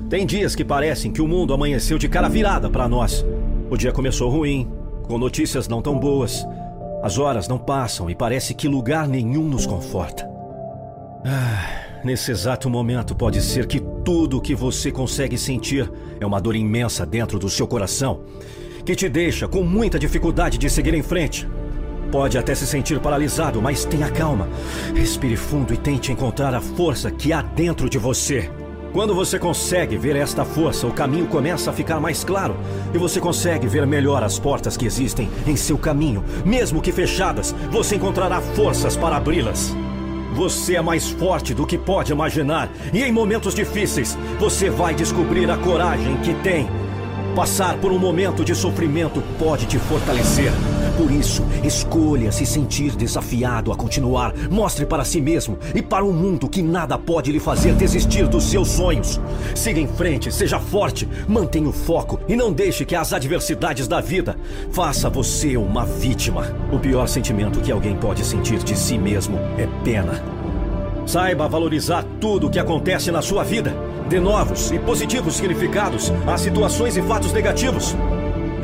Tem 0.10 0.26
dias 0.26 0.56
que 0.56 0.66
parecem 0.66 1.12
que 1.12 1.22
o 1.22 1.28
mundo 1.28 1.54
amanheceu 1.54 2.00
de 2.00 2.10
cara 2.10 2.28
virada 2.28 2.68
para 2.68 2.90
nós. 2.90 3.24
O 3.70 3.78
dia 3.78 3.92
começou 3.92 4.28
ruim, 4.28 4.68
com 5.04 5.20
notícias 5.20 5.68
não 5.68 5.84
tão 5.84 6.00
boas. 6.00 6.44
As 7.04 7.20
horas 7.20 7.48
não 7.48 7.60
passam 7.60 8.10
e 8.10 8.16
parece 8.16 8.56
que 8.56 8.68
lugar 8.68 9.08
nenhum 9.08 9.48
nos 9.48 9.68
conforta. 9.68 10.28
Ah, 11.24 12.02
nesse 12.04 12.32
exato 12.32 12.72
momento 12.72 13.14
pode 13.14 13.40
ser 13.40 13.68
que 13.68 13.80
tudo 14.04 14.38
o 14.38 14.42
que 14.42 14.56
você 14.56 14.92
consegue 14.92 15.38
sentir 15.38 15.90
é 16.20 16.26
uma 16.26 16.42
dor 16.42 16.56
imensa 16.56 17.06
dentro 17.06 17.38
do 17.38 17.50
seu 17.50 17.68
coração, 17.68 18.22
que 18.84 18.96
te 18.96 19.08
deixa 19.08 19.48
com 19.48 19.62
muita 19.62 20.00
dificuldade 20.00 20.58
de 20.58 20.70
seguir 20.72 20.96
em 20.96 21.04
frente. 21.04 21.48
Pode 22.12 22.38
até 22.38 22.56
se 22.56 22.66
sentir 22.66 23.00
paralisado, 23.00 23.62
mas 23.62 23.86
tenha 23.86 24.10
calma. 24.10 24.48
Respire 24.96 25.36
fundo 25.36 25.74
e 25.74 25.78
tente 25.78 26.12
encontrar 26.12 26.56
a 26.56 26.62
força 26.62 27.12
que 27.12 27.32
há 27.32 27.42
dentro 27.42 27.90
de 27.90 27.98
você. 27.98 28.50
Quando 28.92 29.14
você 29.14 29.38
consegue 29.38 29.96
ver 29.98 30.16
esta 30.16 30.44
força, 30.44 30.88
o 30.88 30.92
caminho 30.92 31.28
começa 31.28 31.70
a 31.70 31.74
ficar 31.74 32.00
mais 32.00 32.24
claro 32.24 32.58
e 32.92 32.98
você 32.98 33.20
consegue 33.20 33.68
ver 33.68 33.86
melhor 33.86 34.24
as 34.24 34.40
portas 34.40 34.76
que 34.76 34.86
existem 34.86 35.30
em 35.46 35.56
seu 35.56 35.78
caminho. 35.78 36.24
Mesmo 36.44 36.82
que 36.82 36.92
fechadas, 36.92 37.54
você 37.70 37.98
encontrará 37.98 38.42
forças 38.42 38.98
para 38.98 39.18
abri-las. 39.18 39.76
Você 40.34 40.76
é 40.76 40.82
mais 40.82 41.08
forte 41.08 41.54
do 41.54 41.68
que 41.68 41.78
pode 41.78 42.12
imaginar 42.12 42.72
e 42.92 43.04
em 43.04 43.12
momentos 43.12 43.54
difíceis 43.54 44.18
você 44.40 44.72
vai 44.72 44.96
descobrir 44.96 45.52
a 45.52 45.58
coragem 45.58 46.18
que 46.18 46.34
tem. 46.36 46.68
Passar 47.36 47.78
por 47.78 47.92
um 47.92 48.00
momento 48.00 48.44
de 48.44 48.54
sofrimento 48.54 49.22
pode 49.38 49.66
te 49.66 49.78
fortalecer. 49.78 50.52
Por 50.98 51.12
isso, 51.12 51.46
escolha 51.64 52.32
se 52.32 52.46
sentir 52.46 52.96
desafiado 52.96 53.72
a 53.72 53.76
continuar. 53.76 54.34
Mostre 54.50 54.86
para 54.86 55.06
si 55.06 55.22
mesmo 55.22 55.58
e 55.74 55.82
para 55.82 56.04
o 56.04 56.12
mundo 56.12 56.50
que 56.50 56.62
nada 56.62 56.98
pode 56.98 57.32
lhe 57.32 57.40
fazer 57.40 57.74
desistir 57.76 58.28
dos 58.28 58.44
seus 58.44 58.68
sonhos. 58.68 59.22
Siga 59.56 59.80
em 59.80 59.88
frente, 59.88 60.32
seja 60.32 60.60
forte, 60.60 61.08
mantenha 61.28 61.70
o 61.70 61.74
foco 61.74 62.20
e 62.28 62.36
não 62.36 62.52
deixe 62.52 62.84
que 62.84 62.96
as 62.96 63.14
adversidades 63.14 63.88
da 63.88 64.02
vida 64.02 64.36
faça 64.72 65.10
você 65.10 65.56
uma 65.56 65.86
vítima. 65.86 66.54
O 66.74 66.80
pior 66.80 67.08
sentimento 67.08 67.62
que 67.62 67.72
alguém 67.72 67.96
pode 67.96 68.26
sentir 68.26 68.60
de 68.60 68.78
si 68.78 68.98
mesmo 68.98 69.38
é 69.58 69.68
pena. 69.84 70.22
Saiba 71.06 71.48
valorizar 71.48 72.04
tudo 72.20 72.48
o 72.48 72.50
que 72.50 72.60
acontece 72.60 73.10
na 73.12 73.22
sua 73.22 73.44
vida. 73.44 73.89
Dê 74.10 74.20
novos 74.20 74.72
e 74.72 74.80
positivos 74.80 75.36
significados 75.36 76.12
às 76.26 76.42
situações 76.42 76.98
e 76.98 77.02
fatos 77.02 77.32
negativos. 77.32 77.96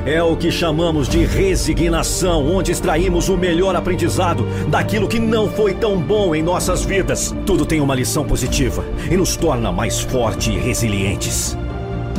É 0.03 0.21
o 0.21 0.35
que 0.35 0.49
chamamos 0.51 1.07
de 1.07 1.23
resignação, 1.23 2.47
onde 2.47 2.71
extraímos 2.71 3.29
o 3.29 3.37
melhor 3.37 3.75
aprendizado 3.75 4.43
daquilo 4.67 5.07
que 5.07 5.19
não 5.19 5.47
foi 5.47 5.75
tão 5.75 5.99
bom 5.99 6.33
em 6.33 6.41
nossas 6.41 6.83
vidas. 6.83 7.35
Tudo 7.45 7.63
tem 7.63 7.79
uma 7.79 7.93
lição 7.93 8.25
positiva 8.25 8.83
e 9.09 9.15
nos 9.15 9.35
torna 9.35 9.71
mais 9.71 9.99
fortes 9.99 10.47
e 10.47 10.57
resilientes. 10.57 11.55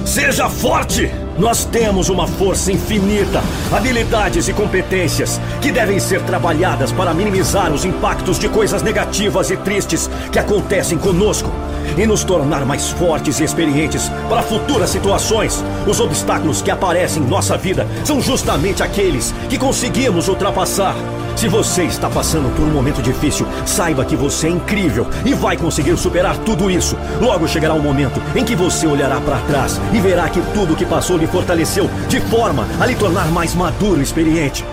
Seja 0.05 0.49
forte! 0.49 1.11
Nós 1.37 1.65
temos 1.65 2.09
uma 2.09 2.29
força 2.29 2.71
infinita, 2.73 3.43
habilidades 3.73 4.49
e 4.49 4.53
competências 4.53 5.36
que 5.61 5.73
devem 5.73 5.99
ser 5.99 6.23
trabalhadas 6.23 6.93
para 6.93 7.15
minimizar 7.15 7.73
os 7.73 7.85
impactos 7.85 8.39
de 8.39 8.49
coisas 8.49 8.83
negativas 8.83 9.51
e 9.51 9.57
tristes 9.57 10.11
que 10.31 10.39
acontecem 10.39 10.99
conosco 10.99 11.51
e 11.97 12.07
nos 12.07 12.25
tornar 12.25 12.65
mais 12.65 12.91
fortes 12.91 13.41
e 13.41 13.45
experientes 13.45 14.11
para 14.29 14.43
futuras 14.43 14.91
situações. 14.91 15.65
Os 15.87 16.01
obstáculos 16.01 16.63
que 16.63 16.71
aparecem 16.71 17.23
em 17.23 17.27
nossa 17.27 17.57
vida 17.57 17.87
são 18.05 18.21
justamente 18.21 18.83
aqueles 18.83 19.33
que 19.49 19.59
conseguimos 19.59 20.29
ultrapassar. 20.29 20.95
Se 21.37 21.49
você 21.49 21.85
está 21.85 22.09
passando 22.09 22.51
por 22.57 22.65
um 22.65 22.71
momento 22.71 23.03
difícil, 23.03 23.47
saiba 23.67 24.07
que 24.07 24.17
você 24.17 24.47
é 24.47 24.51
incrível 24.51 25.07
e 25.25 25.35
vai 25.35 25.55
conseguir 25.55 25.97
superar 25.99 26.39
tudo 26.39 26.71
isso. 26.71 26.97
Logo 27.21 27.47
chegará 27.47 27.75
um 27.75 27.83
momento 27.83 28.23
em 28.35 28.43
que 28.43 28.57
você 28.57 28.87
olhará 28.87 29.21
para 29.21 29.39
trás 29.41 29.79
e 29.93 30.01
verá 30.01 30.31
que 30.31 30.41
tudo 30.55 30.75
que 30.75 30.87
passou 30.87 31.19
lhe 31.19 31.27
fortaleceu 31.27 31.91
de 32.09 32.21
forma 32.21 32.67
a 32.81 32.87
lhe 32.87 32.95
tornar 32.95 33.31
mais 33.31 33.55
maduro 33.55 34.01
e 34.01 34.03
experiente. 34.03 34.65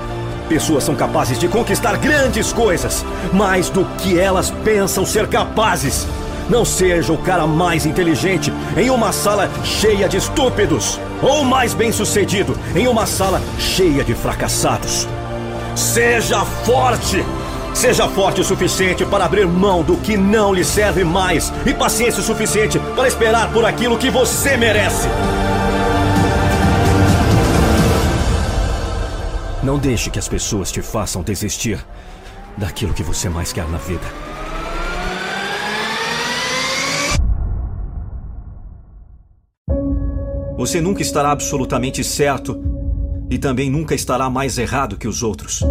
Pessoas 0.48 0.84
são 0.84 0.96
capazes 0.96 1.40
de 1.40 1.48
conquistar 1.48 1.98
grandes 1.98 2.52
coisas, 2.52 3.06
mais 3.32 3.70
do 3.70 3.86
que 3.98 4.20
elas 4.20 4.52
pensam 4.64 5.06
ser 5.06 5.28
capazes. 5.28 6.06
Não 6.50 6.66
seja 6.66 7.14
o 7.14 7.18
cara 7.18 7.48
mais 7.48 7.86
inteligente 7.86 8.52
em 8.76 8.90
uma 8.90 9.12
sala 9.12 9.50
cheia 9.64 10.10
de 10.10 10.18
estúpidos, 10.18 11.00
ou 11.22 11.44
mais 11.44 11.74
bem-sucedido 11.74 12.58
em 12.76 12.88
uma 12.88 13.06
sala 13.06 13.42
cheia 13.58 14.04
de 14.04 14.14
fracassados. 14.14 15.08
Seja 15.76 16.42
forte! 16.42 17.24
Seja 17.74 18.08
forte 18.08 18.40
o 18.40 18.44
suficiente 18.44 19.04
para 19.04 19.26
abrir 19.26 19.48
mão 19.48 19.82
do 19.82 19.98
que 19.98 20.16
não 20.16 20.54
lhe 20.54 20.64
serve 20.64 21.04
mais 21.04 21.52
e 21.66 21.74
paciência 21.74 22.22
o 22.22 22.24
suficiente 22.24 22.80
para 22.96 23.08
esperar 23.08 23.52
por 23.52 23.66
aquilo 23.66 23.98
que 23.98 24.12
você 24.12 24.56
merece. 24.56 25.08
Não 29.64 29.80
deixe 29.80 30.10
que 30.10 30.20
as 30.20 30.28
pessoas 30.28 30.72
te 30.72 30.82
façam 30.82 31.24
desistir 31.24 31.84
daquilo 32.58 32.94
que 32.94 33.02
você 33.02 33.30
mais 33.30 33.54
quer 33.54 33.66
na 33.70 33.78
vida. 33.78 34.06
Você 40.58 40.82
nunca 40.82 41.02
estará 41.02 41.32
absolutamente 41.32 42.04
certo 42.04 42.62
e 43.30 43.38
também 43.38 43.70
nunca 43.70 43.96
estará 43.96 44.30
mais 44.30 44.58
errado 44.58 44.98
que 44.98 45.08
os 45.08 45.24
outros. 45.24 45.64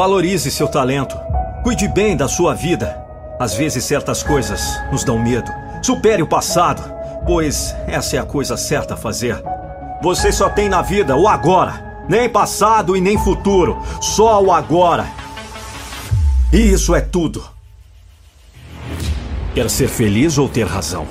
Valorize 0.00 0.50
seu 0.50 0.66
talento. 0.66 1.14
Cuide 1.62 1.86
bem 1.86 2.16
da 2.16 2.26
sua 2.26 2.54
vida. 2.54 2.98
Às 3.38 3.52
vezes 3.52 3.84
certas 3.84 4.22
coisas 4.22 4.62
nos 4.90 5.04
dão 5.04 5.22
medo. 5.22 5.52
Supere 5.82 6.22
o 6.22 6.26
passado, 6.26 6.82
pois 7.26 7.76
essa 7.86 8.16
é 8.16 8.18
a 8.18 8.24
coisa 8.24 8.56
certa 8.56 8.94
a 8.94 8.96
fazer. 8.96 9.36
Você 10.02 10.32
só 10.32 10.48
tem 10.48 10.70
na 10.70 10.80
vida 10.80 11.14
o 11.18 11.28
agora. 11.28 12.06
Nem 12.08 12.30
passado 12.30 12.96
e 12.96 13.00
nem 13.02 13.18
futuro, 13.18 13.76
só 14.00 14.42
o 14.42 14.50
agora. 14.50 15.06
E 16.50 16.56
isso 16.56 16.94
é 16.94 17.02
tudo. 17.02 17.44
Quer 19.54 19.68
ser 19.68 19.88
feliz 19.88 20.38
ou 20.38 20.48
ter 20.48 20.66
razão? 20.66 21.06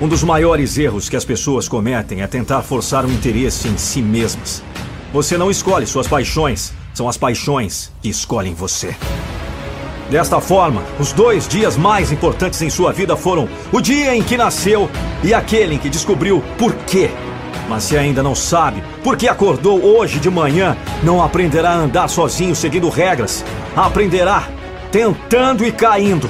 Um 0.00 0.08
dos 0.08 0.24
maiores 0.24 0.76
erros 0.76 1.08
que 1.08 1.14
as 1.14 1.24
pessoas 1.24 1.68
cometem 1.68 2.22
é 2.22 2.26
tentar 2.26 2.62
forçar 2.62 3.06
um 3.06 3.12
interesse 3.12 3.68
em 3.68 3.78
si 3.78 4.02
mesmas. 4.02 4.64
Você 5.12 5.38
não 5.38 5.48
escolhe 5.48 5.86
suas 5.86 6.08
paixões, 6.08 6.72
são 6.94 7.08
as 7.08 7.16
paixões 7.16 7.92
que 8.02 8.08
escolhem 8.08 8.54
você. 8.54 8.94
Desta 10.10 10.40
forma, 10.40 10.82
os 10.98 11.12
dois 11.12 11.46
dias 11.46 11.76
mais 11.76 12.10
importantes 12.10 12.60
em 12.62 12.70
sua 12.70 12.92
vida 12.92 13.16
foram 13.16 13.48
o 13.72 13.80
dia 13.80 14.14
em 14.14 14.22
que 14.22 14.36
nasceu 14.36 14.90
e 15.22 15.32
aquele 15.32 15.74
em 15.74 15.78
que 15.78 15.88
descobriu 15.88 16.42
por 16.58 16.74
quê 16.84 17.10
mas 17.70 17.84
se 17.84 17.96
ainda 17.96 18.20
não 18.20 18.34
sabe 18.34 18.82
por 19.04 19.16
que 19.16 19.28
acordou 19.28 19.80
hoje 19.80 20.18
de 20.18 20.28
manhã, 20.28 20.76
não 21.04 21.22
aprenderá 21.22 21.70
a 21.70 21.76
andar 21.76 22.08
sozinho 22.08 22.56
seguindo 22.56 22.88
regras. 22.88 23.44
Aprenderá 23.76 24.48
tentando 24.90 25.64
e 25.64 25.70
caindo. 25.70 26.28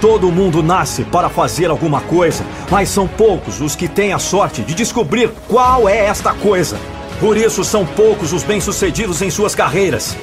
Todo 0.00 0.30
mundo 0.30 0.62
nasce 0.62 1.02
para 1.02 1.28
fazer 1.28 1.68
alguma 1.68 2.00
coisa, 2.00 2.44
mas 2.70 2.88
são 2.88 3.08
poucos 3.08 3.60
os 3.60 3.74
que 3.74 3.88
têm 3.88 4.12
a 4.12 4.20
sorte 4.20 4.62
de 4.62 4.72
descobrir 4.72 5.30
qual 5.48 5.88
é 5.88 6.06
esta 6.06 6.32
coisa. 6.32 6.78
Por 7.22 7.38
isso 7.38 7.64
são 7.64 7.86
poucos 7.86 8.34
os 8.34 8.42
bem-sucedidos 8.42 9.22
em 9.22 9.30
suas 9.30 9.54
carreiras. 9.54 10.14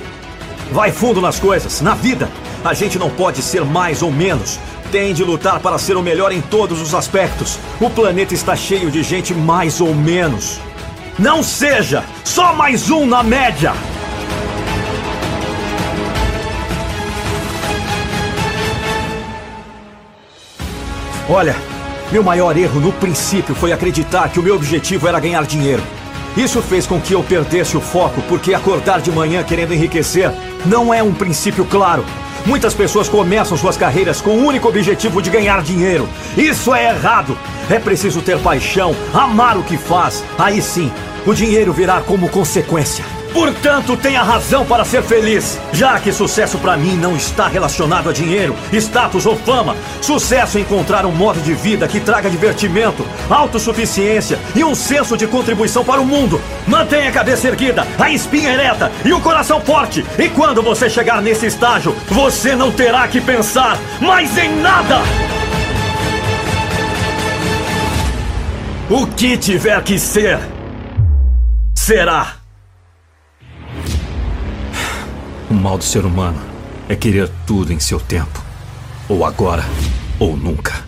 Vai 0.71 0.91
fundo 0.91 1.19
nas 1.19 1.39
coisas, 1.39 1.79
na 1.81 1.95
vida. 1.95 2.29
A 2.63 2.75
gente 2.75 2.99
não 2.99 3.09
pode 3.09 3.41
ser 3.41 3.63
mais 3.65 4.03
ou 4.03 4.11
menos 4.11 4.59
tem 4.91 5.13
de 5.13 5.23
lutar 5.23 5.59
para 5.59 5.77
ser 5.77 5.95
o 5.95 6.01
melhor 6.01 6.31
em 6.31 6.41
todos 6.41 6.81
os 6.81 6.93
aspectos. 6.93 7.59
O 7.79 7.89
planeta 7.89 8.33
está 8.33 8.55
cheio 8.55 8.89
de 8.89 9.03
gente 9.03 9.33
mais 9.33 9.79
ou 9.79 9.93
menos. 9.93 10.59
Não 11.17 11.43
seja 11.43 12.03
só 12.23 12.53
mais 12.53 12.89
um 12.89 13.05
na 13.05 13.23
média! 13.23 13.73
Olha, 21.29 21.55
meu 22.11 22.23
maior 22.23 22.57
erro 22.57 22.79
no 22.79 22.91
princípio 22.91 23.53
foi 23.53 23.71
acreditar 23.71 24.29
que 24.29 24.39
o 24.39 24.43
meu 24.43 24.55
objetivo 24.55 25.07
era 25.07 25.19
ganhar 25.19 25.45
dinheiro. 25.45 25.83
Isso 26.37 26.61
fez 26.61 26.87
com 26.87 26.99
que 27.01 27.13
eu 27.13 27.23
perdesse 27.23 27.75
o 27.75 27.81
foco, 27.81 28.21
porque 28.29 28.53
acordar 28.53 29.01
de 29.01 29.11
manhã 29.11 29.43
querendo 29.43 29.73
enriquecer 29.73 30.31
não 30.65 30.93
é 30.93 31.01
um 31.01 31.13
princípio 31.13 31.65
claro. 31.65 32.05
Muitas 32.45 32.73
pessoas 32.73 33.09
começam 33.09 33.57
suas 33.57 33.77
carreiras 33.77 34.21
com 34.21 34.31
o 34.31 34.45
único 34.45 34.67
objetivo 34.67 35.21
de 35.21 35.29
ganhar 35.29 35.61
dinheiro. 35.61 36.07
Isso 36.37 36.73
é 36.73 36.89
errado. 36.89 37.37
É 37.69 37.77
preciso 37.77 38.21
ter 38.21 38.39
paixão, 38.39 38.95
amar 39.13 39.57
o 39.57 39.63
que 39.63 39.77
faz. 39.77 40.23
Aí 40.37 40.61
sim, 40.61 40.91
o 41.25 41.33
dinheiro 41.33 41.73
virá 41.73 42.01
como 42.01 42.29
consequência. 42.29 43.18
Portanto, 43.33 43.95
tenha 43.95 44.23
razão 44.23 44.65
para 44.65 44.83
ser 44.83 45.03
feliz. 45.03 45.59
Já 45.71 45.99
que 45.99 46.11
sucesso 46.11 46.57
para 46.57 46.77
mim 46.77 46.95
não 46.95 47.15
está 47.15 47.47
relacionado 47.47 48.09
a 48.09 48.13
dinheiro, 48.13 48.55
status 48.73 49.25
ou 49.25 49.37
fama. 49.37 49.75
Sucesso 50.01 50.57
é 50.57 50.61
encontrar 50.61 51.05
um 51.05 51.11
modo 51.11 51.39
de 51.41 51.53
vida 51.53 51.87
que 51.87 51.99
traga 51.99 52.29
divertimento, 52.29 53.05
autossuficiência 53.29 54.39
e 54.55 54.63
um 54.63 54.73
senso 54.73 55.15
de 55.15 55.27
contribuição 55.27 55.83
para 55.83 56.01
o 56.01 56.05
mundo. 56.05 56.41
Mantenha 56.67 57.09
a 57.09 57.13
cabeça 57.13 57.47
erguida, 57.47 57.85
a 57.97 58.09
espinha 58.09 58.53
ereta 58.53 58.91
e 59.05 59.13
o 59.13 59.21
coração 59.21 59.61
forte. 59.61 60.05
E 60.17 60.29
quando 60.29 60.61
você 60.61 60.89
chegar 60.89 61.21
nesse 61.21 61.45
estágio, 61.45 61.95
você 62.07 62.55
não 62.55 62.71
terá 62.71 63.07
que 63.07 63.21
pensar 63.21 63.77
mais 64.01 64.37
em 64.37 64.55
nada. 64.61 65.01
O 68.89 69.05
que 69.05 69.37
tiver 69.37 69.81
que 69.83 69.99
ser, 69.99 70.39
será. 71.77 72.38
O 75.49 75.53
mal 75.55 75.79
do 75.79 75.83
ser 75.83 76.05
humano 76.05 76.37
é 76.87 76.95
querer 76.95 77.27
tudo 77.47 77.73
em 77.73 77.79
seu 77.79 77.99
tempo. 77.99 78.39
Ou 79.09 79.25
agora, 79.25 79.63
ou 80.19 80.37
nunca. 80.37 80.87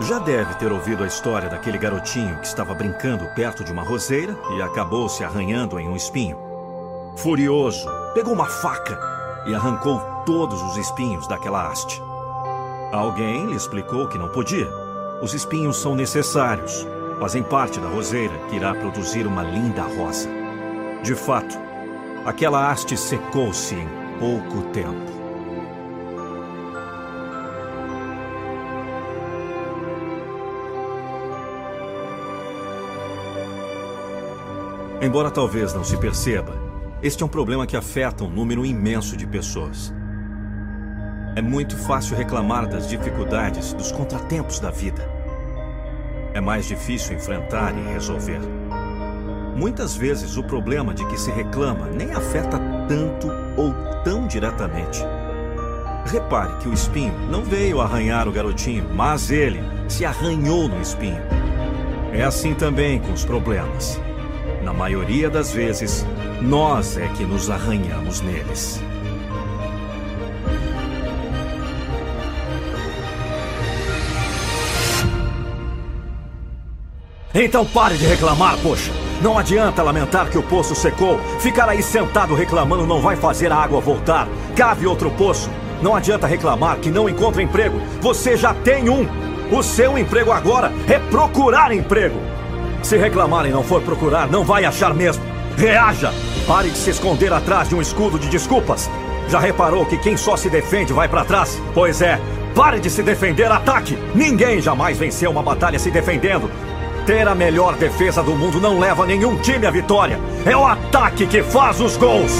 Já 0.00 0.18
deve 0.18 0.54
ter 0.54 0.72
ouvido 0.72 1.04
a 1.04 1.06
história 1.06 1.50
daquele 1.50 1.76
garotinho 1.76 2.38
que 2.38 2.46
estava 2.46 2.72
brincando 2.72 3.26
perto 3.34 3.62
de 3.62 3.70
uma 3.70 3.82
roseira 3.82 4.34
e 4.56 4.62
acabou 4.62 5.10
se 5.10 5.24
arranhando 5.24 5.78
em 5.78 5.86
um 5.86 5.96
espinho. 5.96 6.38
Furioso, 7.18 7.86
pegou 8.14 8.32
uma 8.32 8.46
faca 8.46 8.98
e 9.46 9.54
arrancou 9.54 10.00
todos 10.24 10.62
os 10.62 10.78
espinhos 10.78 11.28
daquela 11.28 11.68
haste. 11.68 12.05
Alguém 12.96 13.48
lhe 13.48 13.54
explicou 13.54 14.08
que 14.08 14.16
não 14.16 14.30
podia. 14.30 14.70
Os 15.20 15.34
espinhos 15.34 15.76
são 15.76 15.94
necessários. 15.94 16.86
Fazem 17.20 17.42
parte 17.42 17.78
da 17.78 17.88
roseira 17.88 18.32
que 18.48 18.56
irá 18.56 18.74
produzir 18.74 19.26
uma 19.26 19.42
linda 19.42 19.82
rosa. 19.82 20.30
De 21.02 21.14
fato, 21.14 21.58
aquela 22.24 22.70
haste 22.70 22.96
secou-se 22.96 23.74
em 23.74 23.86
pouco 24.18 24.62
tempo. 24.70 25.14
Embora 35.02 35.30
talvez 35.30 35.74
não 35.74 35.84
se 35.84 35.98
perceba, 35.98 36.56
este 37.02 37.22
é 37.22 37.26
um 37.26 37.28
problema 37.28 37.66
que 37.66 37.76
afeta 37.76 38.24
um 38.24 38.30
número 38.30 38.64
imenso 38.64 39.18
de 39.18 39.26
pessoas. 39.26 39.92
É 41.36 41.42
muito 41.42 41.76
fácil 41.76 42.16
reclamar 42.16 42.66
das 42.66 42.88
dificuldades, 42.88 43.74
dos 43.74 43.92
contratempos 43.92 44.58
da 44.58 44.70
vida. 44.70 45.06
É 46.32 46.40
mais 46.40 46.64
difícil 46.64 47.14
enfrentar 47.14 47.76
e 47.76 47.92
resolver. 47.92 48.40
Muitas 49.54 49.94
vezes 49.94 50.38
o 50.38 50.42
problema 50.42 50.94
de 50.94 51.04
que 51.04 51.20
se 51.20 51.30
reclama 51.30 51.88
nem 51.88 52.14
afeta 52.14 52.58
tanto 52.88 53.28
ou 53.54 53.74
tão 54.02 54.26
diretamente. 54.26 55.04
Repare 56.06 56.56
que 56.56 56.68
o 56.68 56.72
espinho 56.72 57.12
não 57.30 57.44
veio 57.44 57.82
arranhar 57.82 58.26
o 58.26 58.32
garotinho, 58.32 58.88
mas 58.94 59.30
ele 59.30 59.60
se 59.90 60.06
arranhou 60.06 60.68
no 60.68 60.80
espinho. 60.80 61.20
É 62.14 62.22
assim 62.22 62.54
também 62.54 62.98
com 62.98 63.12
os 63.12 63.26
problemas. 63.26 64.00
Na 64.62 64.72
maioria 64.72 65.28
das 65.28 65.52
vezes, 65.52 66.06
nós 66.40 66.96
é 66.96 67.06
que 67.08 67.26
nos 67.26 67.50
arranhamos 67.50 68.22
neles. 68.22 68.80
Então 77.38 77.66
pare 77.66 77.98
de 77.98 78.06
reclamar, 78.06 78.56
poxa. 78.62 78.90
Não 79.20 79.36
adianta 79.36 79.82
lamentar 79.82 80.30
que 80.30 80.38
o 80.38 80.42
poço 80.42 80.74
secou. 80.74 81.20
Ficar 81.38 81.68
aí 81.68 81.82
sentado 81.82 82.34
reclamando 82.34 82.86
não 82.86 83.02
vai 83.02 83.14
fazer 83.14 83.52
a 83.52 83.56
água 83.56 83.78
voltar. 83.78 84.26
Cave 84.56 84.86
outro 84.86 85.10
poço. 85.10 85.50
Não 85.82 85.94
adianta 85.94 86.26
reclamar 86.26 86.78
que 86.78 86.90
não 86.90 87.10
encontra 87.10 87.42
emprego. 87.42 87.78
Você 88.00 88.38
já 88.38 88.54
tem 88.54 88.88
um. 88.88 89.06
O 89.52 89.62
seu 89.62 89.98
emprego 89.98 90.32
agora 90.32 90.72
é 90.88 90.98
procurar 90.98 91.72
emprego. 91.72 92.18
Se 92.82 92.96
reclamar 92.96 93.44
e 93.44 93.50
não 93.50 93.62
for 93.62 93.82
procurar, 93.82 94.28
não 94.28 94.42
vai 94.42 94.64
achar 94.64 94.94
mesmo. 94.94 95.22
Reaja! 95.58 96.14
Pare 96.46 96.70
de 96.70 96.78
se 96.78 96.88
esconder 96.88 97.34
atrás 97.34 97.68
de 97.68 97.74
um 97.74 97.82
escudo 97.82 98.18
de 98.18 98.28
desculpas. 98.28 98.88
Já 99.28 99.38
reparou 99.38 99.84
que 99.84 99.98
quem 99.98 100.16
só 100.16 100.36
se 100.38 100.48
defende 100.48 100.92
vai 100.92 101.06
para 101.06 101.24
trás? 101.24 101.60
Pois 101.74 102.00
é, 102.00 102.18
pare 102.54 102.80
de 102.80 102.88
se 102.88 103.02
defender, 103.02 103.50
ataque! 103.50 103.98
Ninguém 104.14 104.62
jamais 104.62 104.96
venceu 104.96 105.30
uma 105.30 105.42
batalha 105.42 105.78
se 105.78 105.90
defendendo. 105.90 106.48
Ter 107.06 107.28
a 107.28 107.36
melhor 107.36 107.76
defesa 107.76 108.20
do 108.20 108.34
mundo 108.34 108.60
não 108.60 108.80
leva 108.80 109.06
nenhum 109.06 109.36
time 109.36 109.64
à 109.64 109.70
vitória. 109.70 110.18
É 110.44 110.56
o 110.56 110.66
ataque 110.66 111.24
que 111.24 111.40
faz 111.40 111.80
os 111.80 111.96
gols. 111.96 112.32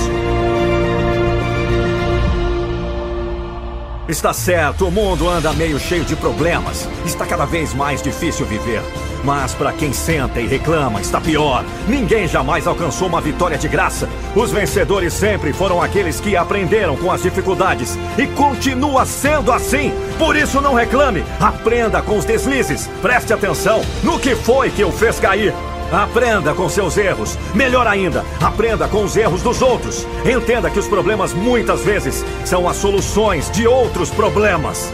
Está 4.08 4.32
certo, 4.32 4.88
o 4.88 4.90
mundo 4.90 5.28
anda 5.28 5.52
meio 5.52 5.78
cheio 5.78 6.04
de 6.04 6.16
problemas. 6.16 6.88
Está 7.04 7.24
cada 7.24 7.44
vez 7.44 7.72
mais 7.74 8.02
difícil 8.02 8.44
viver. 8.44 8.82
Mas 9.26 9.52
para 9.52 9.72
quem 9.72 9.92
senta 9.92 10.40
e 10.40 10.46
reclama, 10.46 11.00
está 11.00 11.20
pior. 11.20 11.64
Ninguém 11.88 12.28
jamais 12.28 12.64
alcançou 12.64 13.08
uma 13.08 13.20
vitória 13.20 13.58
de 13.58 13.66
graça. 13.66 14.08
Os 14.36 14.52
vencedores 14.52 15.12
sempre 15.12 15.52
foram 15.52 15.82
aqueles 15.82 16.20
que 16.20 16.36
aprenderam 16.36 16.96
com 16.96 17.10
as 17.10 17.22
dificuldades. 17.22 17.98
E 18.16 18.28
continua 18.28 19.04
sendo 19.04 19.50
assim. 19.50 19.92
Por 20.16 20.36
isso 20.36 20.60
não 20.60 20.74
reclame. 20.74 21.24
Aprenda 21.40 22.00
com 22.00 22.16
os 22.16 22.24
deslizes. 22.24 22.88
Preste 23.02 23.32
atenção 23.32 23.82
no 24.04 24.16
que 24.16 24.36
foi 24.36 24.70
que 24.70 24.84
o 24.84 24.92
fez 24.92 25.18
cair. 25.18 25.52
Aprenda 25.90 26.54
com 26.54 26.68
seus 26.68 26.96
erros. 26.96 27.36
Melhor 27.52 27.88
ainda, 27.88 28.24
aprenda 28.40 28.86
com 28.86 29.02
os 29.02 29.16
erros 29.16 29.42
dos 29.42 29.60
outros. 29.60 30.06
Entenda 30.24 30.70
que 30.70 30.78
os 30.78 30.86
problemas 30.86 31.34
muitas 31.34 31.80
vezes 31.84 32.24
são 32.44 32.68
as 32.68 32.76
soluções 32.76 33.50
de 33.50 33.66
outros 33.66 34.08
problemas. 34.08 34.88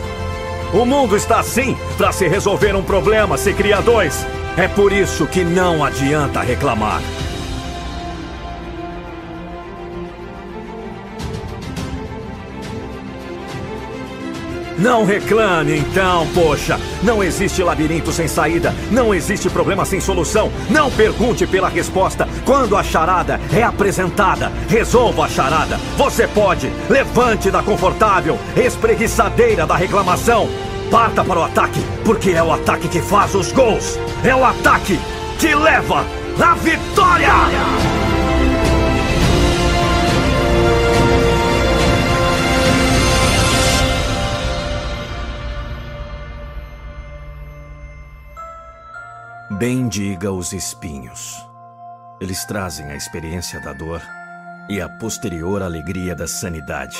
O 0.73 0.87
mundo 0.87 1.16
está 1.16 1.41
assim. 1.41 1.77
Para 1.99 2.12
se 2.12 2.27
resolver 2.27 2.75
um 2.75 2.83
problema, 2.83 3.37
se 3.37 3.53
cria 3.53 3.81
dois. 3.83 4.27
É 4.57 4.66
por 4.68 4.91
isso 4.91 5.27
que 5.27 5.45
não 5.45 5.85
adianta 5.85 6.41
reclamar. 6.41 7.03
Não 14.83 15.05
reclame 15.05 15.78
então, 15.78 16.26
poxa. 16.35 16.76
Não 17.05 17.22
existe 17.22 17.62
labirinto 17.62 18.11
sem 18.11 18.26
saída. 18.26 18.74
Não 18.91 19.14
existe 19.14 19.49
problema 19.49 19.85
sem 19.85 20.01
solução. 20.01 20.51
Não 20.68 20.91
pergunte 20.91 21.47
pela 21.47 21.68
resposta. 21.68 22.28
Quando 22.45 22.76
a 22.76 22.83
charada 22.83 23.41
é 23.55 23.62
apresentada, 23.62 24.51
resolva 24.68 25.26
a 25.26 25.28
charada. 25.28 25.78
Você 25.97 26.26
pode. 26.26 26.68
Levante 26.91 27.49
da 27.49 27.62
confortável, 27.62 28.37
espreguiçadeira 28.57 29.64
da 29.64 29.76
reclamação. 29.76 30.49
Parta 30.91 31.22
para 31.24 31.39
o 31.39 31.45
ataque, 31.45 31.80
porque 32.05 32.30
é 32.30 32.43
o 32.43 32.53
ataque 32.53 32.89
que 32.89 33.01
faz 33.01 33.37
os 33.37 33.53
gols. 33.53 33.97
É 34.24 34.35
o 34.35 34.45
ataque 34.45 34.99
que 35.39 35.55
leva 35.55 36.05
a 36.41 36.55
vitória! 36.55 38.01
Bendiga 49.62 50.32
os 50.32 50.52
espinhos. 50.52 51.36
Eles 52.20 52.44
trazem 52.44 52.86
a 52.86 52.96
experiência 52.96 53.60
da 53.60 53.72
dor 53.72 54.02
e 54.68 54.80
a 54.80 54.88
posterior 54.88 55.62
alegria 55.62 56.16
da 56.16 56.26
sanidade. 56.26 56.96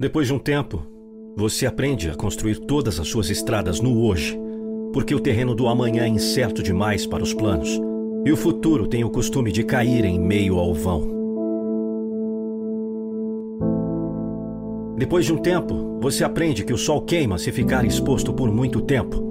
Depois 0.00 0.26
de 0.26 0.32
um 0.32 0.38
tempo, 0.40 0.84
você 1.36 1.64
aprende 1.64 2.10
a 2.10 2.16
construir 2.16 2.58
todas 2.58 2.98
as 2.98 3.06
suas 3.06 3.30
estradas 3.30 3.78
no 3.78 4.04
hoje, 4.04 4.36
porque 4.92 5.14
o 5.14 5.20
terreno 5.20 5.54
do 5.54 5.68
amanhã 5.68 6.02
é 6.02 6.08
incerto 6.08 6.60
demais 6.60 7.06
para 7.06 7.22
os 7.22 7.32
planos, 7.32 7.80
e 8.26 8.32
o 8.32 8.36
futuro 8.36 8.88
tem 8.88 9.04
o 9.04 9.10
costume 9.10 9.52
de 9.52 9.62
cair 9.62 10.04
em 10.04 10.18
meio 10.18 10.58
ao 10.58 10.74
vão. 10.74 11.23
Depois 14.96 15.26
de 15.26 15.32
um 15.32 15.38
tempo, 15.38 15.98
você 16.00 16.22
aprende 16.22 16.64
que 16.64 16.72
o 16.72 16.78
sol 16.78 17.02
queima 17.02 17.36
se 17.36 17.50
ficar 17.50 17.84
exposto 17.84 18.32
por 18.32 18.50
muito 18.52 18.80
tempo. 18.80 19.22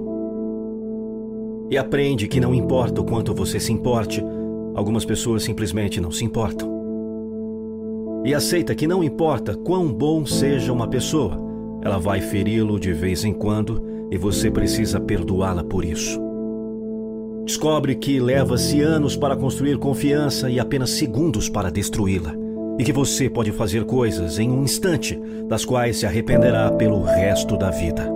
E 1.70 1.78
aprende 1.78 2.28
que 2.28 2.38
não 2.38 2.54
importa 2.54 3.00
o 3.00 3.04
quanto 3.04 3.34
você 3.34 3.58
se 3.58 3.72
importe, 3.72 4.22
algumas 4.74 5.06
pessoas 5.06 5.42
simplesmente 5.42 6.02
não 6.02 6.10
se 6.10 6.22
importam. 6.22 6.70
E 8.26 8.34
aceita 8.34 8.74
que 8.74 8.86
não 8.86 9.02
importa 9.02 9.54
quão 9.54 9.90
bom 9.90 10.26
seja 10.26 10.70
uma 10.70 10.86
pessoa, 10.86 11.40
ela 11.82 11.98
vai 11.98 12.20
feri-lo 12.20 12.78
de 12.78 12.92
vez 12.92 13.24
em 13.24 13.32
quando 13.32 13.82
e 14.10 14.18
você 14.18 14.50
precisa 14.50 15.00
perdoá-la 15.00 15.64
por 15.64 15.82
isso. 15.82 16.20
Descobre 17.46 17.94
que 17.94 18.20
leva-se 18.20 18.82
anos 18.82 19.16
para 19.16 19.36
construir 19.36 19.78
confiança 19.78 20.50
e 20.50 20.60
apenas 20.60 20.90
segundos 20.90 21.48
para 21.48 21.70
destruí-la 21.70 22.43
e 22.78 22.84
que 22.84 22.92
você 22.92 23.30
pode 23.30 23.52
fazer 23.52 23.84
coisas 23.84 24.38
em 24.38 24.50
um 24.50 24.62
instante 24.62 25.20
das 25.46 25.64
quais 25.64 25.98
se 25.98 26.06
arrependerá 26.06 26.70
pelo 26.72 27.02
resto 27.02 27.56
da 27.56 27.70
vida. 27.70 28.12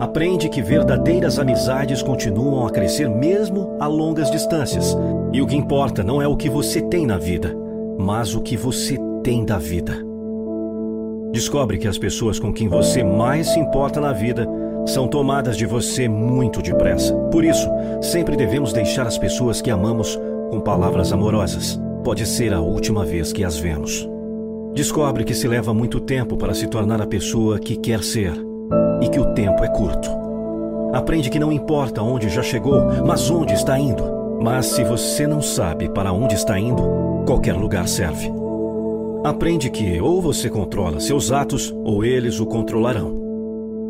Aprende 0.00 0.48
que 0.48 0.60
verdadeiras 0.60 1.38
amizades 1.38 2.02
continuam 2.02 2.66
a 2.66 2.70
crescer 2.70 3.08
mesmo 3.08 3.76
a 3.78 3.86
longas 3.86 4.30
distâncias, 4.30 4.96
e 5.32 5.40
o 5.40 5.46
que 5.46 5.56
importa 5.56 6.02
não 6.02 6.20
é 6.20 6.26
o 6.26 6.36
que 6.36 6.50
você 6.50 6.82
tem 6.82 7.06
na 7.06 7.16
vida, 7.16 7.56
mas 7.98 8.34
o 8.34 8.40
que 8.40 8.56
você 8.56 8.98
tem 9.22 9.44
da 9.44 9.56
vida. 9.56 9.94
Descobre 11.30 11.78
que 11.78 11.88
as 11.88 11.98
pessoas 11.98 12.38
com 12.38 12.52
quem 12.52 12.68
você 12.68 13.02
mais 13.02 13.48
se 13.48 13.58
importa 13.58 14.00
na 14.00 14.12
vida 14.12 14.48
são 14.86 15.08
tomadas 15.08 15.56
de 15.56 15.64
você 15.64 16.08
muito 16.08 16.60
depressa. 16.60 17.14
Por 17.30 17.44
isso, 17.44 17.68
sempre 18.02 18.36
devemos 18.36 18.72
deixar 18.72 19.06
as 19.06 19.16
pessoas 19.16 19.62
que 19.62 19.70
amamos 19.70 20.18
com 20.50 20.60
palavras 20.60 21.12
amorosas 21.12 21.80
pode 22.04 22.26
ser 22.26 22.52
a 22.52 22.60
última 22.60 23.02
vez 23.02 23.32
que 23.32 23.42
as 23.42 23.56
vemos. 23.56 24.06
Descobre 24.74 25.24
que 25.24 25.34
se 25.34 25.48
leva 25.48 25.72
muito 25.72 25.98
tempo 25.98 26.36
para 26.36 26.52
se 26.52 26.66
tornar 26.66 27.00
a 27.00 27.06
pessoa 27.06 27.58
que 27.58 27.76
quer 27.76 28.04
ser 28.04 28.34
e 29.00 29.08
que 29.08 29.18
o 29.18 29.32
tempo 29.32 29.64
é 29.64 29.68
curto. 29.68 30.10
Aprende 30.92 31.30
que 31.30 31.40
não 31.40 31.50
importa 31.50 32.02
onde 32.02 32.28
já 32.28 32.42
chegou, 32.42 32.78
mas 33.06 33.30
onde 33.30 33.54
está 33.54 33.78
indo. 33.78 34.04
Mas 34.42 34.66
se 34.66 34.84
você 34.84 35.26
não 35.26 35.40
sabe 35.40 35.88
para 35.88 36.12
onde 36.12 36.34
está 36.34 36.58
indo, 36.58 37.24
qualquer 37.26 37.54
lugar 37.54 37.88
serve. 37.88 38.30
Aprende 39.24 39.70
que 39.70 39.98
ou 39.98 40.20
você 40.20 40.50
controla 40.50 41.00
seus 41.00 41.32
atos 41.32 41.74
ou 41.82 42.04
eles 42.04 42.38
o 42.38 42.44
controlarão. 42.44 43.23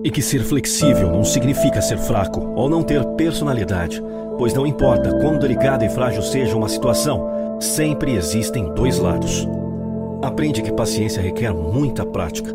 E 0.04 0.10
que 0.10 0.20
ser 0.20 0.44
flexível 0.44 1.10
não 1.10 1.24
significa 1.24 1.80
ser 1.80 1.96
fraco 1.96 2.52
ou 2.54 2.68
não 2.68 2.82
ter 2.82 3.02
personalidade, 3.16 4.02
pois 4.36 4.52
não 4.52 4.66
importa 4.66 5.18
quão 5.18 5.38
delicada 5.38 5.82
e 5.82 5.88
frágil 5.88 6.20
seja 6.20 6.54
uma 6.54 6.68
situação, 6.68 7.26
sempre 7.58 8.14
existem 8.14 8.70
dois 8.74 8.98
lados. 8.98 9.48
Aprende 10.20 10.60
que 10.60 10.70
paciência 10.70 11.22
requer 11.22 11.54
muita 11.54 12.04
prática. 12.04 12.54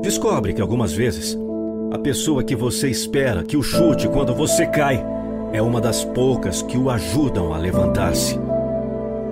Descobre 0.00 0.54
que 0.54 0.62
algumas 0.62 0.94
vezes 0.94 1.38
a 1.92 1.98
pessoa 1.98 2.42
que 2.42 2.56
você 2.56 2.88
espera 2.88 3.42
que 3.42 3.58
o 3.58 3.62
chute 3.62 4.08
quando 4.08 4.34
você 4.34 4.66
cai 4.66 5.04
é 5.52 5.60
uma 5.60 5.82
das 5.82 6.02
poucas 6.02 6.62
que 6.62 6.78
o 6.78 6.88
ajudam 6.88 7.52
a 7.52 7.58
levantar-se. 7.58 8.40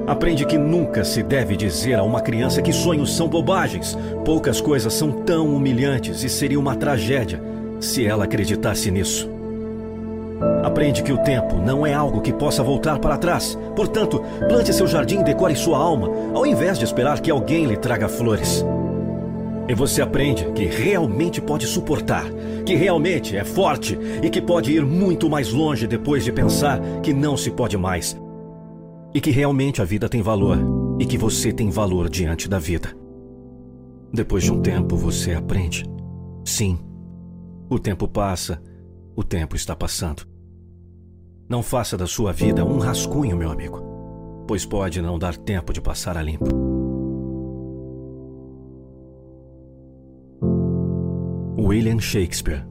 Aprende 0.06 0.44
que 0.44 0.58
nunca 0.58 1.02
se 1.02 1.22
deve 1.22 1.56
dizer 1.56 1.94
a 1.94 2.02
uma 2.02 2.20
criança 2.20 2.60
que 2.60 2.74
sonhos 2.74 3.16
são 3.16 3.26
bobagens. 3.26 3.96
Poucas 4.22 4.60
coisas 4.60 4.92
são 4.92 5.10
tão 5.10 5.56
humilhantes 5.56 6.22
e 6.22 6.28
seria 6.28 6.60
uma 6.60 6.76
tragédia 6.76 7.53
se 7.84 8.06
ela 8.06 8.24
acreditasse 8.24 8.90
nisso. 8.90 9.28
Aprende 10.62 11.02
que 11.02 11.12
o 11.12 11.18
tempo 11.18 11.56
não 11.56 11.86
é 11.86 11.92
algo 11.92 12.20
que 12.20 12.32
possa 12.32 12.62
voltar 12.62 12.98
para 12.98 13.16
trás. 13.16 13.58
Portanto, 13.76 14.22
plante 14.48 14.72
seu 14.72 14.86
jardim 14.86 15.20
e 15.20 15.24
decore 15.24 15.54
sua 15.54 15.78
alma, 15.78 16.08
ao 16.34 16.46
invés 16.46 16.78
de 16.78 16.84
esperar 16.84 17.20
que 17.20 17.30
alguém 17.30 17.66
lhe 17.66 17.76
traga 17.76 18.08
flores. 18.08 18.64
E 19.68 19.74
você 19.74 20.02
aprende 20.02 20.44
que 20.52 20.64
realmente 20.64 21.40
pode 21.40 21.66
suportar, 21.66 22.24
que 22.66 22.74
realmente 22.74 23.36
é 23.36 23.44
forte 23.44 23.98
e 24.22 24.28
que 24.28 24.40
pode 24.40 24.72
ir 24.72 24.84
muito 24.84 25.28
mais 25.30 25.52
longe 25.52 25.86
depois 25.86 26.24
de 26.24 26.32
pensar 26.32 26.80
que 27.02 27.14
não 27.14 27.36
se 27.36 27.50
pode 27.50 27.76
mais. 27.76 28.16
E 29.14 29.20
que 29.20 29.30
realmente 29.30 29.80
a 29.80 29.84
vida 29.84 30.08
tem 30.08 30.20
valor 30.20 30.58
e 30.98 31.06
que 31.06 31.16
você 31.16 31.52
tem 31.52 31.70
valor 31.70 32.08
diante 32.10 32.48
da 32.48 32.58
vida. 32.58 32.90
Depois 34.12 34.44
de 34.44 34.52
um 34.52 34.60
tempo, 34.60 34.96
você 34.96 35.32
aprende. 35.32 35.84
Sim, 36.44 36.78
o 37.74 37.78
tempo 37.78 38.06
passa, 38.06 38.62
o 39.16 39.24
tempo 39.24 39.56
está 39.56 39.74
passando. 39.74 40.26
Não 41.48 41.62
faça 41.62 41.96
da 41.96 42.06
sua 42.06 42.32
vida 42.32 42.64
um 42.64 42.78
rascunho, 42.78 43.36
meu 43.36 43.50
amigo, 43.50 44.44
pois 44.46 44.64
pode 44.64 45.02
não 45.02 45.18
dar 45.18 45.36
tempo 45.36 45.72
de 45.72 45.80
passar 45.80 46.16
a 46.16 46.22
limpo. 46.22 46.46
William 51.58 51.98
Shakespeare 51.98 52.64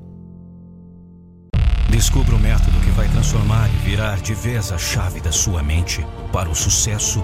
Descubra 1.89 2.35
o 2.35 2.39
método 2.39 2.79
que 2.79 2.91
vai 2.91 3.07
transformar 3.09 3.69
e 3.69 3.77
virar 3.89 4.21
de 4.21 4.33
vez 4.33 4.71
a 4.71 4.77
chave 4.77 5.19
da 5.19 5.31
sua 5.31 5.61
mente 5.61 6.05
para 6.31 6.49
o 6.49 6.55
sucesso 6.55 7.23